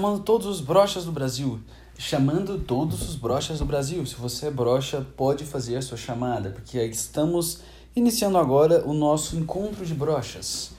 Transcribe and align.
Chamando 0.00 0.20
todos 0.20 0.46
os 0.46 0.62
brochas 0.62 1.04
do 1.04 1.12
Brasil. 1.12 1.60
Chamando 1.98 2.58
todos 2.58 3.06
os 3.06 3.16
brochas 3.16 3.58
do 3.58 3.66
Brasil. 3.66 4.06
Se 4.06 4.14
você 4.14 4.46
é 4.46 4.50
brocha, 4.50 5.06
pode 5.14 5.44
fazer 5.44 5.76
a 5.76 5.82
sua 5.82 5.98
chamada, 5.98 6.48
porque 6.48 6.82
estamos 6.84 7.60
iniciando 7.94 8.38
agora 8.38 8.82
o 8.88 8.94
nosso 8.94 9.36
encontro 9.36 9.84
de 9.84 9.92
brochas. 9.92 10.70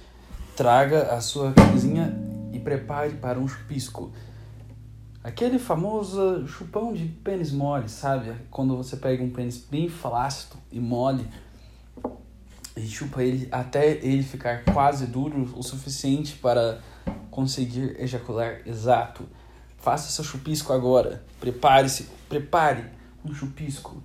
Traga 0.56 1.14
a 1.14 1.22
sua 1.22 1.54
camisinha 1.54 2.18
e 2.52 2.58
prepare 2.58 3.12
para 3.12 3.40
um 3.40 3.48
chupisco. 3.48 4.12
Aquele 5.24 5.60
famoso 5.60 6.48
chupão 6.48 6.92
de 6.92 7.06
pênis 7.06 7.52
mole, 7.52 7.90
sabe? 7.90 8.34
Quando 8.50 8.76
você 8.76 8.98
pega 8.98 9.24
um 9.24 9.30
pênis 9.30 9.64
bem 9.70 9.88
flácido 9.88 10.56
e 10.72 10.80
mole 10.80 11.30
e 12.76 12.88
chupa 12.88 13.22
ele 13.22 13.48
até 13.52 13.92
ele 14.04 14.24
ficar 14.24 14.64
quase 14.66 15.06
duro 15.06 15.54
o 15.56 15.62
suficiente 15.62 16.38
para 16.38 16.82
conseguir 17.30 17.96
ejacular 18.00 18.62
exato. 18.66 19.28
Faça 19.78 20.12
seu 20.12 20.24
chupisco 20.24 20.74
agora. 20.74 21.24
Prepare-se, 21.40 22.08
prepare 22.30 22.86
um 23.26 23.34
chupisco. 23.34 24.02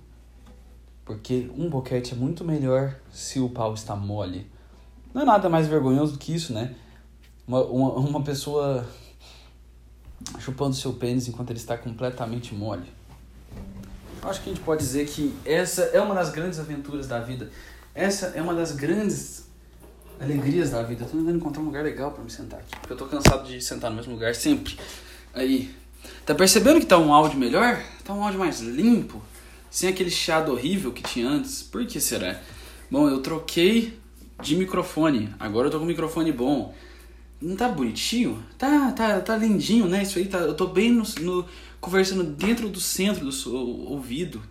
Porque 1.05 1.49
um 1.55 1.69
boquete 1.69 2.13
é 2.13 2.17
muito 2.17 2.43
melhor 2.43 2.95
se 3.11 3.39
o 3.39 3.49
pau 3.49 3.73
está 3.73 3.95
mole. 3.95 4.49
Não 5.13 5.21
é 5.21 5.25
nada 5.25 5.49
mais 5.49 5.67
vergonhoso 5.67 6.13
do 6.13 6.17
que 6.19 6.33
isso, 6.33 6.53
né? 6.53 6.75
Uma, 7.47 7.63
uma, 7.63 7.93
uma 7.93 8.23
pessoa 8.23 8.85
chupando 10.39 10.75
seu 10.75 10.93
pênis 10.93 11.27
enquanto 11.27 11.51
ele 11.51 11.59
está 11.59 11.77
completamente 11.77 12.53
mole. 12.53 12.91
Acho 14.21 14.41
que 14.43 14.49
a 14.49 14.53
gente 14.53 14.63
pode 14.63 14.81
dizer 14.81 15.07
que 15.07 15.33
essa 15.45 15.83
é 15.83 16.01
uma 16.01 16.13
das 16.13 16.29
grandes 16.29 16.59
aventuras 16.59 17.07
da 17.07 17.19
vida. 17.19 17.49
Essa 17.95 18.27
é 18.27 18.41
uma 18.41 18.53
das 18.53 18.73
grandes 18.73 19.46
alegrias 20.19 20.71
da 20.71 20.81
vida. 20.83 21.03
Eu 21.03 21.09
tô 21.09 21.17
tentando 21.17 21.37
encontrar 21.37 21.61
um 21.61 21.65
lugar 21.65 21.83
legal 21.83 22.11
para 22.11 22.23
me 22.23 22.29
sentar 22.29 22.59
aqui. 22.59 22.75
Porque 22.79 22.93
eu 22.93 22.97
tô 22.97 23.05
cansado 23.05 23.47
de 23.47 23.61
sentar 23.61 23.89
no 23.89 23.97
mesmo 23.97 24.13
lugar 24.13 24.35
sempre. 24.35 24.77
Aí. 25.33 25.73
Tá 26.25 26.35
percebendo 26.35 26.79
que 26.79 26.85
tá 26.85 26.97
um 26.97 27.13
áudio 27.13 27.39
melhor? 27.39 27.81
Tá 28.03 28.13
um 28.13 28.23
áudio 28.23 28.39
mais 28.39 28.59
limpo. 28.59 29.21
Sem 29.69 29.89
aquele 29.89 30.09
chiado 30.09 30.51
horrível 30.51 30.91
que 30.91 31.03
tinha 31.03 31.27
antes. 31.27 31.63
Por 31.63 31.85
que 31.85 31.99
será? 31.99 32.39
Bom, 32.89 33.09
eu 33.09 33.21
troquei 33.21 33.97
de 34.41 34.55
microfone. 34.55 35.33
Agora 35.39 35.67
eu 35.67 35.71
tô 35.71 35.77
com 35.77 35.85
um 35.85 35.87
microfone 35.87 36.31
bom. 36.31 36.73
Não 37.41 37.55
tá 37.55 37.69
bonitinho? 37.69 38.43
Tá, 38.57 38.91
tá, 38.91 39.19
tá 39.19 39.37
lindinho, 39.37 39.87
né? 39.87 40.03
Isso 40.03 40.17
aí 40.17 40.25
tá. 40.25 40.39
Eu 40.39 40.53
tô 40.53 40.67
bem 40.67 40.91
no, 40.91 41.03
no 41.21 41.45
conversando 41.79 42.23
dentro 42.23 42.67
do 42.67 42.79
centro 42.79 43.25
do 43.25 43.31
seu 43.31 43.53
ouvido. 43.53 44.41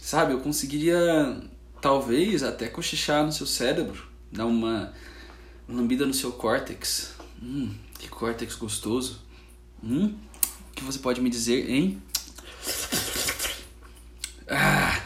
Sabe? 0.00 0.32
Eu 0.32 0.40
conseguiria 0.40 1.40
talvez 1.80 2.42
até 2.42 2.68
cochichar 2.68 3.24
no 3.24 3.32
seu 3.32 3.46
cérebro, 3.46 4.09
dar 4.30 4.46
uma 4.46 4.92
lambida 5.68 6.06
no 6.06 6.14
seu 6.14 6.32
córtex. 6.32 7.14
Hum, 7.42 7.70
que 7.98 8.08
córtex 8.08 8.54
gostoso. 8.54 9.20
Hum, 9.82 10.14
o 10.70 10.74
que 10.74 10.84
você 10.84 10.98
pode 10.98 11.20
me 11.20 11.30
dizer, 11.30 11.70
hein? 11.70 12.02
Ah, 14.48 15.00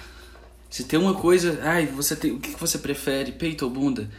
se 0.70 0.84
tem 0.84 0.98
uma 0.98 1.14
coisa, 1.14 1.60
ai, 1.62 1.86
você 1.86 2.16
tem, 2.16 2.32
o 2.32 2.40
que 2.40 2.58
você 2.58 2.78
prefere, 2.78 3.32
peito 3.32 3.64
ou 3.64 3.70
bunda? 3.70 4.10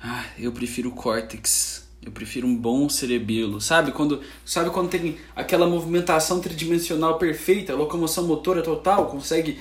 Ah, 0.00 0.24
eu 0.38 0.52
prefiro 0.52 0.90
córtex. 0.90 1.88
Eu 2.02 2.12
prefiro 2.12 2.46
um 2.46 2.54
bom 2.54 2.88
cerebelo. 2.88 3.60
Sabe 3.60 3.90
quando, 3.90 4.20
sabe 4.44 4.68
quando 4.68 4.90
tem 4.90 5.16
aquela 5.34 5.66
movimentação 5.66 6.38
tridimensional 6.38 7.18
perfeita, 7.18 7.74
locomoção 7.74 8.26
motora 8.26 8.62
total, 8.62 9.06
consegue 9.06 9.58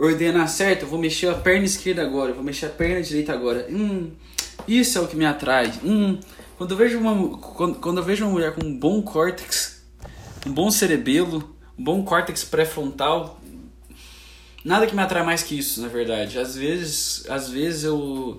ordenar 0.00 0.48
certo? 0.48 0.82
Eu 0.82 0.88
vou 0.88 0.98
mexer 0.98 1.28
a 1.28 1.34
perna 1.34 1.64
esquerda 1.64 2.02
agora, 2.02 2.32
vou 2.32 2.42
mexer 2.42 2.66
a 2.66 2.70
perna 2.70 3.02
direita 3.02 3.32
agora. 3.32 3.66
Hum, 3.70 4.10
isso 4.66 4.98
é 4.98 5.00
o 5.00 5.08
que 5.08 5.16
me 5.16 5.26
atrai. 5.26 5.72
Hum, 5.84 6.18
quando 6.56 6.72
eu 6.72 6.76
vejo 6.76 6.98
uma 6.98 7.38
quando, 7.38 7.78
quando 7.78 7.98
eu 7.98 8.04
vejo 8.04 8.24
uma 8.24 8.32
mulher 8.32 8.54
com 8.54 8.64
um 8.64 8.76
bom 8.76 9.02
córtex, 9.02 9.82
um 10.46 10.52
bom 10.52 10.70
cerebelo, 10.70 11.54
um 11.78 11.84
bom 11.84 12.02
córtex 12.04 12.44
pré-frontal, 12.44 13.40
nada 14.64 14.86
que 14.86 14.94
me 14.94 15.02
atrai 15.02 15.24
mais 15.24 15.42
que 15.42 15.58
isso, 15.58 15.80
na 15.80 15.88
verdade. 15.88 16.38
Às 16.38 16.56
vezes, 16.56 17.24
às 17.28 17.48
vezes 17.48 17.84
eu 17.84 18.38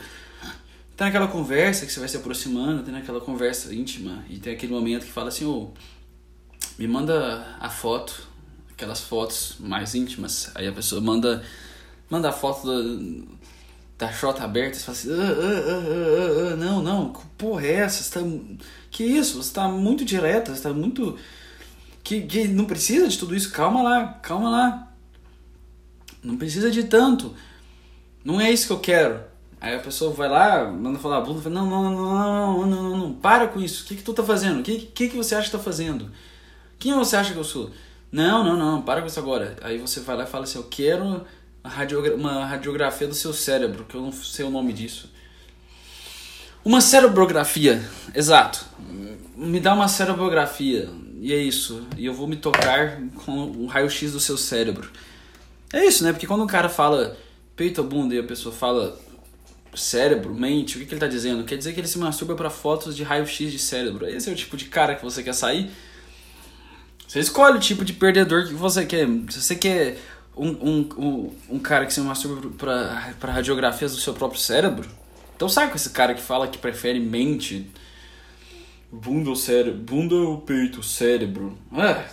tem 0.97 1.07
aquela 1.07 1.27
conversa 1.27 1.85
que 1.85 1.91
você 1.91 1.99
vai 1.99 2.07
se 2.07 2.17
aproximando, 2.17 2.83
tem 2.83 2.95
aquela 2.95 3.19
conversa 3.19 3.73
íntima 3.73 4.23
e 4.29 4.37
tem 4.37 4.53
aquele 4.53 4.71
momento 4.71 5.05
que 5.05 5.11
fala 5.11 5.29
assim, 5.29 5.45
ô, 5.45 5.51
oh, 5.51 5.71
me 6.77 6.87
manda 6.87 7.57
a 7.59 7.69
foto, 7.69 8.27
aquelas 8.81 9.01
fotos 9.01 9.55
mais 9.59 9.93
íntimas. 9.93 10.51
Aí 10.55 10.67
a 10.67 10.71
pessoa 10.71 10.99
manda 10.99 11.43
manda 12.09 12.29
a 12.29 12.33
foto 12.33 12.67
da, 13.97 14.11
chota 14.11 14.43
aberta, 14.43 14.77
você 14.77 14.83
fala 14.83 14.97
assim, 14.97 15.11
ah, 15.13 15.33
ah, 15.37 16.51
ah, 16.51 16.55
não, 16.57 16.81
não, 16.81 17.13
que 17.13 17.25
porra 17.37 17.65
é 17.65 17.73
essa? 17.75 18.03
Você 18.03 18.19
tá, 18.19 18.25
que 18.89 19.03
isso? 19.03 19.41
Você 19.41 19.53
tá 19.53 19.67
muito 19.69 20.03
direta, 20.03 20.53
você 20.53 20.63
tá 20.63 20.73
muito 20.73 21.17
que, 22.03 22.21
que 22.23 22.47
não 22.47 22.65
precisa 22.65 23.07
de 23.07 23.17
tudo 23.17 23.35
isso, 23.35 23.51
calma 23.51 23.81
lá, 23.81 24.07
calma 24.21 24.49
lá. 24.49 24.91
Não 26.21 26.35
precisa 26.35 26.69
de 26.69 26.83
tanto. 26.83 27.33
Não 28.25 28.41
é 28.41 28.51
isso 28.51 28.67
que 28.67 28.73
eu 28.73 28.79
quero. 28.79 29.21
Aí 29.61 29.75
a 29.75 29.79
pessoa 29.79 30.11
vai 30.11 30.27
lá, 30.27 30.65
manda 30.69 30.99
falar 30.99 31.19
a 31.19 31.21
bunda, 31.21 31.41
fala, 31.41 31.55
não, 31.55 31.69
não, 31.69 31.83
não, 31.83 31.93
não, 31.93 32.67
não, 32.67 32.83
não, 32.83 32.97
não, 32.97 33.13
para 33.13 33.47
com 33.47 33.61
isso. 33.61 33.83
O 33.83 33.87
que, 33.87 33.95
que 33.95 34.03
tu 34.03 34.13
tá 34.13 34.23
fazendo? 34.23 34.59
O 34.59 34.63
que, 34.63 34.79
que, 34.79 35.09
que 35.09 35.15
você 35.15 35.35
acha 35.35 35.45
que 35.45 35.55
tá 35.55 35.63
fazendo? 35.63 36.11
Quem 36.77 36.93
você 36.93 37.15
acha 37.15 37.31
que 37.31 37.39
eu 37.39 37.43
sou? 37.43 37.71
Não, 38.11 38.43
não, 38.43 38.57
não, 38.57 38.81
para 38.81 39.01
com 39.01 39.07
isso 39.07 39.19
agora. 39.19 39.55
Aí 39.61 39.77
você 39.77 40.01
vai 40.01 40.17
lá 40.17 40.23
e 40.23 40.27
fala 40.27 40.43
assim, 40.43 40.57
eu 40.57 40.65
quero 40.65 41.03
uma, 41.03 41.25
radiogra 41.63 42.15
uma 42.15 42.45
radiografia 42.45 43.07
do 43.07 43.15
seu 43.15 43.31
cérebro, 43.31 43.85
que 43.85 43.95
eu 43.95 44.01
não 44.01 44.11
sei 44.11 44.43
o 44.43 44.49
nome 44.49 44.73
disso. 44.73 45.09
Uma 46.63 46.81
cerebrografia, 46.81 47.81
exato. 48.13 48.65
Me 49.35 49.59
dá 49.59 49.73
uma 49.73 49.87
cerebrografia, 49.87 50.89
e 51.19 51.33
é 51.33 51.37
isso. 51.37 51.87
E 51.97 52.05
eu 52.05 52.13
vou 52.13 52.27
me 52.27 52.35
tocar 52.35 52.99
com 53.25 53.31
um 53.31 53.65
raio-x 53.65 54.11
do 54.11 54.19
seu 54.19 54.37
cérebro. 54.37 54.91
É 55.73 55.85
isso, 55.85 56.03
né? 56.03 56.11
Porque 56.11 56.27
quando 56.27 56.43
um 56.43 56.47
cara 56.47 56.67
fala 56.67 57.17
peito 57.55 57.81
ou 57.81 57.87
bunda 57.87 58.13
e 58.13 58.19
a 58.19 58.23
pessoa 58.23 58.53
fala 58.53 58.99
cérebro, 59.73 60.35
mente, 60.35 60.75
o 60.75 60.79
que, 60.79 60.85
que 60.85 60.91
ele 60.91 60.97
está 60.97 61.07
dizendo? 61.07 61.43
Quer 61.45 61.57
dizer 61.57 61.73
que 61.73 61.79
ele 61.79 61.87
se 61.87 61.97
masturba 61.97 62.35
para 62.35 62.49
fotos 62.49 62.95
de 62.95 63.03
raio-x 63.03 63.51
de 63.51 63.57
cérebro. 63.57 64.07
Esse 64.07 64.29
é 64.29 64.33
o 64.33 64.35
tipo 64.35 64.57
de 64.57 64.65
cara 64.65 64.95
que 64.95 65.03
você 65.03 65.23
quer 65.23 65.33
sair. 65.33 65.71
Você 67.11 67.19
escolhe 67.19 67.57
o 67.57 67.59
tipo 67.59 67.83
de 67.83 67.91
perdedor 67.91 68.47
que 68.47 68.53
você 68.53 68.85
quer. 68.85 69.05
Se 69.27 69.41
você 69.41 69.53
quer 69.53 69.97
um, 70.33 70.47
um, 70.47 70.89
um, 70.97 71.35
um 71.49 71.59
cara 71.59 71.85
que 71.85 71.93
se 71.93 71.99
masturba 71.99 72.49
para 72.57 73.33
radiografias 73.33 73.93
do 73.93 73.99
seu 73.99 74.13
próprio 74.13 74.39
cérebro, 74.39 74.89
então 75.35 75.49
sai 75.49 75.69
com 75.69 75.75
esse 75.75 75.89
cara 75.89 76.13
que 76.13 76.21
fala 76.21 76.47
que 76.47 76.57
prefere 76.57 77.01
mente. 77.01 77.69
Bunda 78.89 79.29
ou 79.29 79.35
cérebro? 79.35 79.81
Bunda 79.81 80.15
ou 80.15 80.39
peito, 80.39 80.81
cérebro? 80.81 81.57
É. 81.75 82.05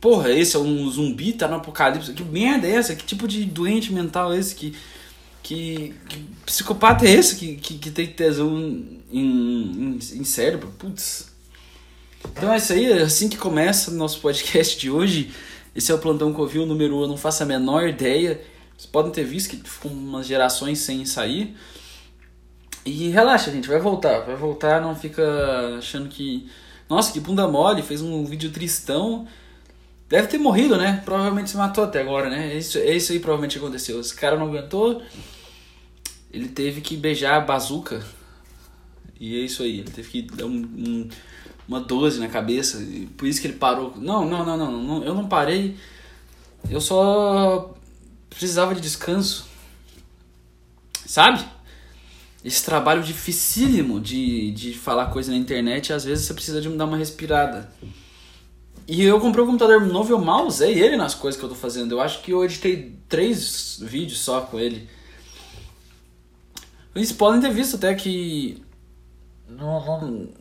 Porra, 0.00 0.30
esse 0.30 0.56
é 0.56 0.58
um 0.60 0.88
zumbi, 0.88 1.34
tá 1.34 1.46
no 1.46 1.56
apocalipse. 1.56 2.14
Que 2.14 2.24
merda 2.24 2.66
é 2.66 2.70
essa? 2.70 2.96
Que 2.96 3.04
tipo 3.04 3.28
de 3.28 3.44
doente 3.44 3.92
mental 3.92 4.32
é 4.32 4.38
esse 4.38 4.54
que 4.54 4.74
que, 5.42 5.94
que 6.08 6.24
psicopata 6.46 7.04
é 7.06 7.10
esse 7.10 7.36
que, 7.36 7.56
que, 7.56 7.76
que 7.76 7.90
tem 7.90 8.06
tesão 8.06 8.56
em, 8.58 9.02
em, 9.12 9.98
em 9.98 10.24
cérebro? 10.24 10.72
Putz. 10.78 11.35
Então 12.24 12.52
é 12.52 12.56
isso 12.56 12.72
aí, 12.72 12.92
é 12.92 13.02
assim 13.02 13.28
que 13.28 13.36
começa 13.36 13.90
o 13.90 13.94
nosso 13.94 14.20
podcast 14.20 14.78
de 14.78 14.90
hoje. 14.90 15.32
Esse 15.74 15.92
é 15.92 15.94
o 15.94 15.98
Plantão 15.98 16.32
Covil 16.32 16.64
número 16.64 16.96
1, 16.96 17.02
eu 17.02 17.08
não 17.08 17.16
faço 17.16 17.42
a 17.42 17.46
menor 17.46 17.88
ideia. 17.88 18.40
Vocês 18.76 18.86
podem 18.86 19.12
ter 19.12 19.24
visto 19.24 19.50
que 19.50 19.68
ficou 19.68 19.90
umas 19.90 20.26
gerações 20.26 20.78
sem 20.78 21.04
sair. 21.04 21.56
E 22.84 23.08
relaxa, 23.08 23.50
gente, 23.50 23.68
vai 23.68 23.80
voltar, 23.80 24.20
vai 24.20 24.36
voltar, 24.36 24.80
não 24.80 24.94
fica 24.94 25.22
achando 25.78 26.08
que. 26.08 26.48
Nossa, 26.88 27.12
que 27.12 27.18
bunda 27.18 27.48
mole, 27.48 27.82
fez 27.82 28.00
um 28.00 28.24
vídeo 28.24 28.50
tristão. 28.50 29.26
Deve 30.08 30.28
ter 30.28 30.38
morrido, 30.38 30.76
né? 30.76 31.02
Provavelmente 31.04 31.50
se 31.50 31.56
matou 31.56 31.82
até 31.82 32.00
agora, 32.00 32.30
né? 32.30 32.52
É 32.52 32.58
isso, 32.58 32.78
é 32.78 32.94
isso 32.94 33.10
aí 33.12 33.18
provavelmente 33.18 33.58
aconteceu. 33.58 33.98
Esse 33.98 34.14
cara 34.14 34.36
não 34.36 34.46
aguentou, 34.46 35.02
ele 36.30 36.48
teve 36.48 36.80
que 36.80 36.96
beijar 36.96 37.36
a 37.36 37.40
bazuca. 37.40 38.04
E 39.18 39.36
é 39.36 39.40
isso 39.40 39.62
aí, 39.62 39.80
ele 39.80 39.90
teve 39.90 40.08
que 40.08 40.22
dar 40.22 40.44
um, 40.44 40.58
um, 40.58 41.08
uma 41.68 41.80
12 41.80 42.20
na 42.20 42.28
cabeça. 42.28 42.82
Por 43.16 43.26
isso 43.26 43.40
que 43.40 43.46
ele 43.46 43.56
parou. 43.56 43.94
Não, 43.96 44.24
não, 44.28 44.44
não, 44.44 44.56
não, 44.56 44.82
não, 44.82 45.04
eu 45.04 45.14
não 45.14 45.26
parei. 45.28 45.76
Eu 46.68 46.80
só 46.80 47.74
precisava 48.30 48.74
de 48.74 48.80
descanso. 48.80 49.46
Sabe? 51.06 51.44
Esse 52.44 52.64
trabalho 52.64 53.02
dificílimo 53.02 54.00
de, 54.00 54.52
de 54.52 54.74
falar 54.74 55.06
coisa 55.06 55.32
na 55.32 55.36
internet, 55.36 55.92
às 55.92 56.04
vezes 56.04 56.26
você 56.26 56.34
precisa 56.34 56.60
de 56.60 56.68
dar 56.68 56.84
uma 56.84 56.96
respirada. 56.96 57.70
E 58.88 59.02
eu 59.02 59.18
comprei 59.20 59.42
um 59.42 59.48
computador 59.48 59.84
novo 59.84 60.10
e 60.10 60.12
eu 60.12 60.18
mal 60.18 60.46
usei 60.46 60.80
ele 60.80 60.96
nas 60.96 61.14
coisas 61.14 61.38
que 61.38 61.44
eu 61.44 61.48
tô 61.48 61.56
fazendo. 61.56 61.92
Eu 61.92 62.00
acho 62.00 62.22
que 62.22 62.30
eu 62.30 62.44
editei 62.44 62.96
três 63.08 63.78
vídeos 63.82 64.20
só 64.20 64.42
com 64.42 64.60
ele. 64.60 64.88
Vocês 66.94 67.12
podem 67.12 67.40
ter 67.40 67.52
visto 67.52 67.76
até 67.76 67.94
que. 67.94 68.62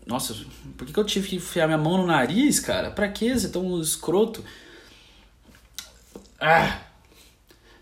Nossa, 0.06 0.36
por 0.78 0.88
que 0.88 0.98
eu 0.98 1.04
tive 1.04 1.28
que 1.28 1.36
enfiar 1.36 1.68
minha 1.68 1.78
mão 1.78 1.98
no 1.98 2.07
nariz, 2.07 2.60
cara? 2.60 2.92
Pra 2.92 3.07
que 3.07 3.38
você 3.38 3.48
é 3.48 3.50
tão 3.50 3.80
escroto? 3.80 4.44
Ah! 6.40 6.80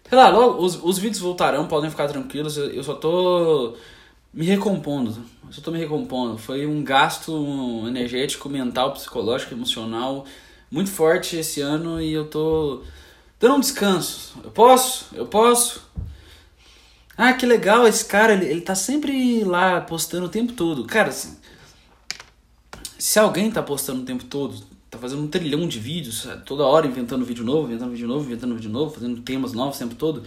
Sei 0.08 0.18
lá, 0.18 0.30
logo, 0.30 0.64
os, 0.64 0.82
os 0.84 0.98
vídeos 0.98 1.20
voltarão, 1.22 1.68
podem 1.68 1.90
ficar 1.90 2.08
tranquilos. 2.08 2.58
Eu, 2.58 2.70
eu 2.72 2.84
só 2.84 2.94
tô 2.94 3.76
me 4.34 4.46
recompondo. 4.46 5.16
Eu 5.48 5.54
só 5.54 5.62
tô 5.62 5.72
me 5.72 5.80
recompondo. 5.80 6.38
Foi 6.38 6.66
um 6.66 6.84
gasto 6.84 7.88
energético, 7.88 8.50
mental, 8.50 8.92
psicológico, 8.94 9.54
emocional 9.54 10.26
muito 10.74 10.90
forte 10.90 11.38
esse 11.38 11.62
ano 11.62 12.02
e 12.02 12.12
eu 12.12 12.26
tô 12.26 12.82
dando 13.40 13.58
um 13.58 13.60
descanso. 13.60 14.34
Eu 14.44 14.50
posso? 14.50 15.06
Eu 15.14 15.28
posso? 15.28 15.88
Ah, 17.16 17.34
que 17.34 17.46
legal, 17.46 17.88
esse 17.88 18.06
cara, 18.06 18.34
ele, 18.34 18.46
ele 18.46 18.62
tá 18.62 18.74
sempre 18.74 19.44
lá 19.44 19.82
postando 19.82 20.26
o 20.26 20.30
tempo 20.30 20.54
todo. 20.54 20.86
Cara, 20.86 21.10
assim, 21.10 21.38
se 22.98 23.20
alguém 23.20 23.52
tá 23.52 23.62
postando 23.62 24.02
o 24.02 24.06
tempo 24.06 24.24
todo, 24.26 24.64
tá 24.90 24.98
fazendo 24.98 25.22
um 25.22 25.28
trilhão 25.28 25.68
de 25.68 25.80
vídeos, 25.80 26.28
toda 26.46 26.64
hora 26.64 26.88
inventando 26.88 27.26
vídeo 27.26 27.46
novo, 27.46 27.68
inventando 27.68 27.92
vídeo 27.92 28.08
novo, 28.08 28.26
inventando 28.26 28.56
vídeo 28.56 28.70
novo, 28.70 28.94
fazendo 28.94 29.22
temas 29.22 29.54
novos 29.54 29.76
o 29.76 29.80
tempo 29.80 29.96
todo, 29.96 30.24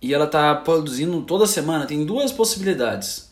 e 0.00 0.14
ela 0.14 0.26
tá 0.26 0.54
produzindo 0.54 1.20
toda 1.22 1.46
semana, 1.46 1.86
tem 1.86 2.04
duas 2.04 2.30
possibilidades. 2.30 3.30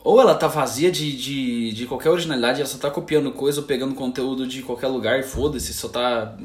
Ou 0.00 0.20
ela 0.20 0.34
tá 0.34 0.46
vazia 0.46 0.90
de, 0.90 1.16
de, 1.16 1.72
de 1.72 1.86
qualquer 1.86 2.10
originalidade, 2.10 2.60
ela 2.60 2.68
só 2.68 2.78
tá 2.78 2.90
copiando 2.90 3.32
coisa 3.32 3.60
ou 3.60 3.66
pegando 3.66 3.94
conteúdo 3.94 4.46
de 4.46 4.62
qualquer 4.62 4.88
lugar 4.88 5.24
foda-se, 5.24 5.72
só 5.72 5.88
tá. 5.88 6.36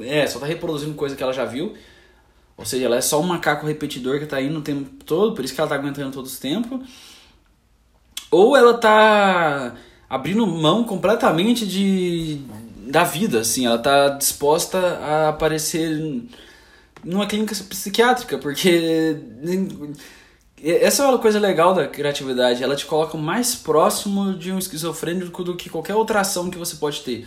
É, 0.00 0.26
só 0.26 0.38
tá 0.38 0.46
reproduzindo 0.46 0.94
coisa 0.94 1.16
que 1.16 1.22
ela 1.22 1.32
já 1.32 1.44
viu. 1.44 1.74
Ou 2.56 2.64
seja, 2.64 2.86
ela 2.86 2.96
é 2.96 3.00
só 3.00 3.20
um 3.20 3.24
macaco 3.24 3.66
repetidor 3.66 4.18
que 4.18 4.26
tá 4.26 4.40
indo 4.40 4.58
o 4.58 4.62
tempo 4.62 5.04
todo, 5.04 5.34
por 5.34 5.44
isso 5.44 5.54
que 5.54 5.60
ela 5.60 5.68
tá 5.68 5.74
aguentando 5.74 6.12
todo 6.12 6.26
esse 6.26 6.40
tempo. 6.40 6.82
Ou 8.30 8.56
ela 8.56 8.74
tá 8.74 9.74
abrindo 10.08 10.46
mão 10.46 10.84
completamente 10.84 11.66
de 11.66 12.40
da 12.86 13.02
vida, 13.02 13.40
assim, 13.40 13.66
ela 13.66 13.78
tá 13.78 14.10
disposta 14.10 14.78
a 14.78 15.30
aparecer 15.30 16.22
numa 17.02 17.26
clínica 17.26 17.54
psiquiátrica, 17.54 18.38
porque 18.38 19.18
essa 20.62 21.02
é 21.02 21.06
uma 21.06 21.18
coisa 21.18 21.40
legal 21.40 21.74
da 21.74 21.88
criatividade, 21.88 22.62
ela 22.62 22.76
te 22.76 22.86
coloca 22.86 23.16
mais 23.16 23.54
próximo 23.54 24.34
de 24.34 24.52
um 24.52 24.58
esquizofrênico 24.58 25.42
do 25.42 25.56
que 25.56 25.70
qualquer 25.70 25.94
outra 25.94 26.20
ação 26.20 26.50
que 26.50 26.58
você 26.58 26.76
pode 26.76 27.00
ter. 27.02 27.26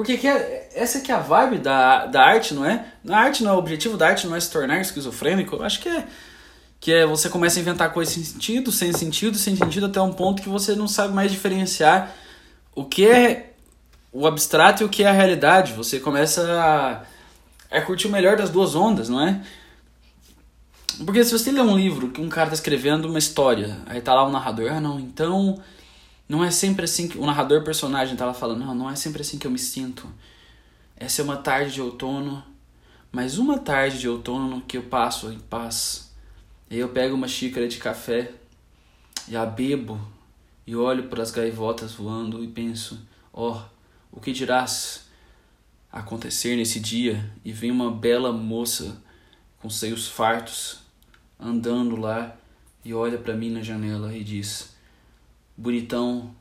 Porque 0.00 0.16
que 0.16 0.26
é, 0.26 0.70
essa 0.74 0.98
que 1.00 1.12
é 1.12 1.14
a 1.14 1.18
vibe 1.18 1.58
da, 1.58 2.06
da 2.06 2.22
arte, 2.22 2.54
não 2.54 2.64
é? 2.64 2.86
A 3.06 3.18
arte 3.18 3.44
não 3.44 3.54
o 3.54 3.58
objetivo 3.58 3.98
da 3.98 4.06
arte, 4.06 4.26
não 4.26 4.34
é 4.34 4.40
se 4.40 4.50
tornar 4.50 4.80
esquizofrênico. 4.80 5.56
Eu 5.56 5.62
acho 5.62 5.78
que 5.78 5.90
é 5.90 6.06
que 6.80 6.90
é 6.90 7.04
você 7.04 7.28
começa 7.28 7.58
a 7.58 7.60
inventar 7.60 7.92
coisas 7.92 8.14
sem 8.14 8.24
sentido, 8.24 8.72
sem 8.72 8.94
sentido, 8.94 9.36
sem 9.36 9.54
sentido 9.54 9.84
até 9.84 10.00
um 10.00 10.14
ponto 10.14 10.40
que 10.40 10.48
você 10.48 10.74
não 10.74 10.88
sabe 10.88 11.12
mais 11.12 11.30
diferenciar 11.30 12.16
o 12.74 12.86
que 12.86 13.06
é 13.06 13.52
o 14.10 14.26
abstrato 14.26 14.82
e 14.82 14.86
o 14.86 14.88
que 14.88 15.02
é 15.02 15.06
a 15.06 15.12
realidade. 15.12 15.74
Você 15.74 16.00
começa 16.00 16.50
a, 17.70 17.76
a 17.76 17.82
curtir 17.82 18.06
o 18.06 18.10
melhor 18.10 18.38
das 18.38 18.48
duas 18.48 18.74
ondas, 18.74 19.10
não 19.10 19.20
é? 19.20 19.38
Porque 21.04 21.22
se 21.22 21.38
você 21.38 21.52
lê 21.52 21.60
um 21.60 21.76
livro 21.76 22.08
que 22.08 22.22
um 22.22 22.28
cara 22.30 22.48
tá 22.48 22.54
escrevendo 22.54 23.04
uma 23.04 23.18
história, 23.18 23.76
aí 23.84 24.00
tá 24.00 24.14
lá 24.14 24.26
o 24.26 24.32
narrador, 24.32 24.72
ah 24.72 24.80
não, 24.80 24.98
então 24.98 25.60
não 26.30 26.44
é 26.44 26.50
sempre 26.52 26.84
assim 26.84 27.08
que 27.08 27.18
o 27.18 27.26
narrador 27.26 27.64
personagem 27.64 28.14
tá 28.14 28.24
lá 28.24 28.32
falando, 28.32 28.60
não, 28.60 28.72
não 28.72 28.88
é 28.88 28.94
sempre 28.94 29.20
assim 29.20 29.36
que 29.36 29.48
eu 29.48 29.50
me 29.50 29.58
sinto. 29.58 30.08
Essa 30.96 31.22
é 31.22 31.24
uma 31.24 31.36
tarde 31.36 31.74
de 31.74 31.82
outono, 31.82 32.40
mas 33.10 33.36
uma 33.36 33.58
tarde 33.58 33.98
de 33.98 34.08
outono 34.08 34.60
que 34.60 34.76
eu 34.76 34.84
passo 34.84 35.32
em 35.32 35.40
paz. 35.40 36.14
E 36.70 36.78
eu 36.78 36.90
pego 36.90 37.16
uma 37.16 37.26
xícara 37.26 37.66
de 37.66 37.78
café 37.78 38.30
e 39.26 39.34
a 39.34 39.44
bebo 39.44 40.00
e 40.64 40.76
olho 40.76 41.08
para 41.08 41.20
as 41.20 41.32
gaivotas 41.32 41.94
voando 41.94 42.44
e 42.44 42.46
penso, 42.46 43.04
ó, 43.32 43.50
oh, 43.50 44.16
o 44.16 44.20
que 44.20 44.30
dirás 44.30 45.08
acontecer 45.90 46.54
nesse 46.54 46.78
dia? 46.78 47.28
E 47.44 47.50
vem 47.50 47.72
uma 47.72 47.90
bela 47.90 48.32
moça 48.32 49.02
com 49.58 49.68
seios 49.68 50.06
fartos 50.06 50.78
andando 51.40 51.96
lá 51.96 52.36
e 52.84 52.94
olha 52.94 53.18
para 53.18 53.34
mim 53.34 53.50
na 53.50 53.62
janela 53.62 54.14
e 54.16 54.22
diz: 54.22 54.78
Bonitão, 55.56 56.34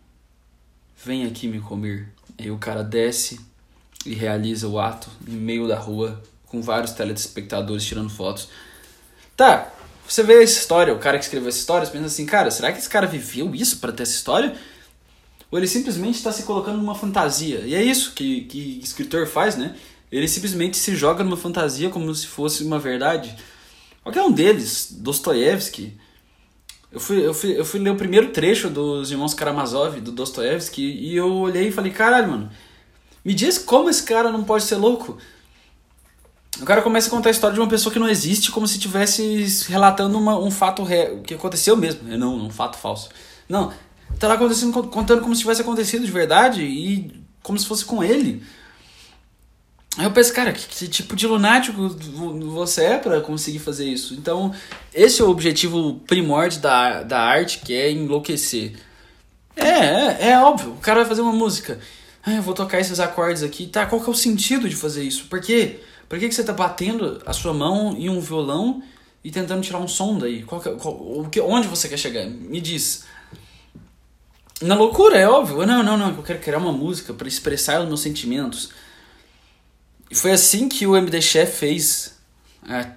vem 1.03 1.25
aqui 1.25 1.47
me 1.47 1.59
comer. 1.59 2.09
E 2.38 2.50
o 2.50 2.57
cara 2.57 2.83
desce 2.83 3.39
e 4.06 4.13
realiza 4.13 4.67
o 4.67 4.79
ato 4.79 5.09
em 5.27 5.35
meio 5.35 5.67
da 5.67 5.77
rua 5.77 6.21
com 6.45 6.61
vários 6.61 6.91
telespectadores 6.91 7.83
tirando 7.83 8.09
fotos. 8.09 8.50
Tá, 9.35 9.71
você 10.07 10.23
vê 10.23 10.41
essa 10.41 10.59
história, 10.59 10.94
o 10.94 11.00
cara 11.00 11.17
que 11.17 11.23
escreveu 11.23 11.50
essa 11.50 11.59
história, 11.59 11.85
você 11.85 11.91
pensa 11.91 12.07
assim, 12.07 12.25
cara, 12.25 12.50
será 12.50 12.71
que 12.71 12.79
esse 12.79 12.89
cara 12.89 13.06
viveu 13.06 13.53
isso 13.53 13.77
para 13.77 13.91
ter 13.91 14.03
essa 14.03 14.13
história? 14.13 14.56
Ou 15.51 15.57
ele 15.57 15.67
simplesmente 15.67 16.15
está 16.15 16.31
se 16.31 16.44
colocando 16.44 16.77
numa 16.77 16.95
fantasia? 16.95 17.59
E 17.59 17.75
é 17.75 17.83
isso 17.83 18.13
que, 18.13 18.41
que 18.45 18.79
escritor 18.83 19.27
faz, 19.27 19.55
né? 19.55 19.75
Ele 20.12 20.27
simplesmente 20.27 20.77
se 20.77 20.95
joga 20.95 21.23
numa 21.23 21.38
fantasia 21.38 21.89
como 21.89 22.13
se 22.13 22.25
fosse 22.25 22.63
uma 22.63 22.79
verdade. 22.79 23.35
Qualquer 24.01 24.23
um 24.23 24.31
deles, 24.31 24.89
Dostoiévski, 24.91 25.95
eu 26.91 27.00
fui, 27.00 27.25
eu, 27.25 27.33
fui, 27.33 27.59
eu 27.59 27.65
fui 27.65 27.80
ler 27.80 27.91
o 27.91 27.95
primeiro 27.95 28.30
trecho 28.30 28.69
dos 28.69 29.12
Irmãos 29.12 29.33
Karamazov, 29.33 30.01
do 30.01 30.12
Dostoiévski, 30.12 30.81
e 30.81 31.15
eu 31.15 31.31
olhei 31.31 31.68
e 31.68 31.71
falei, 31.71 31.91
caralho, 31.91 32.30
mano, 32.30 32.51
me 33.24 33.33
diz 33.33 33.57
como 33.59 33.89
esse 33.89 34.03
cara 34.03 34.31
não 34.31 34.44
pode 34.44 34.63
ser 34.63 34.75
louco. 34.75 35.18
O 36.59 36.65
cara 36.65 36.81
começa 36.81 37.07
a 37.07 37.12
contar 37.12 37.30
a 37.30 37.31
história 37.31 37.53
de 37.53 37.59
uma 37.59 37.69
pessoa 37.69 37.94
que 37.94 38.00
não 38.00 38.09
existe, 38.09 38.51
como 38.51 38.68
se 38.68 38.77
estivesse 38.77 39.69
relatando 39.69 40.18
uma, 40.18 40.38
um 40.38 40.50
fato 40.50 40.83
real, 40.83 41.19
que 41.19 41.33
aconteceu 41.36 41.77
mesmo. 41.77 42.01
Não, 42.18 42.36
um 42.36 42.50
fato 42.50 42.77
falso. 42.77 43.09
Não, 43.47 43.71
tá 44.18 44.27
lá 44.27 44.33
acontecendo, 44.33 44.83
contando 44.88 45.21
como 45.21 45.36
se 45.36 45.41
tivesse 45.41 45.62
acontecido 45.62 46.06
de 46.06 46.12
verdade 46.12 46.63
e 46.63 47.24
como 47.44 47.57
se 47.57 47.68
fosse 47.68 47.86
com 47.86 48.03
ele. 48.03 48.44
Aí 49.97 50.06
eu 50.06 50.12
penso, 50.12 50.33
cara, 50.33 50.53
que, 50.53 50.68
que 50.68 50.88
tipo 50.88 51.15
de 51.15 51.27
lunático 51.27 51.89
você 52.51 52.83
é 52.83 52.97
para 52.97 53.19
conseguir 53.21 53.59
fazer 53.59 53.86
isso? 53.86 54.13
Então, 54.13 54.53
esse 54.94 55.21
é 55.21 55.25
o 55.25 55.30
objetivo 55.30 55.95
primórdio 56.07 56.62
da, 56.62 57.03
da 57.03 57.19
arte, 57.19 57.59
que 57.59 57.74
é 57.74 57.91
enlouquecer. 57.91 58.74
É, 59.56 59.68
é, 59.68 60.30
é 60.31 60.39
óbvio, 60.39 60.71
o 60.71 60.77
cara 60.77 61.00
vai 61.01 61.09
fazer 61.09 61.21
uma 61.21 61.33
música. 61.33 61.80
Ah, 62.24 62.36
eu 62.36 62.41
vou 62.41 62.53
tocar 62.53 62.80
esses 62.80 63.00
acordes 63.00 63.44
aqui. 63.44 63.68
Tá, 63.68 63.86
qual 63.86 64.01
que 64.01 64.07
é 64.07 64.12
o 64.12 64.15
sentido 64.15 64.69
de 64.69 64.75
fazer 64.75 65.03
isso? 65.03 65.25
Por 65.25 65.41
quê? 65.41 65.80
Por 66.07 66.18
que, 66.19 66.27
que 66.27 66.36
você 66.36 66.44
tá 66.44 66.53
batendo 66.53 67.21
a 67.25 67.33
sua 67.33 67.53
mão 67.53 67.95
em 67.97 68.09
um 68.09 68.19
violão 68.19 68.81
e 69.24 69.31
tentando 69.31 69.62
tirar 69.62 69.80
um 69.80 69.88
som 69.88 70.18
daí? 70.18 70.44
Qual 70.44 70.62
que, 70.62 70.69
qual, 70.71 70.95
o 70.95 71.30
que, 71.30 71.39
onde 71.41 71.68
você 71.68 71.88
quer 71.88 71.97
chegar? 71.97 72.25
Me 72.25 72.59
diz. 72.62 73.06
Na 74.62 74.75
loucura, 74.75 75.18
é 75.18 75.27
óbvio. 75.27 75.65
Não, 75.65 75.83
não, 75.83 75.97
não. 75.97 76.15
Eu 76.15 76.24
quero 76.24 76.39
criar 76.39 76.57
uma 76.57 76.71
música 76.71 77.13
para 77.13 77.27
expressar 77.27 77.81
os 77.81 77.88
meus 77.88 78.01
sentimentos. 78.01 78.71
E 80.09 80.15
foi 80.15 80.31
assim 80.31 80.67
que 80.67 80.88
o 80.88 80.95
MD 80.95 81.21
Chef 81.21 81.59
fez 81.59 82.15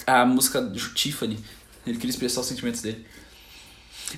a, 0.06 0.20
a 0.20 0.26
música 0.26 0.62
Tiffany. 0.94 1.38
Ele 1.86 1.96
queria 1.96 2.10
expressar 2.10 2.40
os 2.40 2.46
sentimentos 2.46 2.80
dele. 2.80 3.04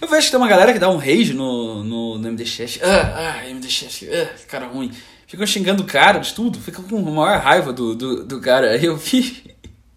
Eu 0.00 0.08
vejo 0.08 0.26
que 0.26 0.30
tem 0.30 0.40
uma 0.40 0.48
galera 0.48 0.72
que 0.72 0.78
dá 0.78 0.90
um 0.90 0.96
rage 0.96 1.34
no, 1.34 1.82
no, 1.82 2.18
no 2.18 2.28
MD 2.28 2.44
Chef. 2.44 2.80
Ah, 2.82 3.40
ah, 3.42 3.48
MD 3.48 3.68
Chef, 3.68 4.08
ah, 4.08 4.46
cara 4.48 4.66
ruim. 4.66 4.92
Ficam 5.26 5.46
xingando 5.46 5.82
o 5.82 5.86
cara 5.86 6.18
de 6.18 6.32
tudo, 6.32 6.60
ficam 6.60 6.84
com 6.84 6.98
a 6.98 7.10
maior 7.10 7.40
raiva 7.40 7.72
do, 7.72 7.94
do, 7.94 8.24
do 8.24 8.40
cara. 8.40 8.70
Aí 8.70 8.84
eu 8.84 8.96
vi. 8.96 9.44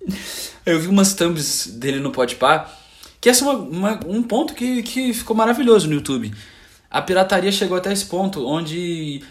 eu 0.65 0.79
vi 0.79 0.87
umas 0.87 1.13
thumbs 1.13 1.67
dele 1.67 1.99
no 1.99 2.11
Podpah. 2.11 2.71
Que 3.19 3.29
essa 3.29 3.43
é 3.43 3.47
uma, 3.47 3.57
uma, 3.57 3.99
um 4.07 4.23
ponto 4.23 4.53
que, 4.53 4.83
que 4.83 5.13
ficou 5.13 5.35
maravilhoso 5.35 5.87
no 5.87 5.95
YouTube. 5.95 6.33
A 6.89 7.01
pirataria 7.01 7.51
chegou 7.51 7.77
até 7.77 7.91
esse 7.91 8.05
ponto 8.05 8.47
onde 8.47 9.23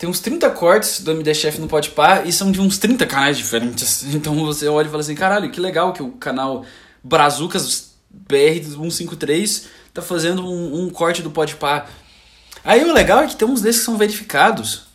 tem 0.00 0.08
uns 0.08 0.18
30 0.18 0.48
cortes 0.52 1.02
do 1.02 1.10
MD 1.10 1.34
Chef 1.34 1.60
no 1.60 1.68
Podpah 1.68 2.22
e 2.24 2.32
são 2.32 2.50
de 2.50 2.58
uns 2.58 2.78
30 2.78 3.04
canais 3.04 3.36
diferentes. 3.36 4.02
Então 4.14 4.34
você 4.46 4.66
olha 4.66 4.86
e 4.86 4.90
fala 4.90 5.02
assim, 5.02 5.14
caralho, 5.14 5.50
que 5.50 5.60
legal 5.60 5.92
que 5.92 6.02
o 6.02 6.12
canal 6.12 6.64
Brazucas 7.04 7.92
BR 8.08 8.64
153 8.64 9.68
tá 9.92 10.00
fazendo 10.00 10.42
um, 10.42 10.84
um 10.84 10.88
corte 10.88 11.20
do 11.20 11.30
Podpah. 11.30 11.86
Aí 12.64 12.82
o 12.82 12.94
legal 12.94 13.20
é 13.20 13.26
que 13.26 13.36
tem 13.36 13.46
uns 13.46 13.60
desses 13.60 13.82
que 13.82 13.84
são 13.84 13.98
verificados. 13.98 14.86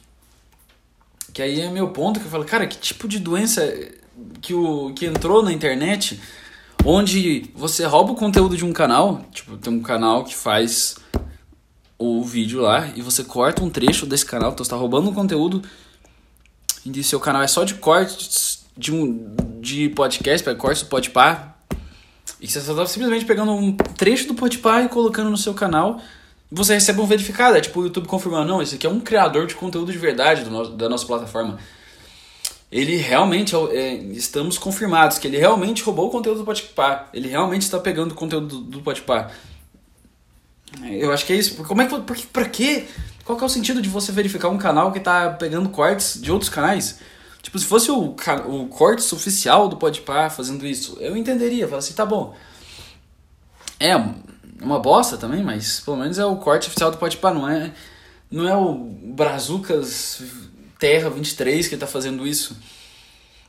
Que 1.32 1.44
aí 1.44 1.62
é 1.62 1.70
meu 1.70 1.90
ponto 1.90 2.20
que 2.20 2.26
eu 2.26 2.32
falo, 2.32 2.44
cara, 2.44 2.66
que 2.66 2.78
tipo 2.78 3.08
de 3.08 3.20
doença 3.20 3.62
que, 4.42 4.56
o, 4.56 4.92
que 4.96 5.06
entrou 5.06 5.44
na 5.44 5.54
internet 5.54 6.20
onde 6.84 7.52
você 7.54 7.86
rouba 7.86 8.14
o 8.14 8.16
conteúdo 8.16 8.58
de 8.58 8.66
um 8.66 8.74
canal, 8.74 9.24
tipo, 9.32 9.56
tem 9.56 9.72
um 9.72 9.84
canal 9.84 10.24
que 10.24 10.36
faz 10.36 10.96
o 11.98 12.24
vídeo 12.24 12.62
lá 12.62 12.90
e 12.96 13.02
você 13.02 13.24
corta 13.24 13.64
um 13.64 13.70
trecho 13.70 14.06
desse 14.06 14.26
canal, 14.26 14.52
então 14.52 14.64
você 14.64 14.68
está 14.68 14.76
roubando 14.76 15.10
um 15.10 15.14
conteúdo 15.14 15.62
e 16.86 17.04
seu 17.04 17.20
canal 17.20 17.42
é 17.42 17.48
só 17.48 17.64
de 17.64 17.76
cortes 17.76 18.66
de 18.78 18.94
um 18.94 19.36
de 19.60 19.90
podcast, 19.90 20.44
para 20.44 20.54
cortes 20.54 20.84
do 20.84 20.90
Podpah. 20.90 21.56
E 22.40 22.48
você 22.48 22.60
está 22.60 22.86
simplesmente 22.86 23.26
pegando 23.26 23.52
um 23.52 23.76
trecho 23.76 24.28
do 24.28 24.36
Podpah 24.36 24.84
e 24.84 24.90
colocando 24.90 25.30
no 25.30 25.38
seu 25.38 25.54
canal 25.54 26.00
e 26.52 26.56
você 26.56 26.74
recebe 26.76 27.02
um 27.02 27.06
verificado, 27.06 27.58
é 27.58 27.62
tipo 27.62 27.80
o 27.80 27.84
YouTube 27.86 28.08
confirmando, 28.08 28.48
não, 28.48 28.62
esse 28.62 28.76
aqui 28.76 28.86
é 28.86 28.90
um 28.90 29.00
criador 29.00 29.48
de 29.48 29.56
conteúdo 29.56 29.92
de 29.92 29.98
verdade 29.98 30.48
nosso, 30.50 30.72
da 30.72 30.88
nossa 30.88 31.06
plataforma. 31.06 31.58
Ele 32.72 32.98
realmente, 32.98 33.56
é, 33.56 33.78
é 33.78 33.94
estamos 33.96 34.58
confirmados 34.58 35.18
que 35.18 35.28
ele 35.28 35.38
realmente 35.38 35.82
roubou 35.84 36.08
o 36.08 36.12
conteúdo 36.12 36.40
do 36.40 36.46
Podpah. 36.46 37.10
Ele 37.14 37.30
realmente 37.30 37.64
está 37.64 37.80
pegando 37.80 38.12
o 38.12 38.16
conteúdo 38.16 38.48
do, 38.48 38.62
do 38.62 38.82
Podpah. 38.82 39.32
Eu 40.84 41.12
acho 41.12 41.26
que 41.26 41.34
é 41.34 41.36
isso. 41.36 41.56
Como 41.64 41.82
é 41.82 41.86
que. 41.86 42.00
Por, 42.00 42.18
pra 42.28 42.46
quê? 42.46 42.86
Qual 43.24 43.38
que 43.38 43.44
é 43.44 43.48
o 43.48 43.50
sentido 43.50 43.82
de 43.82 43.90
você 43.90 44.12
verificar 44.12 44.50
um 44.50 44.58
canal 44.58 44.92
que 44.92 45.00
tá 45.00 45.32
pegando 45.32 45.70
cortes 45.70 46.22
de 46.22 46.32
outros 46.32 46.50
canais? 46.50 47.00
Tipo, 47.42 47.60
se 47.60 47.66
fosse 47.66 47.92
o, 47.92 48.16
o 48.48 48.68
cortes 48.68 49.12
oficial 49.14 49.68
do 49.68 49.78
Podpah 49.78 50.30
fazendo 50.30 50.66
isso, 50.66 50.98
eu 51.00 51.16
entenderia. 51.16 51.66
Falaria 51.66 51.80
assim, 51.80 51.94
tá 51.94 52.06
bom. 52.06 52.36
É 53.80 53.96
uma 54.62 54.80
bosta 54.80 55.18
também, 55.18 55.44
mas 55.44 55.80
pelo 55.80 55.98
menos 55.98 56.18
é 56.18 56.26
o 56.26 56.38
corte 56.38 56.68
oficial 56.68 56.92
do 56.92 56.98
Podpah, 56.98 57.34
não 57.34 57.50
é, 57.50 57.72
não 58.32 58.48
é 58.48 58.56
o 58.56 58.74
Brazucas 58.74 60.24
Terra 60.80 61.10
23 61.10 61.68
que 61.68 61.78
tá 61.78 61.88
fazendo 61.88 62.26
isso. 62.26 62.58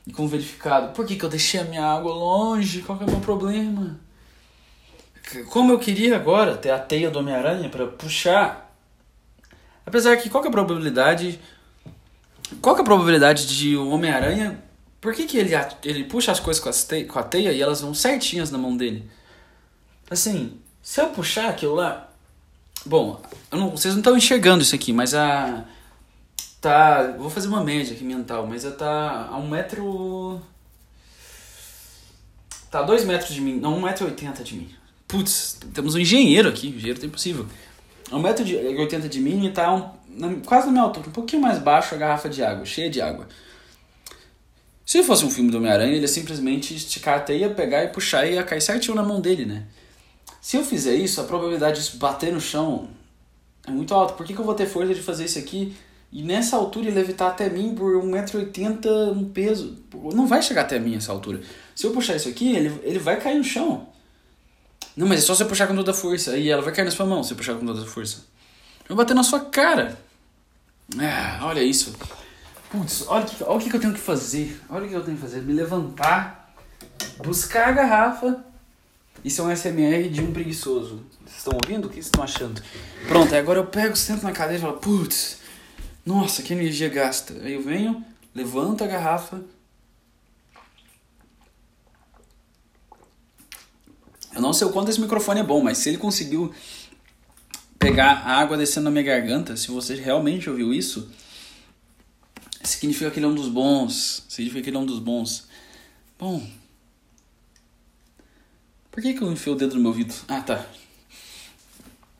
E 0.05 0.11
com 0.11 0.27
verificado. 0.27 0.93
Por 0.93 1.05
que, 1.05 1.15
que 1.15 1.25
eu 1.25 1.29
deixei 1.29 1.59
a 1.59 1.65
minha 1.65 1.85
água 1.85 2.13
longe? 2.13 2.81
Qual 2.81 2.97
que 2.97 3.03
é 3.03 3.07
o 3.07 3.09
meu 3.11 3.19
problema? 3.19 3.99
Como 5.49 5.71
eu 5.71 5.79
queria 5.79 6.15
agora 6.15 6.55
ter 6.55 6.71
a 6.71 6.79
teia 6.79 7.09
do 7.09 7.19
Homem-Aranha 7.19 7.69
para 7.69 7.87
puxar. 7.87 8.73
Apesar 9.85 10.15
que 10.17 10.29
qual 10.29 10.41
que 10.41 10.47
é 10.47 10.49
a 10.49 10.51
probabilidade. 10.51 11.39
Qual 12.61 12.75
que 12.75 12.81
é 12.81 12.83
a 12.83 12.85
probabilidade 12.85 13.47
de 13.47 13.75
o 13.75 13.89
Homem-Aranha. 13.89 14.63
Por 14.99 15.13
que, 15.13 15.25
que 15.25 15.37
ele, 15.37 15.51
ele 15.83 16.03
puxa 16.05 16.31
as 16.31 16.39
coisas 16.39 16.61
com, 16.61 16.69
as 16.69 16.83
teia, 16.83 17.05
com 17.05 17.19
a 17.19 17.23
teia 17.23 17.51
e 17.51 17.61
elas 17.61 17.81
vão 17.81 17.93
certinhas 17.93 18.49
na 18.49 18.57
mão 18.57 18.75
dele? 18.75 19.09
Assim, 20.09 20.59
se 20.81 21.01
eu 21.01 21.07
puxar 21.09 21.49
aquilo 21.49 21.75
lá. 21.75 22.09
Bom, 22.85 23.21
não, 23.51 23.69
vocês 23.71 23.93
não 23.93 23.99
estão 23.99 24.17
enxergando 24.17 24.63
isso 24.63 24.73
aqui, 24.73 24.93
mas 24.93 25.13
a 25.13 25.65
tá. 26.61 27.15
Vou 27.17 27.29
fazer 27.29 27.47
uma 27.47 27.63
média 27.63 27.93
aqui 27.93 28.03
mental, 28.03 28.47
mas 28.47 28.65
ela 28.65 28.75
tá 28.75 29.27
a 29.31 29.37
um 29.37 29.47
metro. 29.47 30.41
Tá 32.71 32.79
a 32.79 32.83
dois 32.83 33.05
metros 33.05 33.33
de 33.33 33.41
mim, 33.41 33.59
não, 33.59 33.77
um 33.77 33.81
metro 33.81 34.05
e 34.05 34.09
oitenta 34.09 34.43
de 34.43 34.55
mim. 34.55 34.75
Putz, 35.07 35.57
temos 35.73 35.95
um 35.95 35.99
engenheiro 35.99 36.49
aqui, 36.49 36.67
engenheiro 36.67 36.99
tem 36.99 37.09
possível. 37.09 37.45
A 38.11 38.17
e 38.17 38.77
oitenta 38.77 39.07
de 39.07 39.19
mim 39.19 39.45
e 39.45 39.51
tá 39.51 39.73
um, 39.73 40.39
quase 40.41 40.67
na 40.67 40.71
minha 40.71 40.83
altura, 40.83 41.07
um 41.09 41.11
pouquinho 41.11 41.41
mais 41.41 41.59
baixo 41.59 41.95
a 41.95 41.97
garrafa 41.97 42.29
de 42.29 42.43
água, 42.43 42.65
cheia 42.65 42.89
de 42.89 43.01
água. 43.01 43.27
Se 44.85 45.03
fosse 45.03 45.25
um 45.25 45.29
filme 45.29 45.51
do 45.51 45.57
Homem-Aranha, 45.57 45.91
ele 45.91 46.01
ia 46.01 46.07
simplesmente 46.07 46.73
esticar 46.73 47.17
a 47.17 47.19
teia, 47.19 47.49
pegar 47.49 47.83
e 47.83 47.89
puxar 47.89 48.25
e 48.25 48.35
ia 48.35 48.43
cair 48.43 48.61
certinho 48.61 48.95
na 48.95 49.03
mão 49.03 49.19
dele, 49.19 49.45
né? 49.45 49.65
Se 50.41 50.55
eu 50.55 50.63
fizer 50.63 50.95
isso, 50.95 51.19
a 51.19 51.25
probabilidade 51.25 51.89
de 51.89 51.97
bater 51.97 52.31
no 52.31 52.39
chão 52.39 52.89
é 53.67 53.71
muito 53.71 53.93
alta. 53.93 54.13
Por 54.13 54.25
que, 54.25 54.33
que 54.33 54.39
eu 54.39 54.45
vou 54.45 54.55
ter 54.55 54.65
força 54.65 54.93
de 54.93 55.01
fazer 55.01 55.25
isso 55.25 55.37
aqui 55.37 55.75
e 56.11 56.23
nessa 56.23 56.55
altura 56.55 56.87
ele 56.87 56.95
levitar 56.95 57.31
até 57.31 57.49
mim 57.49 57.75
por 57.75 58.01
1,80m, 58.01 59.11
um 59.11 59.25
peso. 59.25 59.77
Não 60.13 60.25
vai 60.25 60.41
chegar 60.41 60.61
até 60.61 60.79
mim 60.79 60.95
essa 60.95 61.11
altura. 61.11 61.41
Se 61.75 61.85
eu 61.85 61.91
puxar 61.91 62.15
isso 62.15 62.29
aqui, 62.29 62.55
ele, 62.55 62.79
ele 62.83 62.99
vai 62.99 63.19
cair 63.19 63.37
no 63.37 63.43
chão. 63.43 63.89
Não, 64.97 65.05
mas 65.05 65.19
é 65.19 65.21
só 65.21 65.35
você 65.35 65.45
puxar 65.45 65.67
com 65.67 65.75
toda 65.75 65.91
a 65.91 65.93
força. 65.93 66.35
E 66.35 66.49
ela 66.49 66.63
vai 66.63 66.73
cair 66.73 66.85
na 66.85 66.91
sua 66.91 67.05
mão 67.05 67.21
se 67.21 67.29
você 67.29 67.35
puxar 67.35 67.53
com 67.53 67.65
toda 67.65 67.83
a 67.83 67.85
força. 67.85 68.25
Vou 68.89 68.97
bater 68.97 69.13
na 69.13 69.21
sua 69.21 69.41
cara. 69.41 70.01
Ah, 70.97 71.41
olha 71.43 71.61
isso. 71.61 71.93
Putz, 72.71 73.05
olha, 73.07 73.25
olha 73.41 73.57
o 73.57 73.69
que 73.69 73.75
eu 73.75 73.79
tenho 73.79 73.93
que 73.93 73.99
fazer. 73.99 74.59
Olha 74.67 74.85
o 74.85 74.89
que 74.89 74.95
eu 74.95 75.03
tenho 75.03 75.15
que 75.15 75.21
fazer. 75.21 75.43
Me 75.43 75.53
levantar, 75.53 76.51
buscar 77.23 77.69
a 77.69 77.71
garrafa. 77.73 78.43
Isso 79.23 79.41
é 79.41 79.43
um 79.43 79.55
SMR 79.55 80.09
de 80.09 80.21
um 80.21 80.33
preguiçoso. 80.33 81.03
Vocês 81.23 81.37
estão 81.37 81.53
ouvindo? 81.61 81.85
O 81.85 81.89
que 81.89 81.95
vocês 81.95 82.05
estão 82.07 82.23
achando? 82.23 82.61
Pronto, 83.07 83.35
agora 83.35 83.59
eu 83.59 83.65
pego, 83.67 83.95
sento 83.95 84.23
na 84.23 84.31
cadeira 84.31 84.57
e 84.57 84.61
falo, 84.61 84.77
putz, 84.77 85.39
nossa, 86.05 86.41
que 86.41 86.53
energia 86.53 86.89
gasta. 86.89 87.33
Aí 87.43 87.53
eu 87.53 87.61
venho, 87.61 88.03
levanto 88.33 88.83
a 88.83 88.87
garrafa. 88.87 89.41
Eu 94.33 94.41
não 94.41 94.53
sei 94.53 94.67
o 94.67 94.71
quanto 94.71 94.89
esse 94.89 94.99
microfone 95.01 95.39
é 95.39 95.43
bom, 95.43 95.61
mas 95.61 95.77
se 95.79 95.89
ele 95.89 95.97
conseguiu 95.97 96.53
pegar 97.79 98.23
a 98.25 98.37
água 98.37 98.57
descendo 98.57 98.85
na 98.85 98.91
minha 98.91 99.03
garganta, 99.03 99.55
se 99.55 99.69
você 99.69 99.95
realmente 99.95 100.49
ouviu 100.49 100.73
isso, 100.73 101.09
significa 102.63 103.09
que 103.09 103.19
ele 103.19 103.25
é 103.25 103.29
um 103.29 103.35
dos 103.35 103.47
bons. 103.47 104.23
Significa 104.27 104.63
que 104.63 104.69
ele 104.69 104.77
é 104.77 104.79
um 104.79 104.85
dos 104.85 104.99
bons. 104.99 105.47
Bom. 106.19 106.45
Por 108.91 109.01
que, 109.01 109.13
que 109.13 109.21
eu 109.21 109.31
enfiei 109.31 109.53
o 109.53 109.57
dedo 109.57 109.75
no 109.75 109.81
meu 109.81 109.91
ouvido? 109.91 110.13
Ah, 110.27 110.41
tá. 110.41 110.65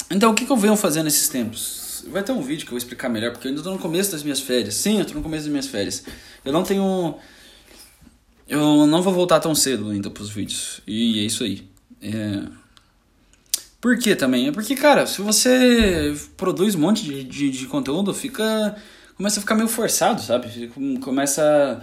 Então, 0.09 0.31
o 0.31 0.35
que, 0.35 0.45
que 0.45 0.51
eu 0.51 0.57
venho 0.57 0.75
fazendo 0.75 1.05
nesses 1.05 1.27
tempos? 1.27 2.05
Vai 2.09 2.23
ter 2.23 2.31
um 2.31 2.41
vídeo 2.41 2.61
que 2.61 2.67
eu 2.67 2.71
vou 2.71 2.77
explicar 2.77 3.09
melhor, 3.09 3.31
porque 3.31 3.47
eu 3.47 3.49
ainda 3.49 3.61
estou 3.61 3.73
no 3.73 3.79
começo 3.79 4.11
das 4.11 4.23
minhas 4.23 4.39
férias. 4.39 4.75
Sim, 4.75 4.97
eu 4.97 5.01
estou 5.01 5.17
no 5.17 5.23
começo 5.23 5.43
das 5.43 5.51
minhas 5.51 5.67
férias. 5.67 6.03
Eu 6.45 6.53
não 6.53 6.63
tenho. 6.63 7.15
Eu 8.47 8.87
não 8.87 9.01
vou 9.01 9.13
voltar 9.13 9.39
tão 9.39 9.53
cedo 9.53 9.89
ainda 9.89 10.09
para 10.09 10.23
os 10.23 10.29
vídeos. 10.29 10.79
E 10.87 11.19
é 11.19 11.23
isso 11.23 11.43
aí. 11.43 11.67
É... 12.01 12.43
Por 13.79 13.97
que 13.97 14.15
também? 14.15 14.47
É 14.47 14.51
porque, 14.51 14.75
cara, 14.75 15.05
se 15.05 15.21
você 15.21 16.15
produz 16.35 16.75
um 16.75 16.79
monte 16.79 17.03
de, 17.03 17.23
de, 17.23 17.49
de 17.49 17.65
conteúdo, 17.67 18.13
fica. 18.13 18.75
Começa 19.15 19.39
a 19.39 19.41
ficar 19.41 19.55
meio 19.55 19.67
forçado, 19.67 20.21
sabe? 20.21 20.71
Começa. 21.01 21.81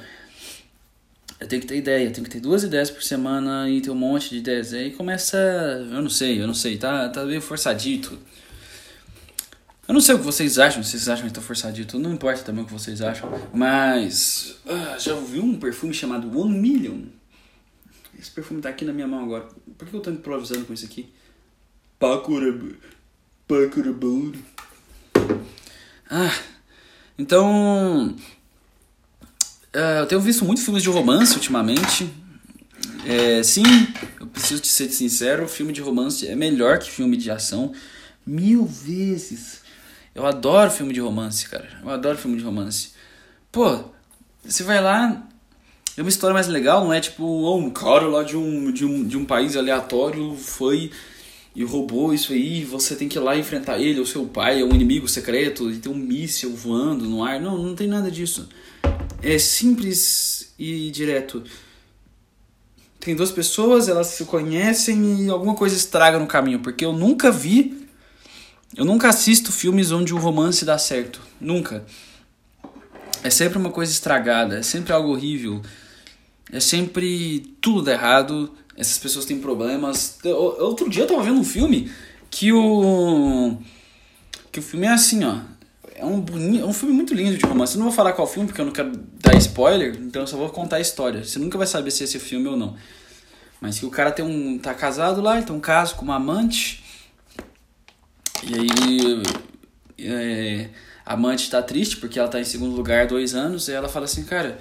Eu 1.40 1.48
tenho 1.48 1.60
que 1.62 1.68
ter 1.68 1.76
ideia, 1.76 2.10
tenho 2.10 2.24
que 2.24 2.30
ter 2.30 2.40
duas 2.40 2.62
ideias 2.62 2.90
por 2.90 3.02
semana 3.02 3.68
e 3.68 3.80
ter 3.80 3.90
um 3.90 3.94
monte 3.94 4.30
de 4.30 4.38
ideias. 4.38 4.72
Aí 4.72 4.92
começa. 4.92 5.36
Eu 5.36 6.02
não 6.02 6.10
sei, 6.10 6.40
eu 6.40 6.46
não 6.46 6.54
sei, 6.54 6.76
tá, 6.78 7.08
tá 7.08 7.24
meio 7.24 7.40
forçadito. 7.40 8.18
Eu 9.86 9.92
não 9.92 10.00
sei 10.00 10.14
o 10.14 10.18
que 10.18 10.24
vocês 10.24 10.58
acham, 10.58 10.82
se 10.82 10.92
vocês 10.92 11.08
acham 11.08 11.26
que 11.26 11.34
tá 11.34 11.42
forçadito, 11.42 11.98
não 11.98 12.14
importa 12.14 12.42
também 12.42 12.64
o 12.64 12.66
que 12.66 12.72
vocês 12.72 13.02
acham, 13.02 13.30
mas 13.52 14.56
ah, 14.66 14.96
já 14.98 15.14
ouviu 15.14 15.44
um 15.44 15.58
perfume 15.58 15.92
chamado 15.92 16.38
One 16.38 16.58
Million? 16.58 17.02
Esse 18.24 18.30
perfume 18.30 18.62
tá 18.62 18.70
aqui 18.70 18.86
na 18.86 18.92
minha 18.94 19.06
mão 19.06 19.22
agora. 19.22 19.46
Por 19.76 19.86
que 19.86 19.94
eu 19.94 20.00
tô 20.00 20.10
improvisando 20.10 20.64
com 20.64 20.72
isso 20.72 20.86
aqui? 20.86 21.12
Pacuraburu. 21.98 22.78
Pacuraburu. 23.46 24.42
Ah, 26.10 26.34
então. 27.18 28.16
Uh, 29.74 30.00
eu 30.00 30.06
tenho 30.06 30.22
visto 30.22 30.42
muitos 30.42 30.64
filmes 30.64 30.82
de 30.82 30.88
romance 30.88 31.34
ultimamente. 31.34 32.10
É, 33.04 33.42
sim, 33.42 33.62
eu 34.18 34.26
preciso 34.26 34.62
te 34.62 34.68
ser 34.68 34.88
sincero: 34.88 35.46
filme 35.46 35.74
de 35.74 35.82
romance 35.82 36.26
é 36.26 36.34
melhor 36.34 36.78
que 36.78 36.90
filme 36.90 37.18
de 37.18 37.30
ação 37.30 37.74
mil 38.26 38.64
vezes. 38.64 39.60
Eu 40.14 40.24
adoro 40.24 40.70
filme 40.70 40.94
de 40.94 41.00
romance, 41.00 41.46
cara. 41.46 41.68
Eu 41.82 41.90
adoro 41.90 42.16
filme 42.16 42.38
de 42.38 42.42
romance. 42.42 42.92
Pô, 43.52 43.84
você 44.42 44.62
vai 44.62 44.80
lá. 44.80 45.28
É 45.96 46.00
uma 46.00 46.08
história 46.08 46.34
mais 46.34 46.48
legal, 46.48 46.84
não 46.84 46.92
é 46.92 47.00
tipo, 47.00 47.24
oh, 47.24 47.56
um 47.56 47.70
cara 47.70 48.06
lá 48.06 48.22
de 48.22 48.36
um, 48.36 48.72
de, 48.72 48.84
um, 48.84 49.06
de 49.06 49.16
um 49.16 49.24
país 49.24 49.56
aleatório 49.56 50.34
foi 50.36 50.90
e 51.54 51.62
roubou 51.62 52.12
isso 52.12 52.32
aí, 52.32 52.64
você 52.64 52.96
tem 52.96 53.08
que 53.08 53.16
ir 53.16 53.20
lá 53.20 53.36
enfrentar 53.36 53.78
ele, 53.78 54.00
ou 54.00 54.06
seu 54.06 54.26
pai, 54.26 54.60
é 54.60 54.64
um 54.64 54.74
inimigo 54.74 55.06
secreto, 55.06 55.70
e 55.70 55.76
tem 55.76 55.92
um 55.92 55.94
míssil 55.94 56.54
voando 56.54 57.04
no 57.04 57.22
ar. 57.22 57.40
Não, 57.40 57.56
não 57.56 57.76
tem 57.76 57.86
nada 57.86 58.10
disso. 58.10 58.48
É 59.22 59.38
simples 59.38 60.52
e 60.58 60.90
direto. 60.90 61.44
Tem 62.98 63.14
duas 63.14 63.30
pessoas, 63.30 63.88
elas 63.88 64.08
se 64.08 64.24
conhecem 64.24 65.26
e 65.26 65.30
alguma 65.30 65.54
coisa 65.54 65.76
estraga 65.76 66.18
no 66.18 66.26
caminho, 66.26 66.58
porque 66.58 66.84
eu 66.84 66.92
nunca 66.92 67.30
vi 67.30 67.84
eu 68.76 68.84
nunca 68.84 69.08
assisto 69.08 69.52
filmes 69.52 69.92
onde 69.92 70.12
o 70.12 70.18
romance 70.18 70.64
dá 70.64 70.76
certo. 70.76 71.20
Nunca. 71.40 71.84
É 73.22 73.30
sempre 73.30 73.56
uma 73.56 73.70
coisa 73.70 73.92
estragada, 73.92 74.58
é 74.58 74.62
sempre 74.62 74.92
algo 74.92 75.10
horrível. 75.10 75.62
É 76.52 76.60
sempre 76.60 77.56
tudo 77.60 77.90
errado. 77.90 78.52
Essas 78.76 78.98
pessoas 78.98 79.24
têm 79.24 79.40
problemas. 79.40 80.18
Outro 80.24 80.88
dia 80.88 81.04
eu 81.04 81.06
tava 81.06 81.22
vendo 81.22 81.40
um 81.40 81.44
filme 81.44 81.90
que 82.30 82.52
o. 82.52 83.56
Que 84.50 84.58
o 84.58 84.62
filme 84.62 84.86
é 84.86 84.90
assim, 84.90 85.24
ó. 85.24 85.38
É 85.96 86.04
um, 86.04 86.20
boni... 86.20 86.60
é 86.60 86.64
um 86.64 86.72
filme 86.72 86.94
muito 86.94 87.14
lindo 87.14 87.38
de 87.38 87.46
romance. 87.46 87.74
Eu 87.74 87.78
não 87.78 87.86
vou 87.86 87.94
falar 87.94 88.12
qual 88.12 88.26
filme 88.26 88.48
porque 88.48 88.60
eu 88.60 88.64
não 88.64 88.72
quero 88.72 88.92
dar 89.20 89.36
spoiler, 89.36 89.96
então 90.00 90.22
eu 90.22 90.26
só 90.26 90.36
vou 90.36 90.48
contar 90.50 90.76
a 90.76 90.80
história. 90.80 91.24
Você 91.24 91.38
nunca 91.38 91.56
vai 91.56 91.66
saber 91.66 91.90
se 91.92 92.02
é 92.02 92.04
esse 92.04 92.18
filme 92.18 92.48
ou 92.48 92.56
não. 92.56 92.76
Mas 93.60 93.78
que 93.78 93.86
o 93.86 93.90
cara 93.90 94.10
tem 94.10 94.24
um. 94.24 94.58
tá 94.58 94.74
casado 94.74 95.22
lá, 95.22 95.40
tem 95.40 95.54
um 95.54 95.60
caso 95.60 95.94
com 95.94 96.02
uma 96.02 96.16
amante. 96.16 96.82
E 98.42 98.54
aí 98.54 99.22
é, 99.98 100.68
a 101.06 101.14
amante 101.14 101.48
tá 101.48 101.62
triste 101.62 101.96
porque 101.96 102.18
ela 102.18 102.28
tá 102.28 102.40
em 102.40 102.44
segundo 102.44 102.74
lugar 102.74 103.04
há 103.04 103.06
dois 103.06 103.34
anos. 103.34 103.68
E 103.68 103.72
ela 103.72 103.88
fala 103.88 104.04
assim, 104.06 104.24
cara, 104.24 104.60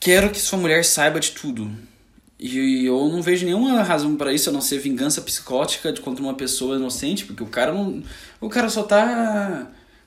quero 0.00 0.30
que 0.30 0.38
sua 0.38 0.58
mulher 0.58 0.84
saiba 0.84 1.20
de 1.20 1.32
tudo. 1.32 1.70
E 2.38 2.86
eu 2.86 3.08
não 3.08 3.20
vejo 3.20 3.44
nenhuma 3.44 3.82
razão 3.82 4.16
para 4.16 4.32
isso 4.32 4.48
a 4.48 4.52
não 4.52 4.60
ser 4.60 4.78
vingança 4.78 5.20
psicótica 5.20 5.92
contra 6.00 6.22
uma 6.22 6.34
pessoa 6.34 6.76
inocente, 6.76 7.24
porque 7.24 7.42
o 7.42 7.46
cara 7.46 7.72
não. 7.72 8.02
O 8.40 8.48
cara 8.48 8.68
só 8.68 8.84
tá 8.84 9.66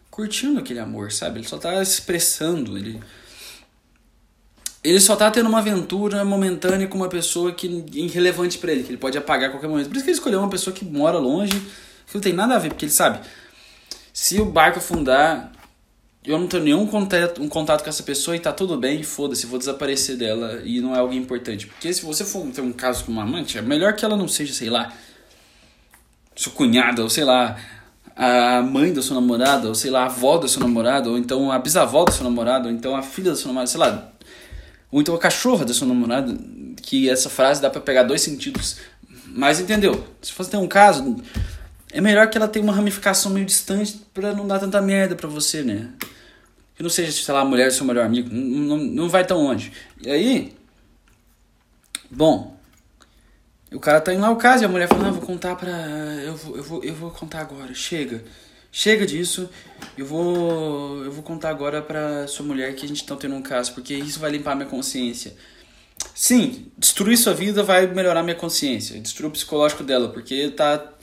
curtindo 0.10 0.60
aquele 0.60 0.80
amor, 0.80 1.12
sabe? 1.12 1.40
Ele 1.40 1.48
só 1.48 1.58
tá 1.58 1.82
expressando, 1.82 2.78
ele. 2.78 3.02
Ele 4.84 5.00
só 5.00 5.16
tá 5.16 5.30
tendo 5.30 5.48
uma 5.48 5.60
aventura 5.60 6.26
momentânea 6.26 6.88
com 6.88 6.98
uma 6.98 7.10
pessoa 7.10 7.52
que 7.52 7.68
é 7.68 8.00
irrelevante 8.00 8.58
para 8.58 8.72
ele, 8.72 8.84
que 8.84 8.90
ele 8.90 8.98
pode 8.98 9.18
apagar 9.18 9.50
a 9.50 9.52
qualquer 9.52 9.68
momento. 9.68 9.90
Por 9.90 9.96
isso 9.96 10.04
que 10.04 10.10
ele 10.10 10.18
escolheu 10.18 10.40
uma 10.40 10.50
pessoa 10.50 10.74
que 10.74 10.84
mora 10.84 11.20
longe 11.20 11.62
Aquilo 12.12 12.16
não 12.16 12.22
tem 12.22 12.34
nada 12.34 12.56
a 12.56 12.60
ver, 12.60 12.70
porque 12.70 12.86
ele 12.86 12.92
sabe, 12.92 13.26
se 14.12 14.42
o 14.42 14.46
barco 14.46 14.80
afundar, 14.80 15.50
eu 16.24 16.38
não 16.38 16.48
tenho 16.48 16.64
nenhum 16.64 16.86
contato, 16.86 17.42
um 17.42 17.48
contato 17.48 17.84
com 17.84 17.90
essa 17.90 18.04
pessoa 18.04 18.36
e 18.36 18.40
tá 18.40 18.52
tudo 18.52 18.78
bem, 18.78 19.02
foda-se, 19.02 19.46
vou 19.48 19.58
desaparecer 19.58 20.18
dela 20.18 20.62
e 20.64 20.80
não 20.80 20.96
é 20.96 21.00
alguém 21.00 21.18
importante. 21.18 21.68
Porque 21.68 21.92
se 21.92 22.06
você 22.06 22.24
for 22.24 22.46
ter 22.52 22.62
um 22.62 22.72
caso 22.72 23.06
com 23.06 23.12
uma 23.12 23.24
amante, 23.24 23.58
é 23.58 23.62
melhor 23.62 23.94
que 23.94 24.06
ela 24.06 24.16
não 24.16 24.28
seja, 24.28 24.54
sei 24.54 24.70
lá, 24.70 24.94
sua 26.36 26.52
cunhada, 26.54 27.02
ou 27.02 27.10
sei 27.10 27.24
lá, 27.24 27.58
a 28.16 28.62
mãe 28.62 28.94
da 28.94 29.02
sua 29.02 29.16
namorada, 29.16 29.68
ou 29.68 29.76
sei 29.76 29.90
lá, 29.90 30.04
a 30.04 30.06
avó 30.06 30.38
da 30.38 30.48
sua 30.48 30.62
namorada, 30.62 31.10
ou 31.10 31.18
então 31.18 31.52
a 31.52 31.58
bisavó 31.58 32.06
da 32.06 32.12
sua 32.12 32.26
namorada, 32.26 32.68
ou 32.68 32.74
então 32.74 32.96
a 32.96 33.02
filha 33.02 33.32
da 33.32 33.36
sua 33.36 33.48
namorada, 33.48 33.72
sei 33.72 33.80
lá, 33.80 34.12
ou 34.92 35.02
então 35.02 35.16
a 35.16 35.20
cachorra 35.20 35.66
da 35.66 35.74
sua 35.74 35.88
namorada, 35.88 36.38
que 36.84 37.10
essa 37.10 37.30
frase 37.30 37.62
dá 37.62 37.70
para 37.70 37.82
pegar 37.82 38.04
dois 38.04 38.22
sentidos 38.22 38.78
Mas 39.28 39.60
entendeu? 39.60 40.06
Se 40.22 40.34
você 40.34 40.52
tem 40.52 40.60
um 40.60 40.68
caso, 40.68 41.16
é 41.92 42.02
melhor 42.02 42.30
que 42.30 42.38
ela 42.38 42.48
tenha 42.48 42.64
uma 42.64 42.74
ramificação 42.74 43.32
meio 43.32 43.46
distante 43.46 44.02
pra 44.14 44.34
não 44.34 44.48
dar 44.48 44.60
tanta 44.60 44.82
merda 44.82 45.16
pra 45.16 45.28
você, 45.28 45.64
né? 45.64 45.90
Que 46.76 46.84
não 46.84 46.90
seja, 46.90 47.12
sei 47.12 47.34
lá, 47.34 47.42
a 47.42 47.46
mulher 47.46 47.68
do 47.68 47.74
seu 47.74 47.86
melhor 47.86 48.06
amigo. 48.06 48.30
Não, 48.32 48.78
não, 48.78 48.78
não 48.78 49.10
vai 49.10 49.26
tão 49.26 49.44
longe. 49.44 49.72
E 50.02 50.10
aí. 50.10 50.56
Bom. 52.10 52.58
O 53.72 53.80
cara 53.80 54.02
tá 54.02 54.14
indo 54.14 54.22
lá 54.22 54.30
o 54.30 54.36
caso 54.36 54.64
e 54.64 54.66
a 54.66 54.70
mulher 54.70 54.88
fala, 54.88 55.04
não, 55.04 55.14
vou 55.14 55.22
contar 55.22 55.56
pra. 55.56 55.70
Eu 55.70 56.36
vou, 56.36 56.58
eu 56.58 56.64
vou, 56.64 56.84
eu 56.84 56.94
vou 56.94 57.12
contar 57.12 57.40
agora, 57.40 57.74
chega. 57.74 58.24
Chega 58.72 59.06
disso. 59.06 59.50
Eu 59.98 60.06
vou. 60.06 61.04
Eu 61.04 61.12
vou 61.12 61.24
contar 61.24 61.50
agora 61.50 61.82
pra 61.82 62.26
sua 62.28 62.46
mulher 62.46 62.74
que 62.76 62.86
a 62.86 62.88
gente 62.88 63.06
tá 63.06 63.16
tendo 63.16 63.36
um 63.36 63.42
caso, 63.42 63.74
porque 63.74 63.94
isso 63.94 64.20
vai 64.20 64.32
limpar 64.32 64.56
minha 64.56 64.68
consciência. 64.68 65.36
Sim, 66.16 66.72
destruir 66.78 67.18
sua 67.18 67.34
vida 67.34 67.64
vai 67.64 67.86
melhorar 67.88 68.24
minha 68.24 68.36
consciência. 68.36 69.00
Destruir 69.00 69.28
o 69.28 69.32
psicológico 69.32 69.84
dela, 69.84 70.10
porque 70.10 70.50
tá. 70.52 70.94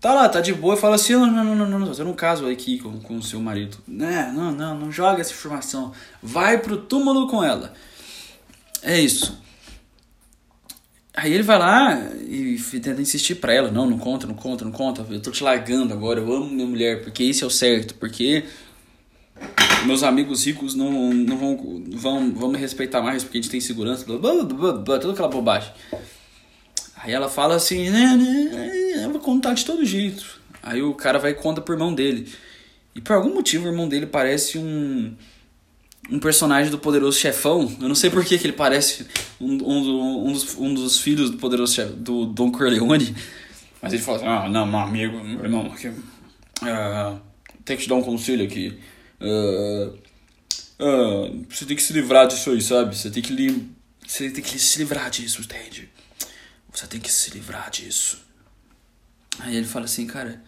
Tá 0.00 0.14
lá, 0.14 0.28
tá 0.28 0.40
de 0.40 0.54
boa 0.54 0.74
e 0.74 0.78
fala 0.78 0.94
assim: 0.94 1.14
não, 1.14 1.26
não, 1.26 1.44
não, 1.44 1.66
não, 1.66 1.78
não, 1.80 1.92
tendo 1.92 2.10
um 2.10 2.14
caso 2.14 2.46
aqui 2.46 2.78
com, 2.78 3.00
com 3.00 3.16
o 3.16 3.22
seu 3.22 3.40
marido. 3.40 3.78
Né, 3.86 4.32
não, 4.34 4.52
não, 4.52 4.78
não 4.78 4.92
joga 4.92 5.20
essa 5.20 5.32
informação. 5.32 5.92
Vai 6.22 6.58
pro 6.58 6.76
túmulo 6.76 7.26
com 7.26 7.42
ela. 7.42 7.72
É 8.82 8.98
isso. 8.98 9.36
Aí 11.14 11.32
ele 11.32 11.42
vai 11.42 11.58
lá 11.58 12.00
e 12.28 12.56
tenta 12.80 13.00
insistir 13.02 13.36
pra 13.36 13.52
ela: 13.52 13.72
não, 13.72 13.90
não 13.90 13.98
conta, 13.98 14.24
não 14.24 14.34
conta, 14.34 14.64
não 14.64 14.70
conta. 14.70 15.04
Eu 15.10 15.20
tô 15.20 15.32
te 15.32 15.42
largando 15.42 15.92
agora, 15.92 16.20
eu 16.20 16.32
amo 16.32 16.48
minha 16.48 16.66
mulher, 16.66 17.02
porque 17.02 17.24
isso 17.24 17.42
é 17.42 17.46
o 17.46 17.50
certo, 17.50 17.94
porque 17.96 18.44
meus 19.84 20.04
amigos 20.04 20.46
ricos 20.46 20.76
não, 20.76 21.12
não 21.12 21.36
vão, 21.36 21.84
vão, 21.90 22.32
vão 22.32 22.48
me 22.50 22.58
respeitar 22.58 23.02
mais 23.02 23.24
porque 23.24 23.38
a 23.38 23.40
gente 23.40 23.50
tem 23.50 23.60
segurança, 23.60 24.04
blá, 24.04 24.16
blá, 24.16 24.44
blá, 24.44 24.72
blá, 24.74 24.98
toda 25.00 25.12
aquela 25.12 25.28
bobagem. 25.28 25.72
Aí 27.08 27.14
ela 27.14 27.30
fala 27.30 27.54
assim, 27.54 27.88
né, 27.88 28.14
né, 28.16 29.02
eu 29.02 29.10
vou 29.10 29.18
contar 29.18 29.54
de 29.54 29.64
todo 29.64 29.82
jeito. 29.82 30.38
Aí 30.62 30.82
o 30.82 30.92
cara 30.92 31.18
vai 31.18 31.30
e 31.30 31.34
conta 31.34 31.58
pro 31.58 31.72
irmão 31.72 31.94
dele. 31.94 32.30
E 32.94 33.00
por 33.00 33.14
algum 33.14 33.32
motivo 33.32 33.64
o 33.64 33.68
irmão 33.68 33.88
dele 33.88 34.04
parece 34.04 34.58
um 34.58 35.16
um 36.10 36.18
personagem 36.18 36.70
do 36.70 36.78
Poderoso 36.78 37.18
Chefão. 37.18 37.74
Eu 37.80 37.88
não 37.88 37.94
sei 37.94 38.10
por 38.10 38.22
que, 38.22 38.34
ele 38.34 38.52
parece 38.52 39.06
um, 39.40 39.54
um, 39.54 40.28
um, 40.28 40.32
dos, 40.32 40.54
um 40.56 40.74
dos 40.74 41.00
filhos 41.00 41.30
do 41.30 41.38
Poderoso 41.38 41.74
Chefão, 41.74 41.96
do 41.96 42.26
Don 42.26 42.52
Corleone. 42.52 43.16
Mas 43.80 43.94
ele 43.94 44.02
fala 44.02 44.18
assim, 44.18 44.26
ah, 44.26 44.48
não, 44.50 44.66
meu 44.66 44.78
amigo, 44.78 45.24
meu 45.24 45.44
irmão, 45.44 45.66
uh, 45.66 47.20
tem 47.64 47.74
que 47.74 47.84
te 47.84 47.88
dar 47.88 47.94
um 47.94 48.02
conselho 48.02 48.44
aqui. 48.44 48.78
Uh, 49.18 49.94
uh, 50.78 51.46
você 51.48 51.64
tem 51.64 51.74
que 51.74 51.82
se 51.82 51.94
livrar 51.94 52.26
disso 52.26 52.50
aí, 52.50 52.60
sabe? 52.60 52.94
Você 52.94 53.10
tem 53.10 53.22
que, 53.22 53.32
li 53.32 53.66
você 54.06 54.28
tem 54.28 54.44
que 54.44 54.58
se 54.58 54.78
livrar 54.78 55.08
disso, 55.08 55.40
entende? 55.40 55.88
Você 56.78 56.86
tem 56.86 57.00
que 57.00 57.10
se 57.10 57.32
livrar 57.32 57.72
disso. 57.72 58.24
Aí 59.40 59.56
ele 59.56 59.66
fala 59.66 59.86
assim, 59.86 60.06
cara, 60.06 60.40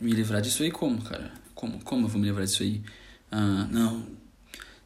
me 0.00 0.12
livrar 0.12 0.40
disso 0.40 0.62
aí 0.62 0.70
como, 0.70 1.02
cara? 1.02 1.32
Como, 1.52 1.82
como 1.82 2.04
eu 2.04 2.08
vou 2.08 2.20
me 2.20 2.28
livrar 2.28 2.46
disso 2.46 2.62
aí? 2.62 2.80
Ah, 3.28 3.66
não. 3.72 4.06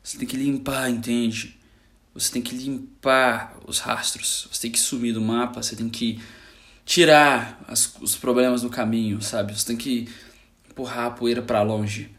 Você 0.02 0.16
tem 0.16 0.26
que 0.26 0.38
limpar, 0.38 0.88
entende? 0.88 1.60
Você 2.14 2.32
tem 2.32 2.40
que 2.40 2.56
limpar 2.56 3.54
os 3.66 3.80
rastros. 3.80 4.48
Você 4.50 4.62
tem 4.62 4.70
que 4.70 4.78
sumir 4.78 5.12
do 5.12 5.20
mapa. 5.20 5.62
Você 5.62 5.76
tem 5.76 5.90
que 5.90 6.18
tirar 6.86 7.62
as, 7.68 7.94
os 8.00 8.16
problemas 8.16 8.62
do 8.62 8.70
caminho, 8.70 9.20
sabe? 9.20 9.52
Você 9.52 9.66
tem 9.66 9.76
que 9.76 10.08
empurrar 10.70 11.08
a 11.08 11.10
poeira 11.10 11.42
para 11.42 11.60
longe. 11.60 12.10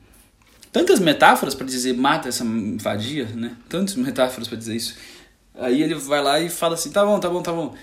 Tantas 0.71 0.99
metáforas 0.99 1.55
para 1.55 1.65
dizer 1.65 1.95
mata 1.95 2.29
essa 2.29 2.45
vadia, 2.77 3.25
né? 3.29 3.57
Tantas 3.67 3.95
metáforas 3.95 4.47
para 4.47 4.59
dizer 4.59 4.75
isso. 4.75 4.95
Aí 5.59 5.81
ele 5.83 5.95
vai 5.95 6.21
lá 6.21 6.39
e 6.39 6.49
fala 6.49 6.75
assim: 6.75 6.91
tá 6.91 7.05
bom, 7.05 7.19
tá 7.19 7.29
bom, 7.29 7.41
tá 7.41 7.51
bom. 7.51 7.75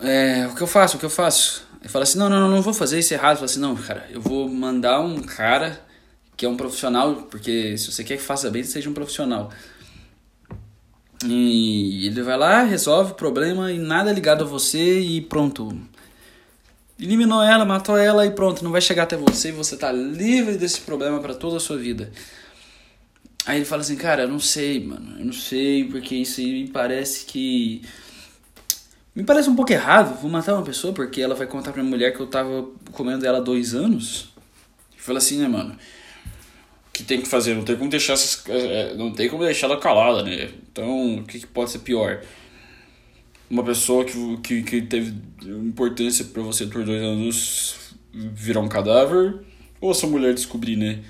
É, 0.00 0.46
o 0.50 0.54
que 0.54 0.62
eu 0.62 0.66
faço? 0.66 0.96
O 0.96 1.00
que 1.00 1.06
eu 1.06 1.10
faço? 1.10 1.66
Ele 1.80 1.88
fala 1.88 2.02
assim: 2.04 2.18
não, 2.18 2.28
não, 2.28 2.40
não, 2.40 2.50
não 2.50 2.62
vou 2.62 2.74
fazer 2.74 2.98
isso 2.98 3.14
errado. 3.14 3.36
Fala 3.36 3.46
assim: 3.46 3.60
não, 3.60 3.76
cara, 3.76 4.06
eu 4.10 4.20
vou 4.20 4.48
mandar 4.48 5.00
um 5.00 5.20
cara 5.20 5.80
que 6.36 6.44
é 6.44 6.48
um 6.48 6.56
profissional, 6.56 7.14
porque 7.30 7.76
se 7.78 7.90
você 7.90 8.04
quer 8.04 8.16
que 8.16 8.22
faça 8.22 8.50
bem, 8.50 8.62
seja 8.62 8.90
um 8.90 8.94
profissional. 8.94 9.50
E 11.24 12.06
ele 12.06 12.22
vai 12.22 12.36
lá, 12.36 12.62
resolve 12.62 13.12
o 13.12 13.14
problema 13.14 13.72
e 13.72 13.78
nada 13.78 14.12
ligado 14.12 14.44
a 14.44 14.46
você 14.46 15.00
e 15.00 15.20
pronto. 15.22 15.76
Eliminou 16.98 17.42
ela, 17.42 17.64
matou 17.64 17.96
ela 17.96 18.26
e 18.26 18.30
pronto, 18.30 18.62
não 18.62 18.70
vai 18.70 18.80
chegar 18.80 19.04
até 19.04 19.16
você 19.16 19.48
e 19.48 19.52
você 19.52 19.76
tá 19.76 19.92
livre 19.92 20.56
desse 20.56 20.80
problema 20.80 21.20
para 21.20 21.34
toda 21.34 21.56
a 21.56 21.60
sua 21.60 21.76
vida. 21.76 22.10
Aí 23.46 23.58
ele 23.58 23.64
fala 23.64 23.82
assim, 23.82 23.96
cara, 23.96 24.22
eu 24.22 24.28
não 24.28 24.40
sei, 24.40 24.84
mano, 24.84 25.18
eu 25.18 25.24
não 25.24 25.32
sei, 25.32 25.84
porque 25.84 26.16
isso 26.16 26.40
aí 26.40 26.64
me 26.64 26.68
parece 26.68 27.24
que. 27.24 27.82
Me 29.14 29.24
parece 29.24 29.48
um 29.48 29.56
pouco 29.56 29.72
errado, 29.72 30.20
vou 30.20 30.30
matar 30.30 30.54
uma 30.54 30.62
pessoa 30.62 30.92
porque 30.92 31.22
ela 31.22 31.34
vai 31.34 31.46
contar 31.46 31.72
pra 31.72 31.82
minha 31.82 31.90
mulher 31.90 32.12
que 32.12 32.20
eu 32.20 32.26
tava 32.26 32.68
comendo 32.92 33.24
ela 33.24 33.38
há 33.38 33.40
dois 33.40 33.74
anos. 33.74 34.34
Fala 34.98 35.18
assim, 35.18 35.38
né, 35.38 35.48
mano? 35.48 35.76
que 36.96 37.02
tem 37.02 37.20
que 37.20 37.28
fazer, 37.28 37.54
não 37.54 37.62
tem 37.62 37.76
como 37.76 37.90
deixar 37.90 38.14
essas, 38.14 38.42
é, 38.48 38.94
não 38.94 39.12
tem 39.12 39.28
como 39.28 39.44
deixar 39.44 39.66
ela 39.66 39.78
calada, 39.78 40.22
né? 40.22 40.48
Então, 40.72 41.16
o 41.16 41.24
que, 41.24 41.40
que 41.40 41.46
pode 41.46 41.70
ser 41.70 41.80
pior? 41.80 42.22
Uma 43.50 43.62
pessoa 43.62 44.02
que, 44.02 44.38
que, 44.38 44.62
que 44.62 44.80
teve 44.80 45.14
importância 45.42 46.24
para 46.24 46.42
você 46.42 46.64
por 46.64 46.84
dois 46.84 47.02
anos 47.02 47.76
virar 48.14 48.60
um 48.60 48.68
cadáver 48.68 49.40
ou 49.78 49.92
sua 49.92 50.08
mulher 50.08 50.32
descobrir, 50.32 50.76
né? 50.76 51.00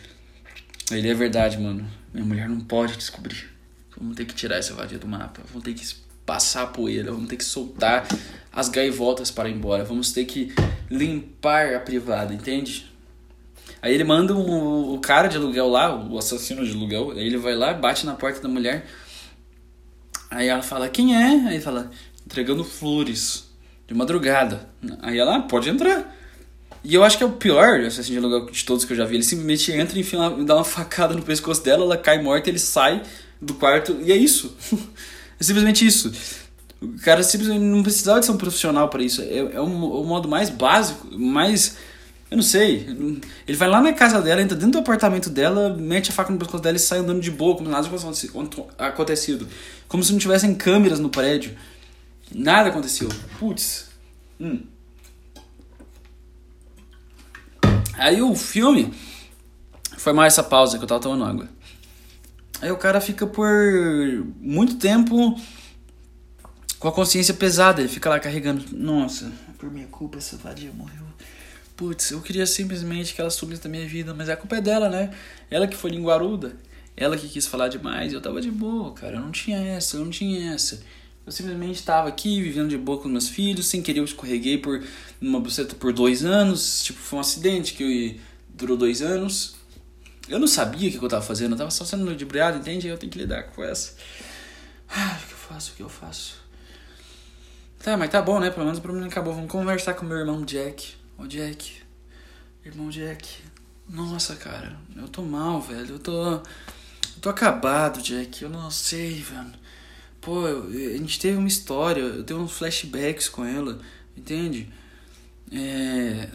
Ele 0.90 1.08
é 1.08 1.14
verdade, 1.14 1.56
mano. 1.56 1.88
Minha 2.16 2.26
mulher 2.26 2.48
não 2.48 2.60
pode 2.60 2.96
descobrir. 2.96 3.46
Vamos 3.94 4.16
ter 4.16 4.24
que 4.24 4.34
tirar 4.34 4.56
essa 4.56 4.72
vadia 4.72 4.98
do 4.98 5.06
mapa. 5.06 5.42
Vamos 5.48 5.62
ter 5.62 5.74
que 5.74 5.86
passar 6.24 6.62
a 6.62 6.66
poeira. 6.66 7.12
Vamos 7.12 7.28
ter 7.28 7.36
que 7.36 7.44
soltar 7.44 8.08
as 8.50 8.70
gaivotas 8.70 9.30
para 9.30 9.50
ir 9.50 9.54
embora. 9.54 9.84
Vamos 9.84 10.12
ter 10.12 10.24
que 10.24 10.50
limpar 10.90 11.74
a 11.74 11.78
privada, 11.78 12.32
entende? 12.32 12.90
Aí 13.82 13.92
ele 13.92 14.02
manda 14.02 14.34
um, 14.34 14.94
o 14.94 14.98
cara 14.98 15.28
de 15.28 15.36
aluguel 15.36 15.68
lá, 15.68 15.94
o 15.94 16.16
assassino 16.16 16.64
de 16.64 16.72
aluguel, 16.72 17.10
aí 17.10 17.26
ele 17.26 17.36
vai 17.36 17.54
lá, 17.54 17.74
bate 17.74 18.06
na 18.06 18.14
porta 18.14 18.40
da 18.40 18.48
mulher. 18.48 18.86
Aí 20.30 20.48
ela 20.48 20.62
fala, 20.62 20.88
quem 20.88 21.14
é? 21.14 21.48
Aí 21.48 21.60
fala, 21.60 21.90
entregando 22.24 22.64
flores, 22.64 23.50
de 23.86 23.92
madrugada. 23.92 24.70
Aí 25.02 25.18
ela, 25.18 25.36
ah, 25.36 25.42
pode 25.42 25.68
entrar. 25.68 26.15
E 26.84 26.94
eu 26.94 27.02
acho 27.02 27.18
que 27.18 27.24
é 27.24 27.26
o 27.26 27.32
pior 27.32 27.80
assassino 27.80 28.20
de 28.20 28.24
aluguel 28.26 28.50
de 28.50 28.64
todos 28.64 28.84
que 28.84 28.92
eu 28.92 28.96
já 28.96 29.04
vi. 29.04 29.16
Ele 29.16 29.24
simplesmente 29.24 29.72
entra, 29.72 29.98
enfim, 29.98 30.16
dá 30.44 30.54
uma 30.54 30.64
facada 30.64 31.14
no 31.14 31.22
pescoço 31.22 31.62
dela, 31.62 31.84
ela 31.84 31.96
cai 31.96 32.22
morta, 32.22 32.48
ele 32.48 32.58
sai 32.58 33.02
do 33.40 33.54
quarto 33.54 33.98
e 34.02 34.12
é 34.12 34.16
isso. 34.16 34.56
é 35.38 35.42
simplesmente 35.42 35.84
isso. 35.84 36.12
O 36.80 36.92
cara 37.00 37.22
simplesmente 37.22 37.62
não 37.62 37.82
precisava 37.82 38.20
de 38.20 38.26
ser 38.26 38.32
um 38.32 38.36
profissional 38.36 38.88
para 38.88 39.02
isso. 39.02 39.20
É, 39.22 39.38
é 39.38 39.60
o, 39.60 39.64
o 39.64 40.04
modo 40.04 40.28
mais 40.28 40.48
básico, 40.48 41.08
mais 41.18 41.76
eu 42.30 42.36
não 42.36 42.42
sei. 42.42 42.86
Ele 43.46 43.56
vai 43.56 43.68
lá 43.68 43.80
na 43.80 43.92
casa 43.92 44.20
dela, 44.20 44.42
entra 44.42 44.56
dentro 44.56 44.72
do 44.72 44.78
apartamento 44.78 45.30
dela, 45.30 45.74
mete 45.76 46.10
a 46.10 46.12
faca 46.12 46.32
no 46.32 46.38
pescoço 46.38 46.62
dela 46.62 46.76
e 46.76 46.80
sai 46.80 46.98
andando 46.98 47.20
de 47.20 47.30
boa, 47.30 47.56
como 47.56 47.70
nada 47.70 47.88
tivesse 47.88 48.30
acontecido. 48.78 49.48
Como 49.86 50.02
se 50.02 50.12
não 50.12 50.18
tivessem 50.18 50.54
câmeras 50.54 50.98
no 50.98 51.08
prédio. 51.08 51.56
Nada 52.34 52.68
aconteceu. 52.68 53.08
Putz. 53.38 53.86
Hum. 54.40 54.60
Aí 57.96 58.22
o 58.22 58.34
filme. 58.34 58.92
Foi 59.98 60.12
mais 60.12 60.34
essa 60.34 60.42
pausa 60.42 60.78
que 60.78 60.84
eu 60.84 60.88
tava 60.88 61.00
tomando 61.00 61.24
água. 61.24 61.48
Aí 62.60 62.70
o 62.70 62.76
cara 62.76 63.00
fica 63.00 63.26
por 63.26 63.48
muito 64.40 64.76
tempo 64.76 65.38
com 66.78 66.88
a 66.88 66.92
consciência 66.92 67.34
pesada. 67.34 67.80
Ele 67.80 67.88
fica 67.88 68.08
lá 68.08 68.20
carregando. 68.20 68.64
Nossa, 68.72 69.32
por 69.58 69.70
minha 69.70 69.86
culpa 69.86 70.18
essa 70.18 70.36
vadia 70.36 70.70
morreu 70.72 71.06
putz, 71.76 72.10
eu 72.10 72.20
queria 72.20 72.46
simplesmente 72.46 73.14
que 73.14 73.20
ela 73.20 73.30
sumisse 73.30 73.62
da 73.62 73.68
minha 73.68 73.86
vida, 73.86 74.14
mas 74.14 74.28
a 74.28 74.36
culpa 74.36 74.56
é 74.56 74.60
dela, 74.60 74.88
né? 74.88 75.10
Ela 75.50 75.68
que 75.68 75.76
foi 75.76 75.90
linguaruda, 75.90 76.56
ela 76.96 77.16
que 77.16 77.28
quis 77.28 77.46
falar 77.46 77.68
demais, 77.68 78.12
eu 78.12 78.20
tava 78.20 78.40
de 78.40 78.50
boa, 78.50 78.92
cara, 78.94 79.16
eu 79.16 79.20
não 79.20 79.30
tinha 79.30 79.58
essa, 79.58 79.98
eu 79.98 80.04
não 80.04 80.10
tinha 80.10 80.54
essa. 80.54 80.82
Eu 81.26 81.32
simplesmente 81.32 81.74
estava 81.74 82.08
aqui 82.08 82.40
vivendo 82.40 82.68
de 82.68 82.78
boa 82.78 83.02
com 83.02 83.08
meus 83.08 83.28
filhos, 83.28 83.66
sem 83.66 83.82
querer 83.82 83.98
eu 83.98 84.04
escorreguei 84.04 84.58
por 84.58 84.80
uma 85.20 85.40
buceta 85.40 85.74
por 85.74 85.92
dois 85.92 86.24
anos, 86.24 86.84
tipo, 86.84 87.00
foi 87.00 87.16
um 87.16 87.20
acidente 87.20 87.74
que 87.74 88.20
durou 88.48 88.76
dois 88.76 89.02
anos. 89.02 89.56
Eu 90.28 90.38
não 90.38 90.46
sabia 90.46 90.88
o 90.88 90.92
que 90.92 91.04
eu 91.04 91.08
tava 91.08 91.24
fazendo, 91.24 91.52
eu 91.52 91.58
tava 91.58 91.70
só 91.72 91.84
sendo 91.84 92.04
ludibriado, 92.04 92.58
entende? 92.58 92.86
Eu 92.86 92.96
tenho 92.96 93.10
que 93.10 93.18
lidar 93.18 93.42
com 93.44 93.64
essa. 93.64 93.94
Ah, 94.88 95.18
o 95.20 95.26
que 95.26 95.32
eu 95.32 95.38
faço, 95.38 95.72
o 95.72 95.74
que 95.74 95.82
eu 95.82 95.88
faço? 95.88 96.36
Tá, 97.82 97.96
mas 97.96 98.10
tá 98.10 98.22
bom, 98.22 98.38
né? 98.38 98.50
Pelo 98.50 98.64
menos 98.64 98.78
o 98.78 98.82
problema 98.82 99.08
acabou. 99.08 99.34
Vamos 99.34 99.50
conversar 99.50 99.94
com 99.94 100.06
meu 100.06 100.18
irmão 100.18 100.44
Jack. 100.44 100.94
Ô 101.18 101.26
Jack, 101.26 101.72
irmão 102.64 102.88
Jack, 102.88 103.28
nossa 103.88 104.36
cara, 104.36 104.76
eu 104.94 105.08
tô 105.08 105.22
mal, 105.22 105.60
velho, 105.60 105.94
eu 105.94 105.98
tô. 105.98 106.34
Eu 106.34 106.42
tô 107.20 107.30
acabado, 107.30 108.00
Jack, 108.00 108.42
eu 108.42 108.48
não 108.48 108.70
sei, 108.70 109.14
velho. 109.22 109.65
Pô, 110.26 110.44
eu, 110.48 110.64
a 110.66 110.98
gente 110.98 111.20
teve 111.20 111.38
uma 111.38 111.46
história, 111.46 112.00
eu 112.00 112.24
tenho 112.24 112.40
uns 112.40 112.50
flashbacks 112.50 113.28
com 113.28 113.44
ela, 113.44 113.78
entende? 114.16 114.68
É. 115.52 116.28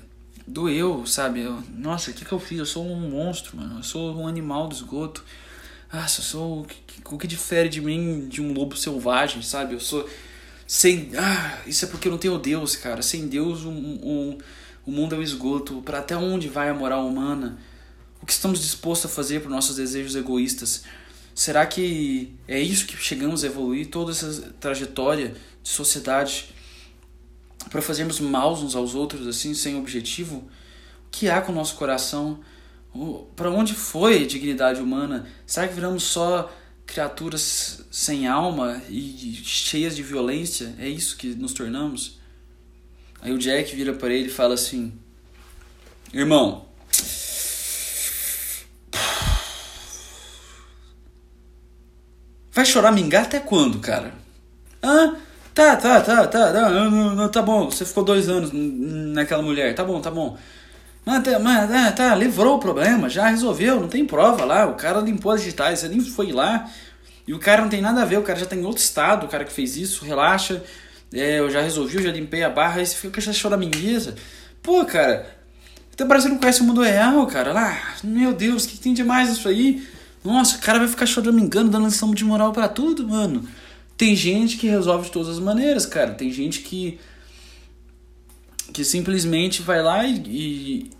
Doeu, 0.47 1.05
sabe? 1.05 1.41
Eu, 1.41 1.61
nossa, 1.75 2.09
o 2.09 2.13
que, 2.13 2.23
que 2.23 2.31
eu 2.31 2.39
fiz? 2.39 2.59
Eu 2.59 2.65
sou 2.65 2.87
um 2.87 3.09
monstro, 3.09 3.57
mano. 3.57 3.79
Eu 3.79 3.83
sou 3.83 4.15
um 4.15 4.29
animal 4.29 4.69
do 4.69 4.75
esgoto. 4.75 5.25
Ah, 5.91 6.03
eu 6.03 6.07
sou. 6.07 6.61
O 6.61 6.65
que, 6.65 7.01
o 7.05 7.17
que 7.17 7.27
difere 7.27 7.67
de 7.67 7.81
mim 7.81 8.29
de 8.29 8.41
um 8.41 8.53
lobo 8.53 8.77
selvagem, 8.77 9.41
sabe? 9.41 9.73
Eu 9.73 9.81
sou 9.81 10.09
Sem. 10.65 11.11
Ah, 11.17 11.59
isso 11.67 11.83
é 11.83 11.87
porque 11.89 12.07
não 12.07 12.17
tenho 12.17 12.37
Deus, 12.37 12.77
cara. 12.77 13.01
Sem 13.01 13.27
Deus, 13.27 13.65
um, 13.65 13.71
um, 13.71 14.37
o 14.85 14.91
mundo 14.91 15.15
é 15.15 15.17
um 15.17 15.21
esgoto. 15.21 15.81
Para 15.81 15.99
até 15.99 16.15
onde 16.15 16.47
vai 16.47 16.69
a 16.69 16.73
moral 16.73 17.05
humana? 17.05 17.59
O 18.21 18.25
que 18.25 18.31
estamos 18.31 18.61
dispostos 18.61 19.11
a 19.11 19.13
fazer 19.13 19.41
por 19.41 19.49
nossos 19.49 19.75
desejos 19.75 20.15
egoístas? 20.15 20.85
Será 21.33 21.65
que 21.65 22.33
é 22.47 22.59
isso 22.59 22.85
que 22.85 22.97
chegamos 22.97 23.43
a 23.43 23.47
evoluir 23.47 23.87
toda 23.87 24.11
essa 24.11 24.53
trajetória 24.59 25.35
de 25.63 25.69
sociedade 25.69 26.53
para 27.69 27.81
fazermos 27.81 28.19
mal 28.19 28.53
uns 28.53 28.75
aos 28.75 28.95
outros 28.95 29.27
assim 29.27 29.53
sem 29.53 29.77
objetivo? 29.77 30.37
O 30.37 31.09
que 31.09 31.29
há 31.29 31.41
com 31.41 31.51
o 31.51 31.55
nosso 31.55 31.75
coração? 31.75 32.39
Para 33.35 33.49
onde 33.49 33.73
foi 33.73 34.23
a 34.23 34.27
dignidade 34.27 34.81
humana? 34.81 35.27
Será 35.45 35.67
que 35.67 35.73
viramos 35.73 36.03
só 36.03 36.51
criaturas 36.85 37.85
sem 37.89 38.27
alma 38.27 38.81
e 38.89 39.39
cheias 39.43 39.95
de 39.95 40.03
violência? 40.03 40.75
É 40.77 40.89
isso 40.89 41.15
que 41.15 41.27
nos 41.27 41.53
tornamos? 41.53 42.19
Aí 43.21 43.31
o 43.31 43.37
Jack 43.37 43.73
vira 43.75 43.93
para 43.93 44.13
ele 44.13 44.27
e 44.27 44.31
fala 44.31 44.55
assim: 44.55 44.91
Irmão, 46.13 46.65
vai 52.61 52.65
chorar 52.65 52.91
mingar 52.91 53.23
até 53.23 53.39
quando, 53.39 53.79
cara? 53.79 54.13
Ah, 54.81 55.15
tá, 55.53 55.75
tá, 55.75 56.01
tá, 56.01 56.27
tá, 56.27 56.51
tá, 56.51 57.29
tá 57.29 57.41
bom, 57.41 57.69
você 57.69 57.83
ficou 57.83 58.03
dois 58.03 58.29
anos 58.29 58.51
naquela 58.53 59.41
mulher, 59.41 59.73
tá 59.73 59.83
bom, 59.83 59.99
tá 59.99 60.11
bom. 60.11 60.37
Mas, 61.03 61.23
mas 61.41 61.69
tá, 61.69 61.91
tá, 61.91 62.15
livrou 62.15 62.57
o 62.57 62.59
problema, 62.59 63.09
já 63.09 63.27
resolveu, 63.27 63.79
não 63.79 63.87
tem 63.87 64.05
prova 64.05 64.45
lá. 64.45 64.67
O 64.67 64.75
cara 64.75 64.99
limpou 64.99 65.31
as 65.31 65.41
digitais, 65.41 65.79
você 65.79 65.87
nem 65.87 65.99
foi 65.99 66.31
lá. 66.31 66.69
E 67.27 67.33
o 67.33 67.39
cara 67.39 67.63
não 67.63 67.69
tem 67.69 67.81
nada 67.81 68.03
a 68.03 68.05
ver, 68.05 68.17
o 68.17 68.21
cara 68.21 68.37
já 68.37 68.45
tá 68.45 68.55
em 68.55 68.63
outro 68.63 68.83
estado, 68.83 69.25
o 69.25 69.29
cara 69.29 69.43
que 69.43 69.51
fez 69.51 69.75
isso, 69.75 70.05
relaxa. 70.05 70.63
É, 71.11 71.39
eu 71.39 71.49
já 71.49 71.61
resolvi, 71.61 71.95
eu 71.95 72.03
já 72.03 72.11
limpei 72.11 72.43
a 72.43 72.49
barra, 72.49 72.79
aí 72.79 72.85
você 72.85 72.95
fica 72.95 73.13
com 73.15 73.19
essa 73.19 73.33
choramingueza. 73.33 74.15
Pô, 74.61 74.85
cara, 74.85 75.25
até 75.91 76.05
parece 76.05 76.27
que 76.27 76.33
não 76.33 76.39
conhece 76.39 76.61
o 76.61 76.63
mundo 76.65 76.81
real, 76.81 77.25
cara. 77.25 77.51
Lá, 77.51 77.95
meu 78.03 78.33
Deus, 78.33 78.65
o 78.65 78.67
que, 78.67 78.75
que 78.75 78.83
tem 78.83 78.93
demais 78.93 79.29
isso 79.29 79.47
aí? 79.49 79.83
Nossa, 80.23 80.57
o 80.57 80.61
cara 80.61 80.79
vai 80.79 80.87
ficar 80.87 81.05
choramingando, 81.05 81.71
dando 81.71 81.85
lição 81.85 82.13
de 82.13 82.23
moral 82.23 82.51
para 82.51 82.67
tudo, 82.67 83.07
mano. 83.07 83.47
Tem 83.97 84.15
gente 84.15 84.57
que 84.57 84.67
resolve 84.67 85.05
de 85.05 85.11
todas 85.11 85.29
as 85.29 85.39
maneiras, 85.39 85.85
cara. 85.85 86.13
Tem 86.13 86.31
gente 86.31 86.61
que 86.61 86.99
que 88.71 88.83
simplesmente 88.85 89.61
vai 89.61 89.81
lá 89.81 90.05
e, 90.07 90.17
e, 90.25 90.91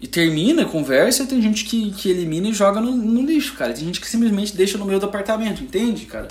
e 0.00 0.08
termina 0.08 0.62
a 0.62 0.64
conversa, 0.64 1.26
tem 1.26 1.40
gente 1.42 1.64
que, 1.64 1.92
que 1.92 2.08
elimina 2.08 2.48
e 2.48 2.52
joga 2.52 2.80
no, 2.80 2.90
no 2.90 3.22
lixo, 3.22 3.54
cara. 3.54 3.72
Tem 3.72 3.84
gente 3.84 4.00
que 4.00 4.08
simplesmente 4.08 4.56
deixa 4.56 4.78
no 4.78 4.84
meio 4.84 4.98
do 4.98 5.06
apartamento, 5.06 5.62
entende, 5.62 6.06
cara? 6.06 6.28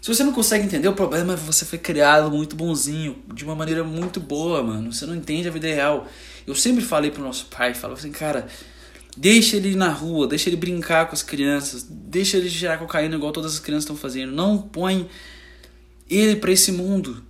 Se 0.00 0.14
você 0.14 0.22
não 0.22 0.32
consegue 0.32 0.64
entender, 0.64 0.86
o 0.86 0.92
problema 0.92 1.32
é 1.32 1.36
você 1.36 1.64
foi 1.64 1.78
criado 1.78 2.30
muito 2.30 2.54
bonzinho, 2.54 3.16
de 3.34 3.44
uma 3.44 3.56
maneira 3.56 3.82
muito 3.82 4.20
boa, 4.20 4.62
mano. 4.62 4.92
Você 4.92 5.04
não 5.04 5.16
entende 5.16 5.48
a 5.48 5.50
vida 5.50 5.66
real. 5.66 6.06
Eu 6.46 6.54
sempre 6.54 6.84
falei 6.84 7.10
pro 7.10 7.22
nosso 7.22 7.46
pai, 7.46 7.74
falava 7.74 7.98
assim, 7.98 8.12
cara, 8.12 8.46
deixa 9.16 9.56
ele 9.56 9.70
ir 9.70 9.76
na 9.76 9.88
rua, 9.88 10.26
deixa 10.26 10.48
ele 10.48 10.56
brincar 10.56 11.06
com 11.06 11.14
as 11.14 11.22
crianças, 11.22 11.86
deixa 11.88 12.36
ele 12.36 12.48
gerar 12.48 12.78
cocaína 12.78 13.16
igual 13.16 13.32
todas 13.32 13.54
as 13.54 13.60
crianças 13.60 13.84
estão 13.84 13.96
fazendo. 13.96 14.32
Não 14.32 14.58
põe 14.58 15.08
ele 16.08 16.36
para 16.36 16.52
esse 16.52 16.70
mundo 16.70 17.24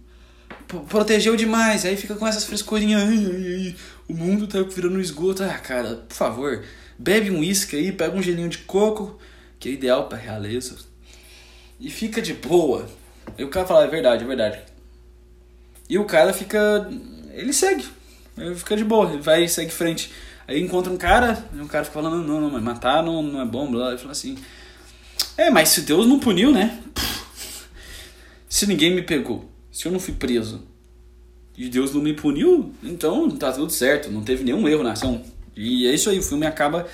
protegeu 0.89 1.37
demais, 1.37 1.85
aí 1.85 1.97
fica 1.97 2.15
com 2.15 2.27
essas 2.27 2.45
frescurinhas, 2.45 3.03
ai, 3.03 3.25
ai, 3.25 3.55
ai, 3.55 3.77
o 4.09 4.15
mundo 4.15 4.47
tá 4.47 4.61
virando 4.63 4.97
um 4.97 5.01
esgoto. 5.01 5.43
Ah, 5.43 5.59
cara, 5.59 6.05
por 6.09 6.15
favor, 6.15 6.65
bebe 6.99 7.31
um 7.31 7.41
uísque 7.41 7.77
aí, 7.77 7.93
pega 7.93 8.17
um 8.17 8.23
gelinho 8.23 8.49
de 8.49 8.59
coco, 8.59 9.19
que 9.59 9.69
é 9.69 9.73
ideal 9.73 10.09
pra 10.09 10.19
realeza, 10.19 10.77
e 11.79 11.91
fica 11.91 12.21
de 12.21 12.35
boa. 12.35 12.89
E 13.39 13.45
o 13.45 13.49
cara 13.49 13.67
fala, 13.67 13.85
é 13.85 13.89
verdade, 13.89 14.25
é 14.25 14.27
verdade. 14.27 14.59
E 15.89 15.99
o 15.99 16.05
cara 16.05 16.33
fica. 16.33 16.91
Ele 17.33 17.53
segue. 17.53 17.85
Ele 18.37 18.55
fica 18.55 18.77
de 18.77 18.85
boa, 18.85 19.13
ele 19.13 19.23
vai 19.23 19.45
e 19.45 19.49
segue 19.49 19.71
frente. 19.71 20.11
Aí 20.49 20.63
encontra 20.63 20.93
um 20.93 20.97
cara, 20.97 21.45
e 21.53 21.61
o 21.61 21.67
cara 21.67 21.85
fica 21.85 22.01
falando, 22.01 22.27
não, 22.27 22.41
não, 22.41 22.51
mas 22.51 22.63
matar 22.63 23.03
não, 23.03 23.23
não 23.23 23.41
é 23.41 23.45
bom, 23.45 23.71
blá. 23.71 23.89
Ele 23.89 23.99
fala 23.99 24.13
assim. 24.13 24.37
É, 25.37 25.51
mas 25.51 25.71
se 25.71 25.83
Deus 25.83 26.07
não 26.07 26.19
puniu, 26.19 26.53
né? 26.53 26.81
Se 28.49 28.67
ninguém 28.67 28.95
me 28.95 29.03
pegou 29.03 29.51
se 29.77 29.85
eu 29.85 29.93
não 29.93 30.01
fui 30.01 30.15
preso 30.15 30.63
e 31.55 31.69
Deus 31.69 31.93
não 31.93 32.01
me 32.01 32.15
puniu, 32.15 32.73
então 32.83 33.31
tá 33.31 33.53
tudo 33.53 33.71
certo, 33.71 34.11
não 34.11 34.23
teve 34.23 34.43
nenhum 34.43 34.67
erro 34.67 34.83
na 34.83 34.93
ação. 34.93 35.23
E 35.55 35.87
é 35.87 35.93
isso 35.93 36.09
aí, 36.09 36.19
o 36.19 36.23
filme 36.23 36.47
acaba 36.47 36.87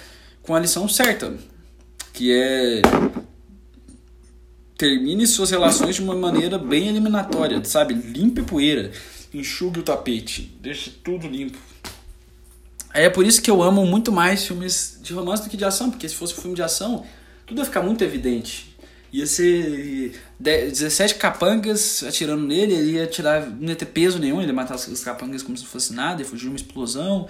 com 0.42 0.52
a 0.52 0.58
lição 0.58 0.88
certa, 0.88 1.32
que 2.12 2.32
é 2.32 2.82
termine 4.76 5.28
suas 5.28 5.52
relações 5.52 5.94
de 5.94 6.02
uma 6.02 6.16
maneira 6.16 6.58
bem 6.58 6.88
eliminatória, 6.88 7.64
sabe? 7.64 7.94
Limpe 7.94 8.42
poeira, 8.42 8.90
enxugue 9.32 9.78
o 9.78 9.84
tapete, 9.84 10.52
deixe 10.60 10.90
tudo 10.90 11.28
limpo. 11.28 11.58
É 12.94 13.08
por 13.08 13.26
isso 13.26 13.40
que 13.40 13.50
eu 13.50 13.62
amo 13.62 13.86
muito 13.86 14.12
mais 14.12 14.46
filmes 14.46 14.98
de 15.02 15.12
romance 15.12 15.42
do 15.42 15.50
que 15.50 15.56
de 15.56 15.64
ação, 15.64 15.90
porque 15.90 16.08
se 16.08 16.14
fosse 16.14 16.34
um 16.34 16.36
filme 16.36 16.54
de 16.54 16.62
ação, 16.62 17.04
tudo 17.46 17.60
ia 17.60 17.64
ficar 17.64 17.82
muito 17.82 18.02
evidente 18.04 18.72
ia 19.12 19.26
ser 19.26 20.18
17 20.40 21.16
capangas 21.16 22.02
atirando 22.02 22.46
nele, 22.46 22.72
ele 22.72 22.92
ia 22.92 23.06
tirar, 23.06 23.46
não 23.46 23.68
ia 23.68 23.76
ter 23.76 23.86
peso 23.86 24.18
nenhum, 24.18 24.40
ele 24.40 24.48
ia 24.48 24.54
matar 24.54 24.74
os 24.74 25.04
capangas 25.04 25.42
como 25.42 25.56
se 25.56 25.66
fosse 25.66 25.92
nada, 25.92 26.22
ia 26.22 26.26
fugir 26.26 26.44
de 26.44 26.48
uma 26.48 26.56
explosão. 26.56 27.28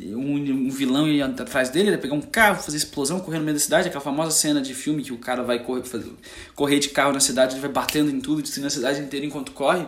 Um, 0.00 0.36
um, 0.36 0.70
vilão 0.70 1.08
ia 1.08 1.26
atrás 1.26 1.70
dele, 1.70 1.88
ele 1.88 1.96
ia 1.96 2.00
pegar 2.00 2.14
um 2.14 2.20
carro, 2.20 2.62
fazer 2.62 2.76
explosão, 2.76 3.18
correr 3.18 3.38
no 3.38 3.44
meio 3.44 3.56
da 3.56 3.60
cidade, 3.60 3.88
aquela 3.88 4.02
famosa 4.02 4.30
cena 4.30 4.60
de 4.60 4.72
filme 4.72 5.02
que 5.02 5.12
o 5.12 5.18
cara 5.18 5.42
vai 5.42 5.58
correr, 5.60 5.82
fazer, 5.82 6.10
correr 6.54 6.78
de 6.78 6.90
carro 6.90 7.12
na 7.12 7.18
cidade, 7.18 7.54
ele 7.54 7.60
vai 7.60 7.70
batendo 7.70 8.10
em 8.10 8.20
tudo, 8.20 8.40
destruindo 8.40 8.68
a 8.68 8.70
cidade 8.70 9.00
inteira 9.00 9.26
enquanto 9.26 9.50
corre. 9.52 9.86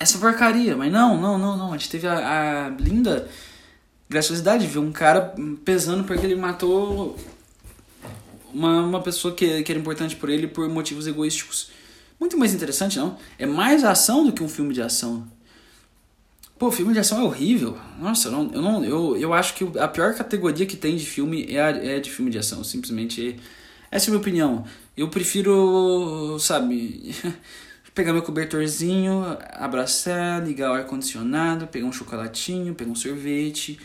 Essa 0.00 0.18
porcaria, 0.18 0.74
mas 0.76 0.90
não, 0.90 1.20
não, 1.20 1.38
não, 1.38 1.56
não. 1.56 1.72
A 1.74 1.76
gente 1.76 1.90
teve 1.90 2.06
a, 2.08 2.66
a 2.66 2.68
linda 2.70 3.28
graciosidade 4.08 4.66
de 4.66 4.72
ver 4.72 4.78
um 4.78 4.90
cara 4.90 5.34
pesando 5.64 6.04
porque 6.04 6.26
ele 6.26 6.34
matou 6.34 7.16
uma, 8.52 8.80
uma 8.80 9.00
pessoa 9.02 9.34
que, 9.34 9.62
que 9.62 9.70
era 9.70 9.78
importante 9.78 10.16
por 10.16 10.28
ele 10.28 10.46
por 10.46 10.68
motivos 10.68 11.06
egoísticos. 11.06 11.70
Muito 12.18 12.36
mais 12.36 12.52
interessante, 12.52 12.98
não? 12.98 13.16
É 13.38 13.46
mais 13.46 13.84
ação 13.84 14.26
do 14.26 14.32
que 14.32 14.42
um 14.42 14.48
filme 14.48 14.74
de 14.74 14.82
ação. 14.82 15.26
Pô, 16.58 16.70
filme 16.70 16.92
de 16.92 16.98
ação 16.98 17.20
é 17.20 17.24
horrível. 17.24 17.78
Nossa, 17.98 18.28
eu, 18.28 18.32
não, 18.32 18.50
eu, 18.52 18.62
não, 18.62 18.84
eu, 18.84 19.16
eu 19.16 19.32
acho 19.32 19.54
que 19.54 19.66
a 19.78 19.88
pior 19.88 20.14
categoria 20.14 20.66
que 20.66 20.76
tem 20.76 20.96
de 20.96 21.06
filme 21.06 21.46
é, 21.48 21.60
a, 21.60 21.68
é 21.70 22.00
de 22.00 22.10
filme 22.10 22.30
de 22.30 22.38
ação. 22.38 22.62
Simplesmente. 22.64 23.38
Essa 23.90 24.06
é 24.06 24.08
a 24.08 24.10
minha 24.12 24.20
opinião. 24.20 24.64
Eu 24.96 25.08
prefiro, 25.08 26.38
sabe, 26.38 27.14
pegar 28.00 28.14
meu 28.14 28.22
cobertorzinho, 28.22 29.36
abraçar, 29.52 30.42
ligar 30.42 30.70
o 30.70 30.72
ar-condicionado, 30.72 31.66
pegar 31.66 31.84
um 31.84 31.92
chocolatinho, 31.92 32.74
pegar 32.74 32.90
um 32.90 32.94
sorvete, 32.94 33.78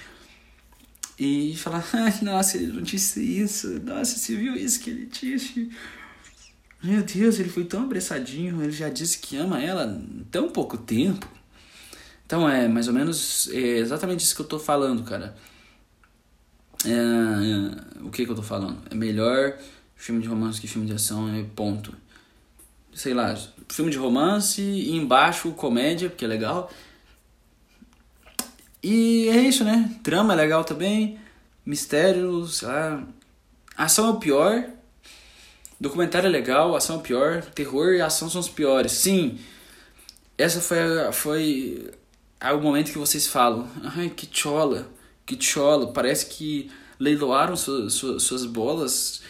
e 1.20 1.54
falar, 1.58 1.86
ai, 1.92 2.14
nossa, 2.22 2.56
ele 2.56 2.72
não 2.72 2.82
disse 2.82 3.22
isso, 3.22 3.78
nossa, 3.82 4.18
você 4.18 4.38
viu 4.38 4.56
isso 4.56 4.80
que 4.80 4.90
ele 4.90 5.06
disse? 5.08 5.70
Meu 6.82 7.04
Deus, 7.04 7.40
ele 7.40 7.50
foi 7.50 7.66
tão 7.66 7.84
abraçadinho, 7.84 8.64
ele 8.64 8.72
já 8.72 8.88
disse 8.88 9.18
que 9.20 9.36
ama 9.36 9.62
ela 9.62 9.86
em 9.86 10.26
tão 10.32 10.50
pouco 10.50 10.78
tempo. 10.78 11.28
Então 12.26 12.48
é 12.48 12.70
mais 12.70 12.88
ou 12.88 12.94
menos 12.94 13.50
é 13.52 13.80
exatamente 13.80 14.24
isso 14.24 14.34
que 14.34 14.42
eu 14.42 14.48
tô 14.48 14.60
falando, 14.60 15.04
cara. 15.04 15.36
É, 16.86 16.90
é, 16.90 18.02
o 18.02 18.10
que 18.10 18.24
que 18.24 18.32
eu 18.32 18.36
tô 18.36 18.44
falando? 18.44 18.82
É 18.90 18.96
melhor 18.96 19.58
filme 19.94 20.22
de 20.22 20.28
romance 20.30 20.62
que 20.62 20.68
filme 20.70 20.88
de 20.88 20.94
ação, 20.94 21.28
é 21.36 21.44
ponto. 21.44 21.94
Sei 22.94 23.14
lá, 23.14 23.36
filme 23.70 23.92
de 23.92 23.98
romance 23.98 24.62
e 24.62 24.96
embaixo 24.96 25.52
comédia, 25.52 26.10
porque 26.10 26.26
é 26.26 26.28
legal. 26.28 26.72
E 28.82 29.28
é 29.30 29.42
isso, 29.42 29.64
né? 29.64 29.98
Trama 30.04 30.34
é 30.34 30.36
legal 30.36 30.64
também. 30.64 31.20
Mistério, 31.66 32.46
sei 32.46 32.68
lá. 32.68 33.04
Ação 33.76 34.08
é 34.08 34.10
o 34.12 34.20
pior. 34.20 34.64
Documentário 35.80 36.28
é 36.28 36.30
legal, 36.30 36.76
ação 36.76 36.98
é 36.98 37.00
o 37.00 37.02
pior. 37.02 37.42
Terror 37.42 37.94
e 37.94 38.02
ação 38.02 38.30
são 38.30 38.40
os 38.40 38.48
piores. 38.48 38.92
Sim. 38.92 39.40
Essa 40.38 40.62
foi, 40.62 40.78
foi 41.12 41.92
o 42.42 42.62
momento 42.62 42.92
que 42.92 42.98
vocês 42.98 43.26
falam. 43.26 43.68
Ai, 43.96 44.10
que 44.10 44.30
chola. 44.32 44.88
Que 45.26 45.42
chola. 45.42 45.92
Parece 45.92 46.28
que 46.28 46.70
leiloaram 47.00 47.56
su, 47.56 47.90
su, 47.90 48.20
suas 48.20 48.46
bolas 48.46 49.22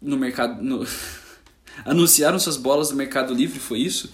no 0.00 0.16
mercado. 0.16 0.62
No... 0.62 0.86
Anunciaram 1.84 2.38
suas 2.38 2.56
bolas 2.56 2.90
no 2.90 2.96
Mercado 2.96 3.34
Livre, 3.34 3.58
foi 3.58 3.80
isso? 3.80 4.12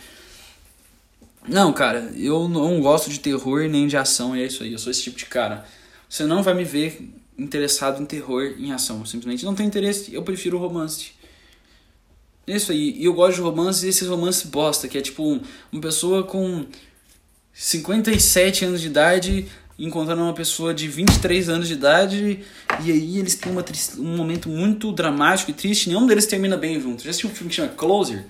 Não, 1.46 1.72
cara, 1.72 2.12
eu 2.16 2.48
não 2.48 2.80
gosto 2.80 3.08
de 3.08 3.20
terror 3.20 3.68
nem 3.68 3.86
de 3.86 3.96
ação, 3.96 4.34
é 4.34 4.44
isso 4.44 4.62
aí. 4.62 4.72
Eu 4.72 4.78
sou 4.78 4.90
esse 4.90 5.02
tipo 5.02 5.16
de 5.16 5.26
cara. 5.26 5.64
Você 6.08 6.24
não 6.24 6.42
vai 6.42 6.54
me 6.54 6.64
ver 6.64 7.10
interessado 7.38 8.02
em 8.02 8.06
terror, 8.06 8.54
em 8.58 8.72
ação. 8.72 9.04
Simplesmente 9.06 9.44
não 9.44 9.54
tem 9.54 9.66
interesse. 9.66 10.12
Eu 10.12 10.22
prefiro 10.22 10.58
romance. 10.58 11.12
É 12.46 12.56
isso 12.56 12.72
aí. 12.72 12.94
E 12.98 13.04
eu 13.04 13.14
gosto 13.14 13.36
de 13.36 13.42
romance 13.42 13.84
e 13.84 13.88
esses 13.88 14.08
romances 14.08 14.44
bosta, 14.44 14.88
que 14.88 14.98
é 14.98 15.00
tipo 15.00 15.22
um, 15.22 15.40
uma 15.70 15.80
pessoa 15.80 16.22
com 16.22 16.66
57 17.52 18.64
anos 18.64 18.80
de 18.80 18.86
idade 18.86 19.48
encontrando 19.78 20.22
uma 20.22 20.32
pessoa 20.32 20.74
de 20.74 20.88
23 20.88 21.48
anos 21.48 21.68
de 21.68 21.74
idade 21.74 22.40
e 22.82 22.90
aí 22.90 23.18
eles 23.18 23.36
têm 23.36 23.52
uma 23.52 23.64
um 23.98 24.16
momento 24.16 24.48
muito 24.48 24.90
dramático 24.90 25.50
e 25.50 25.54
triste. 25.54 25.88
Nenhum 25.88 26.06
deles 26.06 26.26
termina 26.26 26.56
bem 26.56 26.80
junto. 26.80 27.04
Já 27.04 27.10
assistiu 27.10 27.30
um 27.30 27.34
filme 27.34 27.50
que 27.50 27.56
chama 27.56 27.68
Closer? 27.68 28.24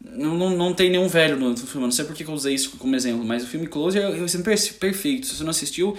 Não, 0.00 0.36
não, 0.36 0.50
não 0.50 0.74
tem 0.74 0.90
nenhum 0.90 1.08
velho 1.08 1.36
no 1.36 1.56
filme, 1.56 1.86
não 1.86 1.92
sei 1.92 2.04
por 2.04 2.14
que 2.14 2.24
eu 2.24 2.32
usei 2.32 2.54
isso 2.54 2.76
como 2.78 2.94
exemplo, 2.94 3.24
mas 3.24 3.42
o 3.42 3.46
filme 3.46 3.66
Close 3.66 3.98
é, 3.98 4.02
é 4.02 4.72
perfeito. 4.78 5.26
Se 5.26 5.34
você 5.34 5.42
não 5.42 5.50
assistiu, 5.50 5.96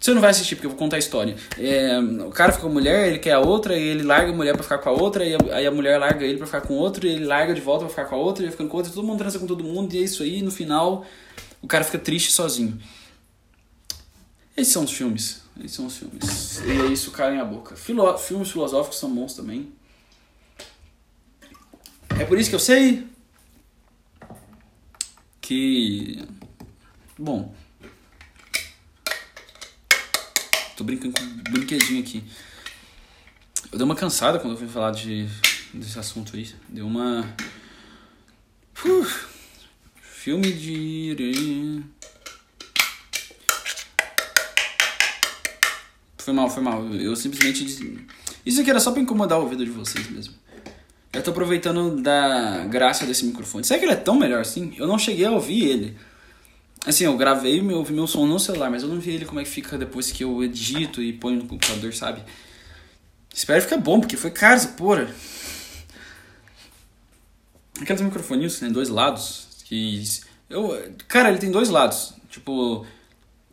você 0.00 0.14
não 0.14 0.20
vai 0.20 0.30
assistir, 0.30 0.54
porque 0.54 0.66
eu 0.66 0.70
vou 0.70 0.78
contar 0.78 0.96
a 0.96 0.98
história. 0.98 1.36
É, 1.58 1.98
o 1.98 2.30
cara 2.30 2.52
fica 2.52 2.62
com 2.62 2.70
a 2.70 2.72
mulher, 2.72 3.08
ele 3.08 3.18
quer 3.18 3.32
a 3.32 3.40
outra, 3.40 3.76
e 3.76 3.82
ele 3.82 4.02
larga 4.02 4.32
a 4.32 4.34
mulher 4.34 4.54
pra 4.54 4.62
ficar 4.62 4.78
com 4.78 4.88
a 4.88 4.92
outra, 4.92 5.24
e 5.24 5.34
a, 5.34 5.38
aí 5.52 5.66
a 5.66 5.70
mulher 5.70 5.98
larga 5.98 6.24
ele 6.24 6.38
pra 6.38 6.46
ficar 6.46 6.62
com 6.62 6.74
outro, 6.74 7.06
e 7.06 7.10
ele 7.10 7.24
larga 7.24 7.54
de 7.54 7.60
volta 7.60 7.84
pra 7.84 7.90
ficar 7.90 8.04
com 8.06 8.16
a 8.16 8.18
outra, 8.18 8.42
e 8.42 8.46
ele 8.46 8.52
fica 8.52 8.66
com 8.66 8.76
outra, 8.76 8.92
todo 8.92 9.06
mundo 9.06 9.18
transa 9.18 9.38
com 9.38 9.46
todo 9.46 9.62
mundo, 9.62 9.94
e 9.94 9.98
é 9.98 10.02
isso 10.02 10.22
aí, 10.22 10.42
no 10.42 10.50
final 10.50 11.04
o 11.62 11.66
cara 11.66 11.82
fica 11.84 11.98
triste 11.98 12.30
sozinho. 12.30 12.78
Esses 14.56 14.72
são 14.72 14.84
os 14.84 14.92
filmes. 14.92 15.42
Esses 15.58 15.72
são 15.72 15.86
os 15.86 15.96
filmes. 15.96 16.60
E 16.60 16.70
é 16.70 16.86
isso, 16.86 17.10
cara 17.10 17.34
em 17.34 17.40
a 17.40 17.44
boca. 17.44 17.76
Filo 17.76 18.16
filmes 18.18 18.50
filosóficos 18.50 18.98
são 18.98 19.14
bons 19.14 19.34
também. 19.34 19.72
É 22.18 22.24
por 22.24 22.38
isso 22.38 22.48
que 22.48 22.54
eu 22.54 22.60
sei 22.60 23.14
que. 25.44 26.26
Bom. 27.18 27.54
Tô 30.76 30.82
brincando 30.82 31.14
com 31.14 31.22
um 31.22 31.52
brinquedinho 31.52 32.00
aqui. 32.00 32.24
Eu 33.70 33.78
dei 33.78 33.84
uma 33.84 33.94
cansada 33.94 34.38
quando 34.38 34.54
eu 34.54 34.58
fui 34.58 34.66
falar 34.66 34.92
de, 34.92 35.28
desse 35.72 35.98
assunto 35.98 36.34
aí. 36.34 36.52
Deu 36.68 36.86
uma. 36.86 37.36
Uf. 38.84 39.26
Filme 40.00 40.50
de. 40.50 41.84
Foi 46.24 46.32
mal, 46.32 46.48
foi 46.48 46.62
mal. 46.62 46.82
Eu 46.94 47.14
simplesmente. 47.14 48.08
Isso 48.46 48.60
aqui 48.62 48.70
era 48.70 48.80
só 48.80 48.92
pra 48.92 49.02
incomodar 49.02 49.38
o 49.38 49.42
ouvido 49.42 49.62
de 49.62 49.70
vocês 49.70 50.08
mesmo. 50.08 50.32
Eu 51.12 51.22
tô 51.22 51.30
aproveitando 51.30 52.00
da 52.00 52.64
graça 52.64 53.04
desse 53.04 53.26
microfone. 53.26 53.62
Será 53.62 53.78
que 53.78 53.84
ele 53.84 53.92
é 53.92 53.96
tão 53.96 54.18
melhor 54.18 54.40
assim? 54.40 54.74
Eu 54.78 54.86
não 54.86 54.98
cheguei 54.98 55.26
a 55.26 55.30
ouvir 55.30 55.66
ele. 55.66 55.96
Assim, 56.86 57.04
eu 57.04 57.14
gravei 57.16 57.60
meu, 57.60 57.76
ouvi 57.76 57.92
meu 57.92 58.06
som 58.06 58.26
no 58.26 58.40
celular, 58.40 58.70
mas 58.70 58.82
eu 58.82 58.88
não 58.88 58.98
vi 58.98 59.10
ele 59.10 59.26
como 59.26 59.38
é 59.38 59.44
que 59.44 59.50
fica 59.50 59.76
depois 59.76 60.10
que 60.10 60.24
eu 60.24 60.42
edito 60.42 61.02
e 61.02 61.12
ponho 61.12 61.40
no 61.40 61.46
computador, 61.46 61.92
sabe? 61.92 62.22
Espero 63.32 63.62
que 63.62 63.68
fique 63.68 63.80
bom, 63.80 64.00
porque 64.00 64.16
foi 64.16 64.30
caro 64.30 64.54
essa 64.54 64.68
porra. 64.68 65.14
Aqueles 67.82 68.00
microfoninhos 68.00 68.58
tem 68.58 68.72
dois 68.72 68.88
lados. 68.88 69.46
Que. 69.64 70.02
Eu, 70.48 70.90
cara, 71.06 71.28
ele 71.28 71.38
tem 71.38 71.50
dois 71.50 71.68
lados. 71.68 72.14
Tipo, 72.30 72.86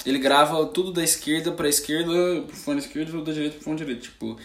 ele 0.05 0.19
grava 0.19 0.65
tudo 0.67 0.91
da 0.91 1.03
esquerda 1.03 1.51
pra 1.51 1.69
esquerda, 1.69 2.41
pro 2.41 2.55
fone 2.55 2.79
esquerdo, 2.79 3.11
tudo 3.11 3.23
da 3.23 3.33
direita 3.33 3.55
pro 3.55 3.63
fone 3.65 3.77
direito. 3.77 4.03
Tipo, 4.03 4.39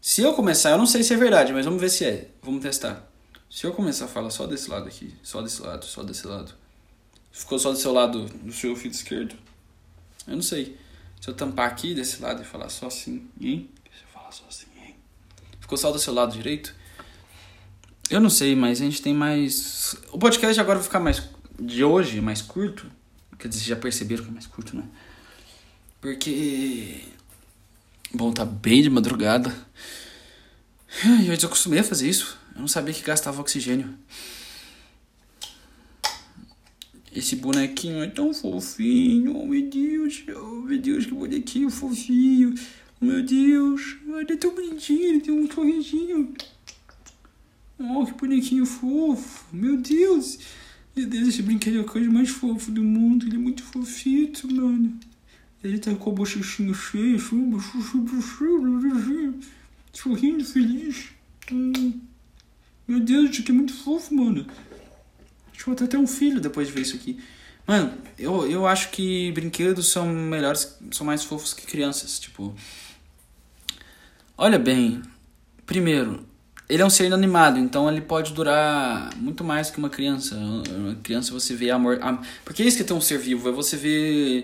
se 0.00 0.22
eu 0.22 0.34
começar, 0.34 0.70
eu 0.70 0.78
não 0.78 0.86
sei 0.86 1.02
se 1.02 1.14
é 1.14 1.16
verdade, 1.16 1.52
mas 1.52 1.64
vamos 1.64 1.80
ver 1.80 1.90
se 1.90 2.04
é. 2.04 2.28
Vamos 2.42 2.62
testar. 2.62 3.08
Se 3.50 3.66
eu 3.66 3.72
começar 3.72 4.04
a 4.04 4.08
falar 4.08 4.30
só 4.30 4.46
desse 4.46 4.70
lado 4.70 4.86
aqui, 4.86 5.14
só 5.22 5.40
desse 5.40 5.62
lado, 5.62 5.84
só 5.84 6.02
desse 6.02 6.26
lado. 6.26 6.52
Ficou 7.32 7.58
só 7.58 7.70
do 7.72 7.78
seu 7.78 7.92
lado, 7.92 8.24
do 8.24 8.52
seu 8.52 8.70
ouvido 8.70 8.92
esquerdo. 8.92 9.34
Eu 10.26 10.34
não 10.34 10.42
sei. 10.42 10.76
Se 11.20 11.28
eu 11.28 11.34
tampar 11.34 11.68
aqui 11.68 11.94
desse 11.94 12.20
lado 12.22 12.42
e 12.42 12.44
falar 12.44 12.68
só 12.68 12.86
assim, 12.86 13.28
hein? 13.40 13.70
Se 13.84 14.02
eu 14.02 14.08
falar 14.12 14.30
só 14.32 14.44
assim, 14.48 14.66
hein? 14.76 14.96
Ficou 15.60 15.78
só 15.78 15.90
do 15.90 15.98
seu 15.98 16.12
lado 16.12 16.32
direito? 16.32 16.74
Eu 18.10 18.20
não 18.20 18.30
sei, 18.30 18.54
mas 18.54 18.80
a 18.80 18.84
gente 18.84 19.02
tem 19.02 19.14
mais. 19.14 19.96
O 20.12 20.18
podcast 20.18 20.58
agora 20.60 20.78
vai 20.78 20.84
ficar 20.84 21.00
mais. 21.00 21.22
De 21.58 21.82
hoje, 21.82 22.20
mais 22.20 22.40
curto. 22.40 22.90
Quer 23.38 23.48
dizer, 23.48 23.64
já 23.64 23.76
perceberam 23.76 24.24
que 24.24 24.30
é 24.30 24.32
mais 24.32 24.46
curto, 24.46 24.76
né? 24.76 24.84
Porque. 26.00 27.02
Bom, 28.12 28.32
tá 28.32 28.44
bem 28.44 28.82
de 28.82 28.90
madrugada. 28.90 29.54
Eu 31.26 31.36
desacostumei 31.36 31.80
a 31.80 31.84
fazer 31.84 32.08
isso. 32.08 32.38
Eu 32.54 32.60
não 32.62 32.68
sabia 32.68 32.94
que 32.94 33.02
gastava 33.02 33.40
oxigênio. 33.40 33.94
Esse 37.14 37.36
bonequinho 37.36 38.02
é 38.02 38.06
tão 38.08 38.32
fofinho. 38.34 39.36
Oh, 39.36 39.46
meu 39.46 39.68
Deus. 39.68 40.24
Oh, 40.36 40.62
meu 40.62 40.78
Deus, 40.78 41.06
que 41.06 41.12
bonequinho 41.12 41.70
fofinho. 41.70 42.54
Oh, 43.00 43.04
meu 43.04 43.24
Deus. 43.24 43.96
Ele 44.06 44.32
é 44.32 44.36
tão 44.36 44.54
bonitinho. 44.54 45.04
Ele 45.04 45.20
tem 45.20 45.34
um 45.34 45.50
sorrisinho. 45.50 46.34
Oh, 47.78 48.04
que 48.06 48.12
bonequinho 48.12 48.66
fofo. 48.66 49.46
Meu 49.52 49.76
Deus. 49.76 50.38
Meu 50.98 51.06
Deus, 51.06 51.28
esse 51.28 51.42
brinquedo 51.42 51.78
é 51.78 51.80
a 51.82 51.84
coisa 51.84 52.10
mais 52.10 52.28
fofa 52.28 52.72
do 52.72 52.82
mundo. 52.82 53.24
Ele 53.24 53.36
é 53.36 53.38
muito 53.38 53.62
fofito, 53.62 54.52
mano. 54.52 54.98
Ele 55.62 55.78
tá 55.78 55.94
com 55.94 56.10
a 56.10 56.12
bochechinha 56.12 56.74
cheia, 56.74 57.16
sorrindo, 59.92 60.44
feliz. 60.44 61.10
Hum. 61.52 62.00
Meu 62.88 62.98
Deus, 62.98 63.30
isso 63.30 63.42
aqui 63.42 63.52
é 63.52 63.54
muito 63.54 63.72
fofo, 63.74 64.12
mano. 64.12 64.44
Acho 65.52 65.58
que 65.58 65.66
vou 65.66 65.76
ter 65.76 65.84
até 65.84 65.96
um 65.96 66.06
filho 66.06 66.40
depois 66.40 66.66
de 66.66 66.74
ver 66.74 66.80
isso 66.80 66.96
aqui. 66.96 67.20
Mano, 67.64 67.96
eu, 68.18 68.50
eu 68.50 68.66
acho 68.66 68.90
que 68.90 69.30
brinquedos 69.30 69.86
são 69.92 70.12
melhores, 70.12 70.76
são 70.90 71.06
mais 71.06 71.22
fofos 71.22 71.54
que 71.54 71.64
crianças. 71.64 72.18
Tipo. 72.18 72.52
Olha 74.36 74.58
bem. 74.58 75.00
Primeiro, 75.64 76.27
ele 76.68 76.82
é 76.82 76.84
um 76.86 76.90
ser 76.90 77.06
inanimado, 77.06 77.58
então 77.58 77.90
ele 77.90 78.02
pode 78.02 78.32
durar 78.34 79.10
muito 79.16 79.42
mais 79.42 79.70
que 79.70 79.78
uma 79.78 79.88
criança. 79.88 80.34
Uma 80.36 80.94
criança 80.96 81.32
você 81.32 81.54
vê 81.54 81.70
amor. 81.70 81.98
Am... 82.02 82.20
Porque 82.44 82.62
é 82.62 82.66
isso 82.66 82.76
que 82.76 82.82
é 82.82 82.86
ter 82.86 82.92
um 82.92 83.00
ser 83.00 83.18
vivo, 83.18 83.48
é 83.48 83.52
você 83.52 83.76
ver 83.76 84.42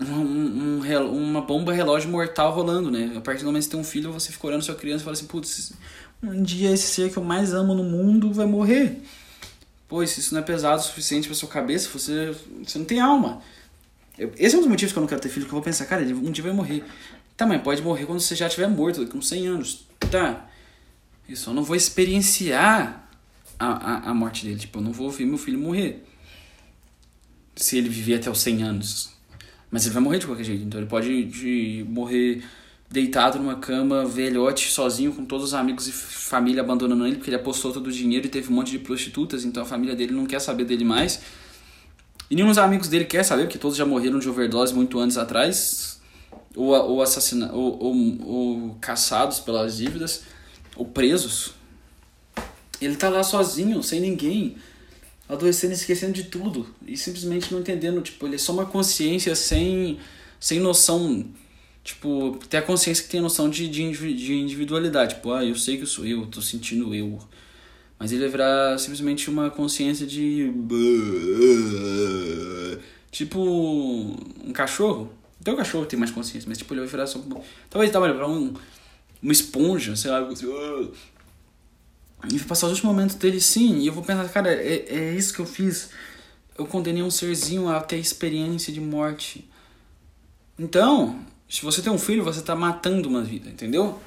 um, 0.00 0.80
um, 0.80 1.16
uma 1.16 1.40
bomba 1.40 1.72
relógio 1.72 2.10
mortal 2.10 2.52
rolando, 2.52 2.90
né? 2.90 3.12
A 3.16 3.20
partir 3.20 3.40
do 3.40 3.46
momento 3.46 3.62
que 3.62 3.64
você 3.66 3.70
tem 3.70 3.80
um 3.80 3.84
filho, 3.84 4.12
você 4.12 4.30
fica 4.30 4.46
olhando 4.46 4.62
sua 4.62 4.74
criança 4.74 5.02
e 5.02 5.04
fala 5.04 5.14
assim, 5.14 5.26
putz, 5.26 5.72
um 6.22 6.42
dia 6.42 6.70
esse 6.70 6.86
ser 6.86 7.10
que 7.10 7.16
eu 7.16 7.24
mais 7.24 7.54
amo 7.54 7.74
no 7.74 7.84
mundo 7.84 8.32
vai 8.32 8.46
morrer. 8.46 9.02
Pô, 9.88 10.06
se 10.06 10.20
isso 10.20 10.34
não 10.34 10.40
é 10.40 10.44
pesado 10.44 10.80
o 10.80 10.84
suficiente 10.84 11.26
pra 11.26 11.34
sua 11.34 11.48
cabeça, 11.48 11.88
você, 11.90 12.34
você 12.62 12.78
não 12.78 12.84
tem 12.84 13.00
alma. 13.00 13.40
Eu, 14.18 14.30
esse 14.36 14.54
é 14.54 14.58
um 14.58 14.62
dos 14.62 14.70
motivos 14.70 14.92
que 14.92 14.98
eu 14.98 15.00
não 15.00 15.08
quero 15.08 15.20
ter 15.20 15.30
filho, 15.30 15.46
que 15.46 15.50
eu 15.50 15.56
vou 15.56 15.62
pensar, 15.62 15.86
cara, 15.86 16.02
ele 16.02 16.12
um 16.12 16.30
dia 16.30 16.44
vai 16.44 16.52
morrer. 16.52 16.84
Tá, 17.36 17.46
mas 17.46 17.62
pode 17.62 17.80
morrer 17.82 18.04
quando 18.04 18.20
você 18.20 18.34
já 18.34 18.46
estiver 18.46 18.68
morto, 18.68 19.06
com 19.06 19.22
100 19.22 19.46
anos. 19.46 19.86
Tá, 20.10 20.46
eu 21.32 21.36
só 21.36 21.52
não 21.52 21.62
vou 21.62 21.74
experienciar 21.74 23.08
a, 23.58 23.66
a, 23.66 24.10
a 24.10 24.14
morte 24.14 24.44
dele. 24.44 24.58
Tipo, 24.58 24.78
eu 24.78 24.82
não 24.82 24.92
vou 24.92 25.10
ver 25.10 25.24
meu 25.24 25.38
filho 25.38 25.58
morrer. 25.58 26.04
Se 27.56 27.78
ele 27.78 27.88
viver 27.88 28.16
até 28.16 28.30
os 28.30 28.38
100 28.38 28.62
anos. 28.62 29.12
Mas 29.70 29.86
ele 29.86 29.94
vai 29.94 30.02
morrer 30.02 30.18
de 30.18 30.26
qualquer 30.26 30.44
jeito. 30.44 30.62
Então 30.62 30.78
ele 30.78 30.88
pode 30.88 31.24
de 31.24 31.86
morrer 31.88 32.44
deitado 32.90 33.38
numa 33.38 33.56
cama, 33.56 34.04
velhote, 34.04 34.70
sozinho, 34.70 35.14
com 35.14 35.24
todos 35.24 35.46
os 35.46 35.54
amigos 35.54 35.88
e 35.88 35.92
família 35.92 36.60
abandonando 36.60 37.06
ele, 37.06 37.16
porque 37.16 37.30
ele 37.30 37.36
apostou 37.36 37.72
todo 37.72 37.86
o 37.86 37.92
dinheiro 37.92 38.26
e 38.26 38.28
teve 38.28 38.52
um 38.52 38.56
monte 38.56 38.70
de 38.70 38.78
prostitutas, 38.78 39.46
então 39.46 39.62
a 39.62 39.66
família 39.66 39.96
dele 39.96 40.12
não 40.12 40.26
quer 40.26 40.40
saber 40.40 40.66
dele 40.66 40.84
mais. 40.84 41.22
E 42.30 42.34
nenhum 42.36 42.48
dos 42.48 42.58
amigos 42.58 42.88
dele 42.88 43.06
quer 43.06 43.22
saber, 43.22 43.44
porque 43.44 43.56
todos 43.56 43.78
já 43.78 43.86
morreram 43.86 44.18
de 44.18 44.28
overdose 44.28 44.74
muito 44.74 44.98
anos 44.98 45.16
atrás, 45.16 45.98
ou, 46.54 46.74
ou, 46.74 47.00
assassina, 47.00 47.50
ou, 47.50 47.82
ou, 47.82 48.26
ou 48.26 48.74
caçados 48.78 49.40
pelas 49.40 49.78
dívidas 49.78 50.24
ou 50.76 50.86
presos. 50.86 51.52
Ele 52.80 52.96
tá 52.96 53.08
lá 53.08 53.22
sozinho, 53.22 53.82
sem 53.82 54.00
ninguém, 54.00 54.56
adoecendo, 55.28 55.72
esquecendo 55.72 56.12
de 56.12 56.24
tudo 56.24 56.66
e 56.86 56.96
simplesmente 56.96 57.52
não 57.52 57.60
entendendo, 57.60 58.00
tipo, 58.00 58.26
ele 58.26 58.34
é 58.34 58.38
só 58.38 58.52
uma 58.52 58.66
consciência 58.66 59.34
sem 59.34 59.98
sem 60.40 60.58
noção, 60.58 61.24
tipo, 61.84 62.36
ter 62.50 62.56
a 62.56 62.62
consciência 62.62 63.04
que 63.04 63.10
tem 63.10 63.20
noção 63.20 63.48
de, 63.48 63.68
de, 63.68 63.92
de 63.92 64.34
individualidade, 64.34 65.14
tipo, 65.14 65.30
ah, 65.30 65.44
eu 65.44 65.54
sei 65.54 65.76
que 65.76 65.84
eu 65.84 65.86
sou 65.86 66.04
eu, 66.04 66.26
tô 66.26 66.42
sentindo 66.42 66.92
eu. 66.92 67.20
Mas 67.96 68.10
ele 68.10 68.22
vai 68.22 68.30
virar 68.30 68.78
simplesmente 68.78 69.30
uma 69.30 69.48
consciência 69.48 70.04
de 70.04 70.52
tipo 73.12 73.38
um 73.40 74.52
cachorro. 74.52 75.12
Até 75.40 75.52
o 75.52 75.56
cachorro 75.56 75.86
tem 75.86 75.96
mais 75.96 76.10
consciência, 76.10 76.48
mas 76.48 76.58
tipo, 76.58 76.74
ele 76.74 76.80
vai 76.80 76.88
virar 76.88 77.06
só 77.06 77.20
talvez 77.70 77.88
ele 77.88 77.90
tava 77.90 78.12
para 78.12 78.28
um 78.28 78.52
uma 79.22 79.32
esponja, 79.32 79.94
sei 79.94 80.10
lá, 80.10 80.18
assim, 80.26 80.46
e 82.30 82.38
vai 82.38 82.46
passar 82.46 82.66
os 82.66 82.72
últimos 82.72 82.94
momentos 82.94 83.16
dele 83.16 83.40
sim, 83.40 83.78
e 83.78 83.86
eu 83.86 83.92
vou 83.92 84.02
pensar, 84.02 84.28
cara, 84.28 84.52
é, 84.52 84.86
é 84.88 85.14
isso 85.14 85.34
que 85.34 85.40
eu 85.40 85.46
fiz. 85.46 85.90
Eu 86.56 86.66
condenei 86.66 87.02
um 87.02 87.10
serzinho 87.10 87.68
a 87.68 87.80
ter 87.80 87.96
experiência 87.96 88.72
de 88.72 88.80
morte. 88.80 89.48
Então, 90.58 91.18
se 91.48 91.62
você 91.62 91.82
tem 91.82 91.92
um 91.92 91.98
filho, 91.98 92.22
você 92.22 92.40
tá 92.40 92.54
matando 92.54 93.08
uma 93.08 93.22
vida, 93.22 93.48
entendeu? 93.48 93.98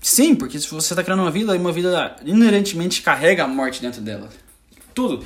Sim, 0.00 0.34
porque 0.34 0.58
se 0.58 0.68
você 0.68 0.94
tá 0.94 1.02
criando 1.02 1.20
uma 1.20 1.30
vida, 1.30 1.56
uma 1.56 1.72
vida 1.72 2.16
inerentemente 2.24 3.02
carrega 3.02 3.44
a 3.44 3.48
morte 3.48 3.80
dentro 3.80 4.00
dela. 4.00 4.28
Tudo. 4.94 5.24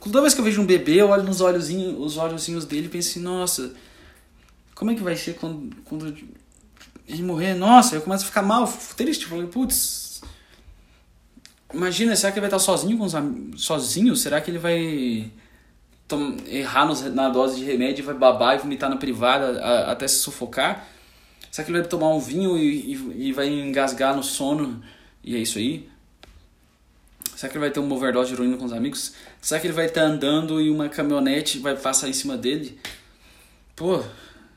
Toda 0.00 0.20
vez 0.20 0.34
que 0.34 0.40
eu 0.40 0.44
vejo 0.44 0.62
um 0.62 0.66
bebê, 0.66 1.00
eu 1.00 1.08
olho 1.08 1.24
nos 1.24 1.40
olhozinhos, 1.40 1.96
os 1.98 2.16
olhozinhos 2.16 2.64
dele 2.64 2.86
e 2.86 2.88
penso 2.88 3.10
assim, 3.10 3.20
nossa, 3.20 3.74
como 4.74 4.92
é 4.92 4.94
que 4.94 5.02
vai 5.02 5.16
ser 5.16 5.34
quando, 5.34 5.74
quando 5.84 6.16
ele 7.08 7.22
morrer, 7.22 7.54
nossa, 7.54 7.94
eu 7.94 8.02
começo 8.02 8.24
a 8.24 8.26
ficar 8.26 8.42
mal, 8.42 8.66
triste, 8.96 9.26
falei, 9.26 9.46
putz. 9.46 10.20
Imagina, 11.72 12.16
será 12.16 12.32
que 12.32 12.38
ele 12.38 12.48
vai 12.48 12.56
estar 12.56 12.58
sozinho 12.58 12.96
com 12.96 13.04
os? 13.04 13.14
Sozinho? 13.62 14.16
Será 14.16 14.40
que 14.40 14.50
ele 14.50 14.58
vai 14.58 15.30
errar 16.46 16.86
nos, 16.86 17.02
na 17.02 17.28
dose 17.28 17.56
de 17.56 17.64
remédio, 17.64 18.04
vai 18.04 18.14
babar 18.14 18.54
e 18.54 18.58
vomitar 18.58 18.88
na 18.88 18.96
privada 18.96 19.60
a, 19.60 19.92
até 19.92 20.06
se 20.06 20.16
sufocar? 20.16 20.86
Será 21.50 21.64
que 21.64 21.70
ele 21.70 21.80
vai 21.80 21.88
tomar 21.88 22.08
um 22.10 22.20
vinho 22.20 22.56
e, 22.56 22.94
e, 22.94 23.28
e 23.28 23.32
vai 23.32 23.48
engasgar 23.48 24.14
no 24.14 24.22
sono? 24.22 24.82
E 25.22 25.34
é 25.36 25.38
isso 25.38 25.58
aí? 25.58 25.88
Será 27.34 27.50
que 27.50 27.58
ele 27.58 27.64
vai 27.64 27.70
ter 27.70 27.80
uma 27.80 27.94
overdose 27.94 28.28
de 28.28 28.34
heroína 28.34 28.56
com 28.56 28.64
os 28.64 28.72
amigos? 28.72 29.12
Será 29.40 29.60
que 29.60 29.66
ele 29.66 29.74
vai 29.74 29.86
estar 29.86 30.02
andando 30.02 30.60
e 30.60 30.70
uma 30.70 30.88
caminhonete 30.88 31.58
vai 31.58 31.76
passar 31.76 32.08
em 32.08 32.12
cima 32.12 32.36
dele? 32.36 32.78
Pô, 33.74 34.02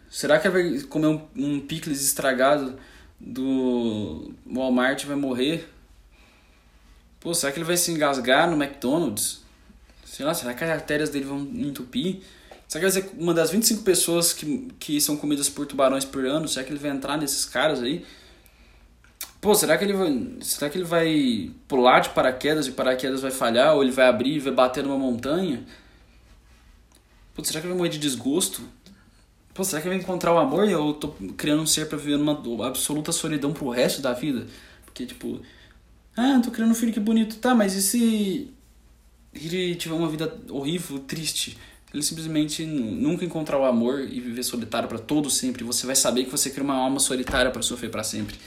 será 0.10 0.40
que 0.40 0.50
vai 0.50 0.80
comer 0.82 1.08
um, 1.08 1.28
um 1.36 1.60
picles 1.60 2.02
estragado 2.04 2.78
do 3.20 4.34
Walmart 4.46 5.06
vai 5.06 5.16
morrer? 5.16 5.70
Pô, 7.20 7.34
será 7.34 7.52
que 7.52 7.60
ele 7.60 7.66
vai 7.66 7.78
se 7.78 7.92
engasgar 7.92 8.50
no 8.50 8.62
McDonald's? 8.62 9.42
Sei 10.06 10.26
lá, 10.26 10.34
será 10.34 10.54
que 10.54 10.64
as 10.64 10.70
artérias 10.70 11.10
dele 11.10 11.26
vão 11.26 11.40
entupir? 11.40 12.22
Será 12.68 12.86
que 12.86 12.92
vai 12.92 13.02
ser 13.02 13.12
uma 13.18 13.34
das 13.34 13.52
25 13.52 13.84
pessoas 13.84 14.32
que, 14.32 14.68
que 14.80 15.02
são 15.02 15.18
comidas 15.18 15.50
por 15.50 15.66
tubarões 15.66 16.06
por 16.06 16.26
ano? 16.26 16.48
Será 16.48 16.64
que 16.64 16.72
ele 16.72 16.80
vai 16.80 16.92
entrar 16.92 17.18
nesses 17.18 17.46
caras 17.46 17.82
aí? 17.82 18.06
Pô, 19.42 19.56
será 19.56 19.78
que 19.78 19.84
ele 19.84 19.94
vai, 19.94 20.38
será 20.42 20.70
que 20.70 20.78
ele 20.78 20.86
vai 20.86 21.52
pular 21.68 22.00
de 22.00 22.10
paraquedas 22.10 22.68
e 22.68 22.72
paraquedas 22.72 23.22
vai 23.22 23.32
falhar? 23.32 23.76
Ou 23.76 23.84
ele 23.84 23.92
vai 23.92 24.08
abrir 24.08 24.36
e 24.36 24.40
vai 24.40 24.54
bater 24.54 24.84
numa 24.84 24.98
montanha? 24.98 25.66
Pô, 27.34 27.44
será 27.44 27.60
que 27.60 27.68
ele 27.68 27.74
vai 27.74 27.78
morrer 27.78 27.90
de 27.90 28.00
desgosto? 28.00 28.62
Pô, 29.60 29.64
será 29.66 29.82
que 29.82 29.90
ele 29.90 29.96
vai 29.96 30.04
encontrar 30.06 30.34
o 30.34 30.38
amor 30.38 30.70
e 30.70 30.72
eu 30.72 30.94
tô 30.94 31.10
criando 31.36 31.62
um 31.62 31.68
ser 31.68 31.90
pra 31.90 31.98
viver 31.98 32.18
numa 32.18 32.32
absoluta 32.66 33.12
solidão 33.12 33.52
pro 33.52 33.68
resto 33.68 34.02
da 34.02 34.14
vida? 34.14 34.48
Porque, 34.86 35.06
tipo, 35.06 35.42
ah, 36.16 36.40
tô 36.42 36.50
criando 36.50 36.72
um 36.72 36.74
filho 36.74 36.94
que 36.94 37.00
bonito. 37.02 37.36
Tá, 37.40 37.54
mas 37.54 37.74
e 37.74 37.82
se 37.82 38.54
ele 39.34 39.76
tiver 39.76 39.96
uma 39.96 40.08
vida 40.08 40.34
horrível, 40.50 41.00
triste? 41.00 41.58
Ele 41.94 42.02
simplesmente 42.02 42.66
nunca 42.66 43.26
encontrar 43.26 43.60
o 43.60 43.66
amor 43.66 44.00
e 44.00 44.22
viver 44.22 44.44
solitário 44.44 44.88
para 44.88 44.98
todo 44.98 45.30
sempre. 45.30 45.62
Você 45.66 45.86
vai 45.86 45.98
saber 45.98 46.24
que 46.24 46.32
você 46.32 46.50
cria 46.50 46.64
uma 46.64 46.76
alma 46.76 47.02
solitária 47.02 47.52
para 47.52 47.62
sofrer 47.62 47.92
para 47.92 48.02
sempre. 48.02 48.38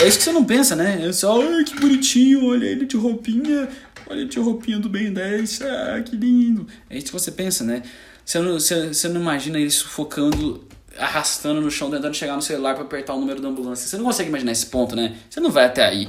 É 0.00 0.08
isso 0.08 0.16
que 0.16 0.24
você 0.24 0.32
não 0.32 0.46
pensa, 0.46 0.74
né? 0.74 1.06
É 1.06 1.12
só, 1.12 1.38
ai, 1.38 1.64
que 1.64 1.78
bonitinho, 1.78 2.46
olha 2.46 2.64
ele 2.64 2.86
de 2.86 2.96
roupinha, 2.96 3.68
olha 4.08 4.20
ele 4.20 4.30
de 4.30 4.38
roupinha 4.38 4.78
do 4.78 4.88
Ben 4.88 5.12
10, 5.12 5.60
ah, 5.60 6.02
que 6.02 6.16
lindo. 6.16 6.66
É 6.88 6.96
isso 6.96 7.08
que 7.08 7.12
você 7.12 7.30
pensa, 7.30 7.62
né? 7.62 7.82
Você 8.24 8.38
não, 8.38 8.54
você, 8.54 8.88
você 8.88 9.08
não 9.08 9.20
imagina 9.20 9.58
ele 9.58 9.70
sufocando, 9.70 10.66
arrastando 10.98 11.60
no 11.60 11.70
chão, 11.70 11.90
tentando 11.90 12.14
chegar 12.14 12.36
no 12.36 12.42
celular 12.42 12.74
para 12.74 12.84
apertar 12.84 13.14
o 13.14 13.20
número 13.20 13.40
da 13.40 13.48
ambulância. 13.48 13.86
Você 13.86 13.96
não 13.96 14.04
consegue 14.04 14.28
imaginar 14.28 14.52
esse 14.52 14.66
ponto, 14.66 14.96
né? 14.96 15.16
Você 15.28 15.40
não 15.40 15.50
vai 15.50 15.66
até 15.66 15.84
aí. 15.84 16.08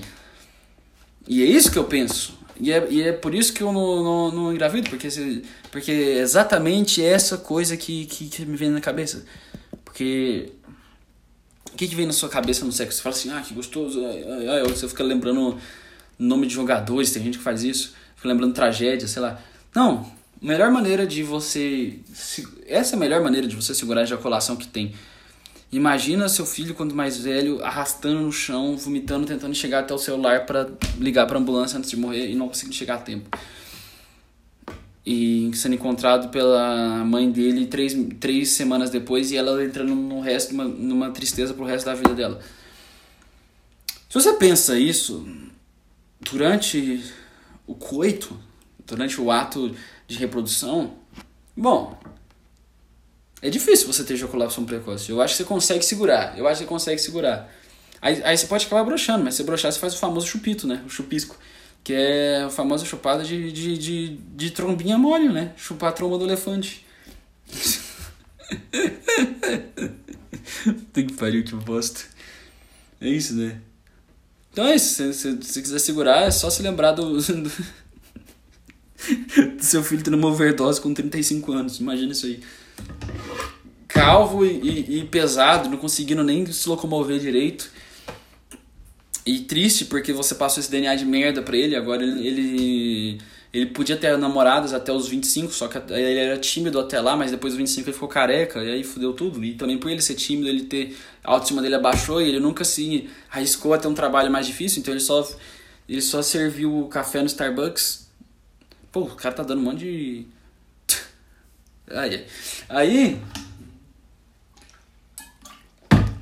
E 1.27 1.43
é 1.43 1.45
isso 1.45 1.71
que 1.71 1.77
eu 1.77 1.83
penso. 1.83 2.37
E 2.59 2.71
é, 2.71 2.87
e 2.89 3.01
é 3.01 3.11
por 3.11 3.35
isso 3.35 3.53
que 3.53 3.61
eu 3.61 3.73
não, 3.73 4.03
não, 4.03 4.31
não 4.31 4.53
engravido, 4.53 4.89
porque, 4.89 5.09
porque 5.71 5.91
é 5.91 6.19
exatamente 6.19 7.03
essa 7.03 7.37
coisa 7.37 7.75
que, 7.75 8.05
que, 8.05 8.29
que 8.29 8.45
me 8.45 8.55
vem 8.55 8.69
na 8.69 8.79
cabeça. 8.79 9.25
Porque 9.83 10.53
o 11.73 11.75
que, 11.75 11.89
que 11.89 11.95
vem 11.95 12.05
na 12.05 12.13
sua 12.13 12.29
cabeça 12.29 12.63
no 12.63 12.71
sexo? 12.71 12.97
Você 12.97 13.03
fala 13.03 13.15
assim, 13.15 13.31
ah, 13.31 13.41
que 13.41 13.53
gostoso. 13.53 13.99
Aí 14.05 14.63
você 14.69 14.87
fica 14.87 15.03
lembrando 15.03 15.57
nome 16.17 16.47
de 16.47 16.53
jogadores, 16.53 17.11
tem 17.11 17.21
gente 17.21 17.37
que 17.37 17.43
faz 17.43 17.63
isso. 17.63 17.93
Fica 18.15 18.29
lembrando 18.29 18.53
tragédia, 18.53 19.07
sei 19.07 19.21
lá. 19.21 19.37
Não, 19.73 20.09
melhor 20.41 20.71
maneira 20.71 21.05
de 21.05 21.23
você. 21.23 21.99
Essa 22.67 22.95
é 22.95 22.97
a 22.97 22.99
melhor 22.99 23.21
maneira 23.21 23.47
de 23.47 23.55
você 23.55 23.73
segurar 23.73 24.01
a 24.01 24.03
ejaculação 24.03 24.55
que 24.55 24.67
tem. 24.67 24.93
Imagina 25.71 26.29
seu 26.29 26.45
filho, 26.45 26.73
quando 26.73 26.95
mais 26.95 27.17
velho, 27.17 27.63
arrastando 27.63 28.21
no 28.21 28.31
chão, 28.31 28.77
vomitando, 28.77 29.25
tentando 29.25 29.53
chegar 29.53 29.79
até 29.79 29.93
o 29.93 29.97
celular 29.97 30.45
para 30.45 30.69
ligar 30.97 31.25
para 31.27 31.37
ambulância 31.37 31.77
antes 31.77 31.89
de 31.89 31.97
morrer 31.97 32.29
e 32.29 32.35
não 32.35 32.47
conseguindo 32.47 32.75
chegar 32.75 32.95
a 32.95 32.99
tempo 32.99 33.29
e 35.05 35.51
sendo 35.53 35.75
encontrado 35.75 36.29
pela 36.29 37.05
mãe 37.05 37.31
dele 37.31 37.67
três, 37.67 37.95
três 38.19 38.49
semanas 38.49 38.89
depois 38.89 39.31
e 39.31 39.37
ela 39.37 39.63
entrando 39.63 39.93
no 39.93 40.19
resto 40.19 40.53
numa, 40.53 40.65
numa 40.65 41.11
tristeza 41.11 41.53
pro 41.53 41.63
resto 41.63 41.85
da 41.85 41.93
vida 41.93 42.13
dela. 42.15 42.41
Se 44.09 44.15
você 44.15 44.33
pensa 44.33 44.79
isso 44.79 45.27
durante 46.19 47.03
o 47.67 47.75
coito, 47.75 48.37
durante 48.85 49.21
o 49.21 49.29
ato 49.29 49.75
de 50.07 50.17
reprodução, 50.17 50.93
bom, 51.55 51.97
é 53.41 53.49
difícil 53.49 53.87
você 53.87 54.03
ter 54.03 54.13
ejaculação 54.13 54.65
precoce. 54.65 55.09
Eu 55.09 55.21
acho 55.21 55.33
que 55.33 55.37
você 55.37 55.43
consegue 55.43 55.85
segurar. 55.85 56.37
Eu 56.37 56.47
acho 56.47 56.59
que 56.59 56.65
você 56.65 56.69
consegue 56.69 57.01
segurar. 57.01 57.51
Aí, 58.01 58.21
aí 58.23 58.37
você 58.37 58.47
pode 58.47 58.65
acabar 58.65 58.83
broxando, 58.83 59.23
mas 59.23 59.35
se 59.35 59.43
broxar 59.43 59.71
você 59.71 59.79
faz 59.79 59.93
o 59.93 59.97
famoso 59.97 60.27
chupito, 60.27 60.67
né? 60.67 60.83
O 60.85 60.89
chupisco 60.89 61.37
que 61.85 61.93
é 61.93 62.41
a 62.41 62.49
famosa 62.49 62.83
chupada 62.83 63.23
de, 63.23 63.51
de, 63.51 63.77
de, 63.77 64.17
de 64.17 64.49
trombinha 64.49 64.97
mole, 64.97 65.29
né? 65.29 65.53
Chupar 65.55 65.89
a 65.89 65.91
tromba 65.91 66.17
do 66.17 66.25
elefante. 66.25 66.83
Tem 70.91 71.05
que 71.05 71.13
pariu, 71.13 71.43
que 71.43 71.53
bosta. 71.53 72.01
É 72.99 73.07
isso, 73.07 73.35
né? 73.35 73.61
Então 74.51 74.65
é 74.65 74.73
isso. 74.73 75.13
Se, 75.13 75.43
se 75.43 75.61
quiser 75.61 75.77
segurar, 75.77 76.23
é 76.23 76.31
só 76.31 76.49
se 76.49 76.63
lembrar 76.63 76.93
do, 76.93 77.21
do, 77.21 77.51
do 79.57 79.63
seu 79.63 79.83
filho 79.83 80.03
tendo 80.03 80.17
uma 80.17 80.27
overdose 80.27 80.81
com 80.81 80.93
35 80.93 81.51
anos. 81.51 81.79
Imagina 81.79 82.11
isso 82.11 82.25
aí. 82.25 82.39
Calvo 83.87 84.45
e, 84.45 84.59
e, 84.59 84.99
e 84.99 85.03
pesado, 85.05 85.69
não 85.69 85.77
conseguindo 85.77 86.23
nem 86.23 86.45
se 86.45 86.67
locomover 86.67 87.19
direito 87.19 87.69
e 89.25 89.39
triste 89.39 89.85
porque 89.85 90.13
você 90.13 90.35
passou 90.35 90.61
esse 90.61 90.69
DNA 90.69 90.95
de 90.95 91.05
merda 91.05 91.41
pra 91.41 91.57
ele, 91.57 91.75
agora 91.75 92.03
ele, 92.03 92.27
ele, 92.27 93.21
ele 93.51 93.65
podia 93.67 93.97
ter 93.97 94.15
namoradas 94.17 94.71
até 94.71 94.91
os 94.91 95.07
25, 95.07 95.51
só 95.51 95.67
que 95.67 95.77
ele 95.91 96.19
era 96.19 96.37
tímido 96.37 96.79
até 96.79 97.01
lá, 97.01 97.17
mas 97.17 97.31
depois 97.31 97.53
dos 97.53 97.57
25 97.57 97.89
ele 97.89 97.93
ficou 97.93 98.07
careca, 98.07 98.63
e 98.63 98.71
aí 98.71 98.83
fudeu 98.83 99.13
tudo. 99.13 99.43
E 99.43 99.55
também 99.55 99.79
por 99.79 99.89
ele 99.89 100.01
ser 100.01 100.13
tímido, 100.13 100.47
ele 100.47 100.63
ter. 100.63 100.95
A 101.23 101.31
autoestima 101.31 101.59
dele 101.59 101.73
abaixou 101.73 102.21
e 102.21 102.29
ele 102.29 102.39
nunca 102.39 102.63
se 102.63 103.09
arriscou 103.31 103.73
a 103.73 103.79
ter 103.79 103.87
um 103.87 103.95
trabalho 103.95 104.29
mais 104.29 104.45
difícil, 104.45 104.79
então 104.79 104.93
ele 104.93 105.01
só, 105.01 105.27
ele 105.89 106.01
só 106.01 106.21
serviu 106.21 106.87
café 106.91 107.21
no 107.21 107.25
Starbucks. 107.25 108.04
Pô, 108.95 109.01
o 109.01 109.15
cara 109.15 109.35
tá 109.35 109.43
dando 109.43 109.59
um 109.59 109.63
monte 109.63 109.79
de. 109.79 110.25
Aí. 111.91 112.25
Aí. 112.69 113.21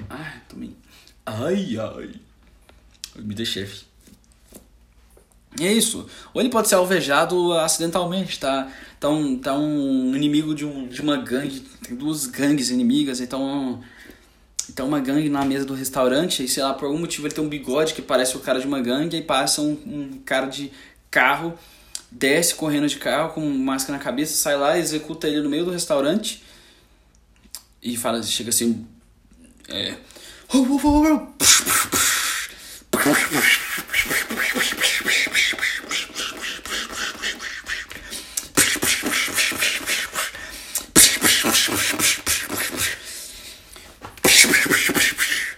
Ai, 0.09 0.41
tomei. 0.49 0.75
Ai, 1.23 1.77
ai. 1.77 2.15
Me 3.15 3.35
dê 3.35 3.45
chefe. 3.45 3.85
E 5.59 5.67
é 5.67 5.71
isso. 5.71 6.09
Ou 6.33 6.41
ele 6.41 6.49
pode 6.49 6.67
ser 6.67 6.73
alvejado 6.73 7.53
acidentalmente, 7.53 8.39
tá? 8.39 8.67
Tá 8.99 9.07
um, 9.07 9.37
tá 9.37 9.55
um 9.55 10.15
inimigo 10.15 10.55
de, 10.55 10.65
um, 10.65 10.87
de 10.87 10.99
uma 10.99 11.17
gangue. 11.17 11.59
Tem 11.59 11.95
duas 11.95 12.25
gangues 12.25 12.71
inimigas, 12.71 13.19
então. 13.19 13.83
Então 14.67 14.87
uma 14.87 14.99
gangue 14.99 15.29
na 15.29 15.45
mesa 15.45 15.63
do 15.63 15.75
restaurante, 15.75 16.43
e 16.43 16.47
sei 16.47 16.63
lá, 16.63 16.73
por 16.73 16.85
algum 16.85 16.97
motivo 16.97 17.27
ele 17.27 17.35
tem 17.35 17.43
um 17.43 17.49
bigode 17.49 17.93
que 17.93 18.01
parece 18.01 18.35
o 18.35 18.39
cara 18.39 18.59
de 18.59 18.65
uma 18.65 18.81
gangue, 18.81 19.17
e 19.17 19.21
passa 19.21 19.61
um, 19.61 19.73
um 19.85 20.21
cara 20.25 20.47
de 20.47 20.71
carro, 21.11 21.55
desce 22.13 22.55
correndo 22.55 22.87
de 22.87 22.97
carro 22.97 23.33
com 23.33 23.41
máscara 23.49 23.97
na 23.97 24.03
cabeça, 24.03 24.35
sai 24.35 24.55
lá, 24.55 24.77
executa 24.77 25.27
ele 25.27 25.41
no 25.41 25.49
meio 25.49 25.65
do 25.65 25.71
restaurante 25.71 26.43
e 27.81 27.97
fala, 27.97 28.21
chega 28.23 28.49
assim. 28.49 28.87
É. 29.67 29.95